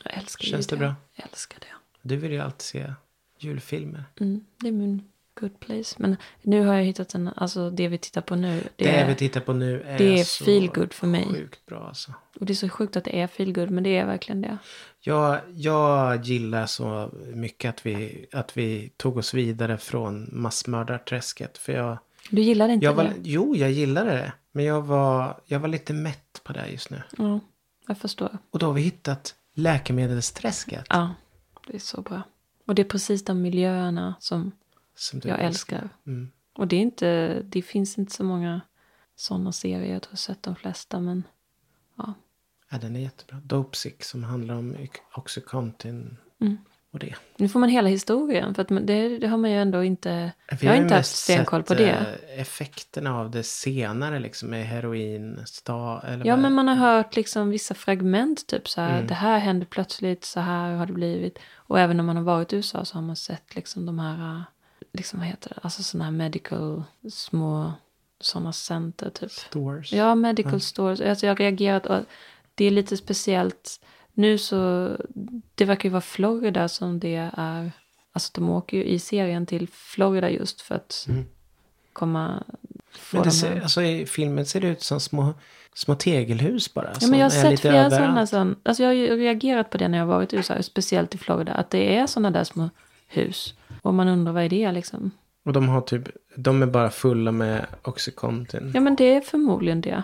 Jag 0.04 0.14
älskar 0.14 0.44
Känns 0.44 0.72
ju 0.72 0.76
det 0.76 0.76
bra? 0.76 0.94
Jag 1.14 1.26
älskar 1.26 1.58
det. 1.60 1.74
Du 2.02 2.16
vill 2.16 2.32
ju 2.32 2.40
alltid 2.40 2.62
se 2.62 2.94
julfilmer. 3.38 4.04
Mm. 4.20 4.46
Det 4.56 4.68
är 4.68 4.72
min 4.72 5.10
good 5.40 5.60
place. 5.60 5.94
Men 5.98 6.16
nu 6.42 6.66
har 6.66 6.74
jag 6.74 6.84
hittat 6.84 7.14
en, 7.14 7.28
alltså 7.36 7.70
det 7.70 7.88
vi 7.88 7.98
tittar 7.98 8.20
på 8.20 8.36
nu. 8.36 8.60
Det, 8.60 8.84
Det, 8.84 8.90
är, 8.96 9.08
vi 9.08 9.14
tittar 9.14 9.40
på 9.40 9.52
nu 9.52 9.82
är, 9.82 9.98
det 9.98 10.20
är 10.20 10.24
så 10.24 10.44
feel 10.44 10.68
good 10.68 10.92
för 10.92 11.06
mig. 11.06 11.26
sjukt 11.32 11.66
bra 11.66 11.86
alltså. 11.88 12.12
och 12.40 12.46
det 12.46 12.52
är 12.52 12.54
så 12.54 12.68
sjukt 12.68 12.96
att 12.96 13.04
det 13.04 13.20
är 13.20 13.26
feel 13.26 13.52
good, 13.52 13.70
men 13.70 13.84
det 13.84 13.96
är 13.96 14.06
verkligen 14.06 14.40
det. 14.40 14.58
Jag, 15.00 15.38
jag 15.54 16.24
gillar 16.24 16.66
så 16.66 17.10
mycket 17.34 17.68
att 17.68 17.86
vi, 17.86 18.26
att 18.32 18.56
vi 18.56 18.92
tog 18.96 19.16
oss 19.16 19.34
vidare 19.34 19.78
från 19.78 20.28
massmördarträsket. 20.32 21.58
För 21.58 21.72
jag, 21.72 21.98
Du 22.30 22.42
gillade 22.42 22.72
inte 22.72 22.84
jag 22.86 22.92
var, 22.94 23.04
det? 23.04 23.14
jo, 23.22 23.56
jag 23.56 23.70
gillade 23.70 24.10
det. 24.10 24.32
Men 24.52 24.64
jag 24.64 24.82
var, 24.82 25.40
jag 25.46 25.60
var 25.60 25.68
lite 25.68 25.92
mätt 25.92 26.40
på 26.44 26.52
det 26.52 26.68
just 26.68 26.90
nu. 26.90 27.02
Ja, 27.18 27.40
jag 27.86 27.98
förstår. 27.98 28.38
Och 28.50 28.58
då 28.58 28.66
har 28.66 28.72
vi 28.72 28.80
hittat 28.82 29.34
läkemedelsträsket. 29.54 30.84
Ja, 30.88 31.14
det 31.66 31.74
är 31.74 31.78
så 31.78 32.00
bra. 32.02 32.22
Och 32.66 32.74
det 32.74 32.82
är 32.82 32.86
precis 32.86 33.24
de 33.24 33.42
miljöerna 33.42 34.14
som 34.20 34.52
jag 35.24 35.40
älskar. 35.40 35.88
Mm. 36.06 36.30
Och 36.58 36.66
det 36.68 36.76
är 36.76 36.80
inte, 36.80 37.40
det 37.42 37.62
finns 37.62 37.98
inte 37.98 38.12
så 38.12 38.24
många 38.24 38.60
sådana 39.16 39.52
serier. 39.52 39.92
Jag 39.92 40.02
tror 40.02 40.10
jag 40.10 40.12
har 40.12 40.16
sett 40.16 40.42
de 40.42 40.56
flesta, 40.56 41.00
men 41.00 41.22
ja. 41.96 42.14
Ja, 42.70 42.78
den 42.78 42.96
är 42.96 43.00
jättebra. 43.00 43.40
Dopesick 43.44 44.04
som 44.04 44.24
handlar 44.24 44.54
om 44.54 44.76
Oxycontin 45.14 46.16
Mm. 46.40 46.56
och 46.90 46.98
det. 46.98 47.14
Nu 47.36 47.48
får 47.48 47.60
man 47.60 47.68
hela 47.68 47.88
historien, 47.88 48.54
för 48.54 48.62
att 48.62 48.68
det, 48.86 49.18
det 49.18 49.26
har 49.26 49.36
man 49.36 49.50
ju 49.50 49.56
ändå 49.56 49.84
inte... 49.84 50.32
Vi 50.60 50.66
jag 50.66 50.72
har 50.72 50.82
inte 50.82 50.94
haft 50.94 51.16
stenkoll 51.16 51.62
på 51.62 51.74
det. 51.74 51.90
eh, 51.90 52.40
effekterna 52.40 53.18
av 53.20 53.30
det 53.30 53.42
senare 53.42 54.18
liksom 54.18 54.48
med 54.48 54.66
heroin, 54.66 55.40
sta, 55.46 56.00
eller 56.06 56.26
Ja, 56.26 56.32
vad- 56.34 56.42
men 56.42 56.52
man 56.54 56.68
har 56.68 56.74
hört 56.74 57.16
liksom 57.16 57.50
vissa 57.50 57.74
fragment, 57.74 58.46
typ 58.46 58.68
så 58.68 58.80
här, 58.80 58.94
Mm. 58.94 59.06
det 59.06 59.14
här 59.14 59.38
hände 59.38 59.66
plötsligt, 59.66 60.24
så 60.24 60.40
här 60.40 60.74
har 60.74 60.86
det 60.86 60.92
blivit. 60.92 61.38
Och 61.54 61.80
även 61.80 62.00
om 62.00 62.06
man 62.06 62.16
har 62.16 62.24
varit 62.24 62.52
i 62.52 62.56
USA 62.56 62.84
så 62.84 62.94
har 62.94 63.02
man 63.02 63.16
sett 63.16 63.54
liksom 63.54 63.86
de 63.86 63.98
här, 63.98 64.44
liksom 64.96 65.18
vad 65.18 65.28
heter 65.28 65.48
det, 65.54 65.60
alltså 65.62 65.82
sådana 65.82 66.04
här 66.04 66.12
medical, 66.12 66.82
små, 67.10 67.72
sådana 68.20 68.52
center 68.52 69.10
typ. 69.10 69.30
Stores. 69.32 69.92
Ja, 69.92 70.14
medical 70.14 70.52
Ja. 70.52 70.60
stores. 70.60 71.00
Alltså 71.00 71.26
jag 71.26 71.30
har 71.30 71.36
reagerat 71.36 71.86
och 71.86 71.98
det 72.54 72.64
är 72.64 72.70
lite 72.70 72.96
speciellt. 72.96 73.80
Nu 74.12 74.38
så, 74.38 74.90
det 75.54 75.64
verkar 75.64 75.88
ju 75.88 75.92
vara 75.92 76.00
Florida 76.00 76.68
som 76.68 77.00
det 77.00 77.30
är. 77.36 77.72
Alltså 78.12 78.30
de 78.34 78.50
åker 78.50 78.76
ju 78.76 78.84
i 78.84 78.98
serien 78.98 79.46
till 79.46 79.68
Florida 79.72 80.30
just 80.30 80.60
för 80.60 80.74
att 80.74 81.06
Mm. 81.08 81.24
komma... 81.92 82.42
Men 83.12 83.22
det 83.22 83.28
de 83.28 83.30
ser, 83.32 83.60
alltså, 83.60 83.82
i 83.82 84.06
filmen 84.06 84.46
ser 84.46 84.60
det 84.60 84.68
ut 84.68 84.82
som 84.82 85.00
små, 85.00 85.34
små 85.74 85.94
tegelhus 85.94 86.74
bara. 86.74 86.92
Ja, 87.00 87.06
men 87.08 87.18
jag 87.18 87.24
har 87.26 87.30
sett 87.30 87.60
flera 87.60 87.90
sådana. 87.90 88.26
Sån, 88.26 88.56
alltså 88.62 88.82
jag 88.82 88.90
har 88.90 88.94
ju 88.94 89.16
reagerat 89.16 89.70
på 89.70 89.78
det 89.78 89.88
när 89.88 89.98
jag 89.98 90.04
har 90.06 90.14
varit 90.14 90.32
i 90.32 90.36
USA, 90.36 90.62
speciellt 90.62 91.14
i 91.14 91.18
Florida. 91.18 91.52
Att 91.52 91.70
det 91.70 91.96
är 91.96 92.06
sådana 92.06 92.30
där 92.30 92.44
små 92.44 92.70
hus. 93.06 93.54
Och 93.86 93.94
man 93.94 94.08
undrar 94.08 94.32
vad 94.32 94.44
är 94.44 94.48
det 94.48 94.72
liksom? 94.72 95.10
Och 95.44 95.52
de 95.52 95.68
har 95.68 95.80
typ, 95.80 96.08
de 96.36 96.62
är 96.62 96.66
bara 96.66 96.90
fulla 96.90 97.32
med 97.32 97.66
Oxycontin. 97.82 98.70
Ja 98.74 98.80
men 98.80 98.96
det 98.96 99.04
är 99.04 99.20
förmodligen 99.20 99.80
det. 99.80 100.02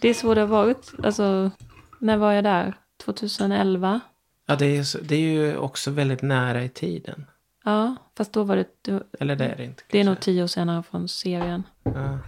Det 0.00 0.08
är 0.08 0.14
så 0.14 0.34
det 0.34 0.40
har 0.40 0.48
varit. 0.48 0.92
Alltså, 1.02 1.50
när 1.98 2.16
var 2.16 2.32
jag 2.32 2.44
där? 2.44 2.74
2011? 3.04 4.00
Ja, 4.46 4.56
det 4.56 4.66
är, 4.66 5.02
det 5.02 5.14
är 5.14 5.20
ju 5.20 5.56
också 5.56 5.90
väldigt 5.90 6.22
nära 6.22 6.64
i 6.64 6.68
tiden. 6.68 7.26
Ja, 7.64 7.96
fast 8.16 8.32
då 8.32 8.42
var 8.42 8.56
det... 8.56 8.68
det 8.82 9.02
Eller 9.20 9.36
det 9.36 9.44
är 9.44 9.56
det 9.56 9.64
inte. 9.64 9.82
Det 9.90 10.00
är 10.00 10.04
nog 10.04 10.20
tio 10.20 10.42
år 10.42 10.46
senare 10.46 10.82
från 10.82 11.08
serien. 11.08 11.62
Ja. 11.82 12.18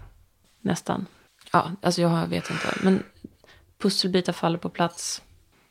Nästan. 0.60 1.06
Ja, 1.52 1.70
alltså 1.82 2.02
jag 2.02 2.26
vet 2.26 2.50
inte. 2.50 2.78
Men 2.82 3.02
pusselbitar 3.78 4.32
faller 4.32 4.58
på 4.58 4.68
plats. 4.68 5.22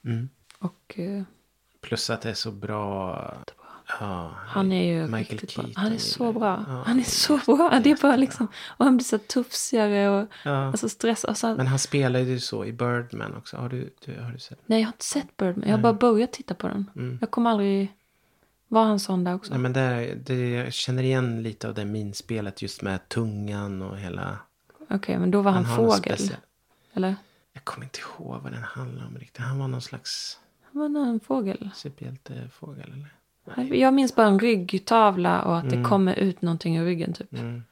Mm. 0.05 0.29
Och 0.59 0.99
eh, 0.99 1.23
Plus 1.81 2.09
att 2.09 2.21
det 2.21 2.29
är 2.29 2.33
så 2.33 2.51
bra. 2.51 3.33
Han 3.87 4.71
är 4.71 4.83
ju 4.93 5.01
Michael 5.07 5.23
riktigt 5.39 5.55
bra. 5.55 5.63
Keaton 5.65 5.83
Han 5.83 5.93
är 5.93 5.97
så 5.97 6.33
bra. 6.33 6.65
Ja, 6.67 6.83
han 6.85 6.99
är 6.99 7.03
så 7.03 7.37
bra. 7.45 7.79
Det 7.83 7.91
är 7.91 8.01
bara 8.01 8.15
liksom... 8.15 8.47
Och 8.67 8.85
han 8.85 8.97
blir 8.97 9.03
så 9.05 9.17
tuffsigare 9.17 10.09
och 10.09 10.27
Ja. 10.43 10.51
alltså 10.67 10.89
stress. 10.89 11.23
Och 11.23 11.37
så, 11.37 11.55
Men 11.55 11.67
han 11.67 11.79
spelar 11.79 12.19
ju 12.19 12.39
så 12.39 12.65
i 12.65 12.73
Birdman 12.73 13.35
också. 13.35 13.57
Har 13.57 13.69
du, 13.69 13.93
du, 14.05 14.21
har 14.21 14.31
du 14.31 14.39
sett? 14.39 14.59
nej, 14.65 14.79
jag 14.79 14.87
har 14.87 14.93
inte 14.93 15.05
sett 15.05 15.37
Birdman. 15.37 15.69
Jag 15.69 15.77
har 15.77 15.81
bara 15.83 15.93
börjat 15.93 16.33
titta 16.33 16.53
på 16.53 16.67
den. 16.67 16.89
Mm. 16.95 17.17
Jag 17.21 17.31
kommer 17.31 17.49
aldrig... 17.49 17.93
Var 18.67 18.83
han 18.85 18.99
sån 18.99 19.23
där 19.23 19.33
också? 19.35 19.51
Nej, 19.53 19.59
men 19.61 19.73
det, 19.73 20.15
det, 20.25 20.49
jag 20.49 20.73
känner 20.73 21.03
igen 21.03 21.43
lite 21.43 21.67
av 21.67 21.73
det 21.73 21.85
minspelet 21.85 22.61
just 22.61 22.81
med 22.81 23.09
tungan 23.09 23.81
och 23.81 23.97
hela... 23.97 24.37
Okej, 24.89 25.17
men 25.19 25.31
då 25.31 25.41
var 25.41 25.51
han, 25.51 25.63
någon 25.63 25.75
fågel. 25.75 26.17
Eller? 26.93 27.15
Jag 27.53 27.63
kommer 27.63 27.85
inte 27.85 27.99
ihåg 27.99 28.41
vad 28.41 28.51
den 28.51 28.63
handlar 28.63 29.05
om 29.07 29.17
riktigt. 29.17 29.37
Han 29.45 29.59
var 29.59 29.67
någon 29.67 29.81
slags 29.81 30.39
Han 30.73 30.93
var 30.93 31.01
en 31.01 31.19
fågel. 31.19 31.69
superhjältefågel 31.75 32.91
eller? 32.93 33.13
Jag 33.71 33.93
minns 33.93 34.15
bara 34.15 34.27
en 34.27 34.39
ryggtavla 34.39 35.41
och 35.41 35.57
att 35.57 35.69
det 35.69 35.83
kommer 35.83 36.19
ut 36.19 36.41
någonting 36.41 36.77
ur 36.77 36.85
ryggen 36.85 37.13
typ. 37.13 37.33
Mm. 37.33 37.63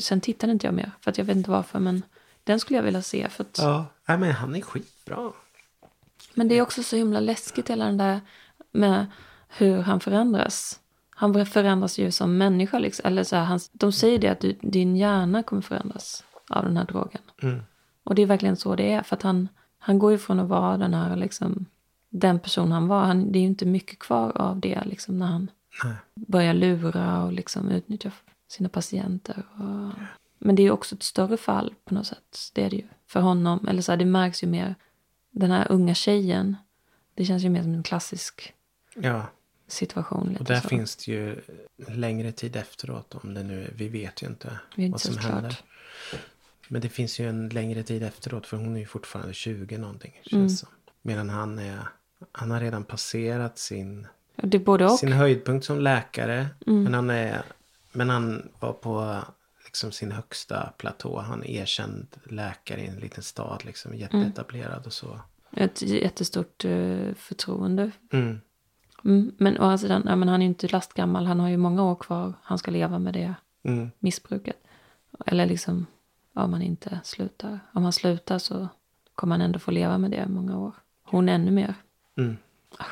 Sen 0.00 0.20
tittade 0.20 0.52
inte 0.52 0.66
jag 0.66 0.74
mer. 0.74 0.92
För 1.00 1.10
att 1.10 1.18
jag 1.18 1.24
vet 1.24 1.36
inte 1.36 1.50
varför. 1.50 1.78
Men 1.78 2.02
den 2.44 2.60
skulle 2.60 2.78
jag 2.78 2.84
vilja 2.84 3.02
se. 3.02 3.28
För 3.28 3.44
att, 3.44 3.58
Ja, 3.58 3.86
nej, 4.08 4.18
men 4.18 4.32
han 4.32 4.56
är 4.56 4.60
skitbra. 4.60 5.32
Men 6.34 6.48
det 6.48 6.58
är 6.58 6.62
också 6.62 6.82
så 6.82 6.96
himla 6.96 7.20
läskigt 7.20 7.70
hela 7.70 7.84
den 7.84 7.96
där 7.96 8.20
med 8.72 9.06
hur 9.48 9.82
han 9.82 10.00
förändras. 10.00 10.80
Han 11.10 11.46
förändras 11.46 11.98
ju 11.98 12.10
som 12.10 12.38
människa. 12.38 12.78
Liksom. 12.78 13.06
Eller 13.06 13.24
så 13.24 13.36
här, 13.36 13.44
han, 13.44 13.60
de 13.72 13.92
säger 13.92 14.18
det 14.18 14.28
att 14.28 14.40
du, 14.40 14.52
din 14.60 14.96
hjärna 14.96 15.42
kommer 15.42 15.62
förändras 15.62 16.24
av 16.48 16.64
den 16.64 16.76
här 16.76 16.84
drogen. 16.84 17.22
Mm. 17.42 17.62
Och 18.04 18.14
det 18.14 18.22
är 18.22 18.26
verkligen 18.26 18.56
så 18.56 18.76
det 18.76 18.92
är. 18.92 19.02
För 19.02 19.16
att 19.16 19.22
han, 19.22 19.48
han 19.78 19.98
går 19.98 20.12
ifrån 20.12 20.40
att 20.40 20.48
vara 20.48 20.76
den 20.76 20.94
här 20.94 21.16
liksom, 21.16 21.66
den 22.10 22.38
person 22.40 22.72
han 22.72 22.88
var. 22.88 23.04
Han, 23.04 23.32
det 23.32 23.38
är 23.38 23.40
ju 23.40 23.46
inte 23.46 23.66
mycket 23.66 23.98
kvar 23.98 24.32
av 24.36 24.60
det 24.60 24.82
liksom, 24.84 25.18
när 25.18 25.26
han 25.26 25.50
Nej. 25.84 25.94
börjar 26.14 26.54
lura 26.54 27.22
och 27.22 27.32
liksom 27.32 27.70
utnyttja 27.70 28.12
sina 28.48 28.68
patienter. 28.68 29.42
Och... 29.54 29.92
Men 30.38 30.56
det 30.56 30.62
är 30.62 30.64
ju 30.64 30.70
också 30.70 30.94
ett 30.94 31.02
större 31.02 31.36
fall 31.36 31.74
på 31.84 31.94
något 31.94 32.06
sätt. 32.06 32.50
Det 32.54 32.64
är 32.64 32.70
det 32.70 32.76
ju 32.76 32.86
för 33.06 33.20
honom. 33.20 33.68
Eller 33.68 33.82
så 33.82 33.92
här, 33.92 33.96
det 33.96 34.04
märks 34.04 34.42
ju 34.42 34.46
mer. 34.46 34.74
Den 35.30 35.50
här 35.50 35.66
unga 35.72 35.94
tjejen. 35.94 36.56
Det 37.14 37.24
känns 37.24 37.44
ju 37.44 37.48
mer 37.48 37.62
som 37.62 37.74
en 37.74 37.82
klassisk 37.82 38.54
Ja, 38.94 39.26
situation. 39.66 40.36
Och 40.40 40.44
där 40.44 40.60
så. 40.60 40.68
finns 40.68 40.96
det 40.96 41.12
ju 41.12 41.40
längre 41.88 42.32
tid 42.32 42.56
efteråt 42.56 43.14
om 43.14 43.34
det 43.34 43.42
nu. 43.42 43.70
Vi 43.76 43.88
vet 43.88 44.22
ju 44.22 44.26
inte 44.26 44.58
inte 44.76 44.90
vad 44.92 45.00
som 45.00 45.14
sett 45.14 45.22
händer. 45.24 45.50
klart. 45.50 45.62
Men 46.68 46.80
det 46.80 46.88
finns 46.88 47.20
ju 47.20 47.28
en 47.28 47.48
längre 47.48 47.82
tid 47.82 48.02
efteråt 48.02 48.46
för 48.46 48.56
hon 48.56 48.76
är 48.76 48.80
ju 48.80 48.86
fortfarande 48.86 49.34
20 49.34 49.78
någonting. 49.78 50.12
Känns 50.22 50.32
Mm. 50.34 50.48
som. 50.48 50.68
Medan 51.02 51.30
han 51.30 51.58
är, 51.58 51.88
han 52.32 52.50
har 52.50 52.60
redan 52.60 52.84
passerat 52.84 53.58
sin, 53.58 54.06
sin 54.98 55.12
höjdpunkt 55.12 55.66
som 55.66 55.80
läkare. 55.80 56.46
Mm. 56.66 56.82
Men, 56.82 56.94
han 56.94 57.10
är, 57.10 57.42
men 57.92 58.10
han 58.10 58.48
var 58.60 58.72
på 58.72 59.18
liksom 59.64 59.92
sin 59.92 60.12
högsta 60.12 60.72
platå. 60.76 61.18
Han 61.18 61.42
är 61.44 61.48
erkänd 61.48 62.06
läkare 62.24 62.80
i 62.80 62.86
en 62.86 62.96
liten 62.96 63.22
stad. 63.22 63.64
Liksom, 63.64 63.94
jätteetablerad 63.94 64.86
och 64.86 64.92
så. 64.92 65.20
Ett 65.50 65.82
jättestort 65.82 66.64
eh, 66.64 67.14
förtroende. 67.16 67.90
Mm. 68.12 68.40
Mm. 69.04 69.32
Men 69.38 69.58
å 69.58 69.62
andra 69.62 69.78
sidan, 69.78 70.02
ja, 70.06 70.16
men 70.16 70.28
han 70.28 70.40
är 70.40 70.44
ju 70.44 70.48
inte 70.48 70.68
lastgammal. 70.68 71.26
Han 71.26 71.40
har 71.40 71.48
ju 71.48 71.56
många 71.56 71.84
år 71.84 71.94
kvar. 71.94 72.32
Han 72.42 72.58
ska 72.58 72.70
leva 72.70 72.98
med 72.98 73.14
det 73.14 73.34
Mm. 73.62 73.90
missbruket. 73.98 74.56
Eller 75.26 75.46
liksom, 75.46 75.86
om 76.34 76.52
han 76.52 76.62
inte 76.62 77.00
slutar. 77.04 77.60
Om 77.72 77.82
han 77.82 77.92
slutar 77.92 78.38
så 78.38 78.68
kommer 79.14 79.34
han 79.34 79.42
ändå 79.42 79.58
få 79.58 79.70
leva 79.70 79.98
med 79.98 80.10
det 80.10 80.28
många 80.28 80.58
år. 80.58 80.72
Hon 81.02 81.28
ännu 81.28 81.50
mer. 81.50 81.74
Mm. 82.18 82.36
Jag 82.78 82.86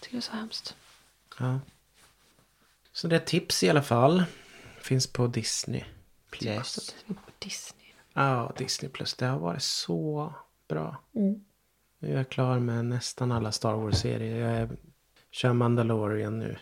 tycker 0.00 0.16
det 0.16 0.18
är 0.18 0.20
så 0.20 0.32
hemskt. 0.32 0.76
Ja. 1.38 1.60
Så 2.92 3.08
det 3.08 3.16
är 3.16 3.20
tips 3.20 3.62
i 3.62 3.70
alla 3.70 3.82
fall. 3.82 4.24
Finns 4.80 5.06
på 5.06 5.26
Disney 5.26 5.84
Plus. 6.30 6.94
Är 7.08 7.14
på 7.14 7.20
Disney. 7.38 7.86
Ja, 8.12 8.52
Disney 8.58 8.90
Plus. 8.92 9.14
Det 9.14 9.26
har 9.26 9.38
varit 9.38 9.62
så 9.62 10.34
bra. 10.68 10.96
Nu 11.98 12.12
är 12.12 12.16
jag 12.16 12.28
klar 12.28 12.58
med 12.58 12.84
nästan 12.84 13.32
alla 13.32 13.52
Star 13.52 13.74
Wars-serier. 13.74 14.36
Jag 14.48 14.56
är, 14.58 14.68
kör 15.30 15.52
Mandalorian 15.52 16.38
nu. 16.38 16.58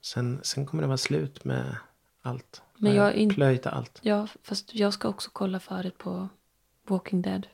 Sen, 0.00 0.40
sen 0.42 0.66
kommer 0.66 0.82
det 0.82 0.86
vara 0.86 0.96
slut 0.98 1.44
med 1.44 1.76
allt. 2.22 2.62
Men 2.76 2.94
jag 2.94 3.06
är 3.08 3.12
in- 3.12 3.30
Plöjt 3.34 3.66
allt. 3.66 3.98
Ja, 4.02 4.26
fast 4.42 4.74
jag 4.74 4.92
ska 4.94 5.08
också 5.08 5.30
kolla 5.32 5.60
färdigt 5.60 5.98
på 5.98 6.28
Walking 6.86 7.22
Dead. 7.22 7.46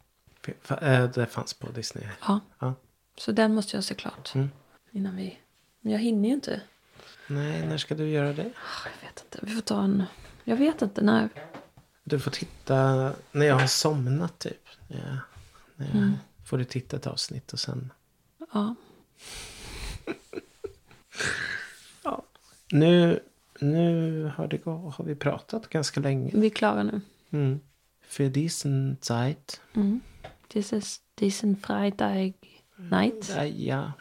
Eh, 0.80 1.04
Det 1.10 1.26
fanns 1.26 1.54
på 1.54 1.70
Disney. 1.70 2.08
Ja. 2.28 2.40
Ja. 2.58 2.74
Så 3.18 3.32
den 3.32 3.54
måste 3.54 3.76
jag 3.76 3.84
se 3.84 3.94
klart. 3.94 4.34
Mm. 4.34 4.48
Innan 4.92 5.16
vi... 5.16 5.38
Men 5.80 5.92
jag 5.92 6.00
hinner 6.00 6.28
ju 6.28 6.34
inte. 6.34 6.60
Nej, 7.28 7.66
när 7.66 7.78
ska 7.78 7.94
du 7.94 8.08
göra 8.08 8.32
det? 8.32 8.42
Ah, 8.54 8.88
Jag 9.00 9.08
vet 9.08 9.24
inte. 9.24 9.38
Vi 9.42 9.54
får 9.54 9.62
ta 9.62 9.82
en... 9.82 10.02
Jag 10.44 10.56
vet 10.56 10.82
inte 10.82 11.02
när. 11.02 11.28
Du 12.04 12.20
får 12.20 12.30
titta 12.30 13.12
när 13.32 13.46
jag 13.46 13.58
har 13.58 13.66
somnat 13.66 14.38
typ. 14.38 14.66
Ja. 14.88 14.98
När 15.76 15.86
jag, 16.00 16.12
Får 16.46 16.58
du 16.58 16.64
titta 16.64 16.96
ett 16.96 17.06
avsnitt 17.06 17.52
och 17.52 17.60
sen. 17.60 17.92
Ja. 18.52 18.74
Nu, 22.72 23.20
nu 23.60 24.32
har, 24.36 24.48
det, 24.48 24.56
gå- 24.56 24.92
har 24.96 25.04
vi 25.04 25.14
pratat 25.14 25.68
ganska 25.68 26.00
länge. 26.00 26.30
Vi 26.34 26.46
är 26.46 26.50
klara 26.50 26.82
nu. 26.82 27.00
Mm. 27.30 27.60
För 28.06 28.24
diesen 28.24 28.96
Zeit. 29.00 29.60
Mm. 29.74 30.00
This 30.48 30.72
is 30.72 31.00
diesen 31.14 31.56
Freitag 31.56 32.32
night. 32.78 33.28
Ja. 33.56 33.96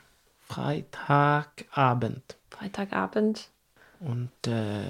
Freitagabend. 0.47 2.38
Freitagabend. 2.49 3.49
Und 3.99 4.47
äh, 4.47 4.88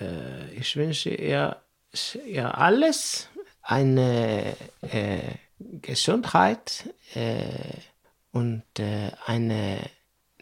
äh, 0.00 0.50
ich 0.52 0.76
wünsche 0.76 1.10
ihr, 1.10 1.56
ihr 2.26 2.58
alles 2.58 3.28
eine 3.62 4.56
äh, 4.82 5.34
Gesundheit 5.58 6.92
äh, 7.14 7.74
und 8.32 8.64
äh, 8.78 9.12
eine 9.26 9.88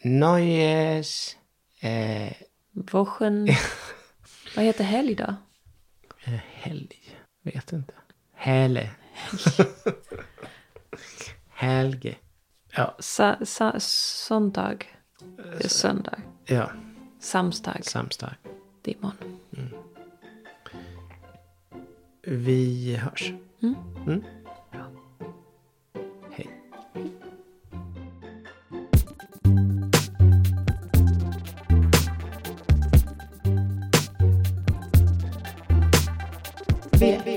neues 0.01 1.37
äh, 1.81 2.31
Wochen... 2.73 3.47
Vad 4.55 4.63
heter 4.63 4.83
helg 4.83 5.17
då? 5.17 5.37
helg. 6.63 7.17
Vet 7.43 7.71
inte. 7.71 7.93
Hele. 8.33 8.89
Helge. 11.49 12.17
Ja, 12.77 12.95
Sa, 12.99 13.35
sa, 13.45 13.79
söndag. 13.79 14.77
Söndag. 15.61 16.17
ja. 16.45 16.69
Samstag. 17.19 17.85
Samstag. 17.85 18.33
Det 18.81 18.91
är 18.91 18.95
imorgon. 18.95 19.39
Vi 22.21 22.95
hörs. 22.95 23.33
Mm. 23.61 23.75
Mm. 24.07 24.23
Hej. 26.31 26.47
V, 36.99 37.21
V, 37.25 37.36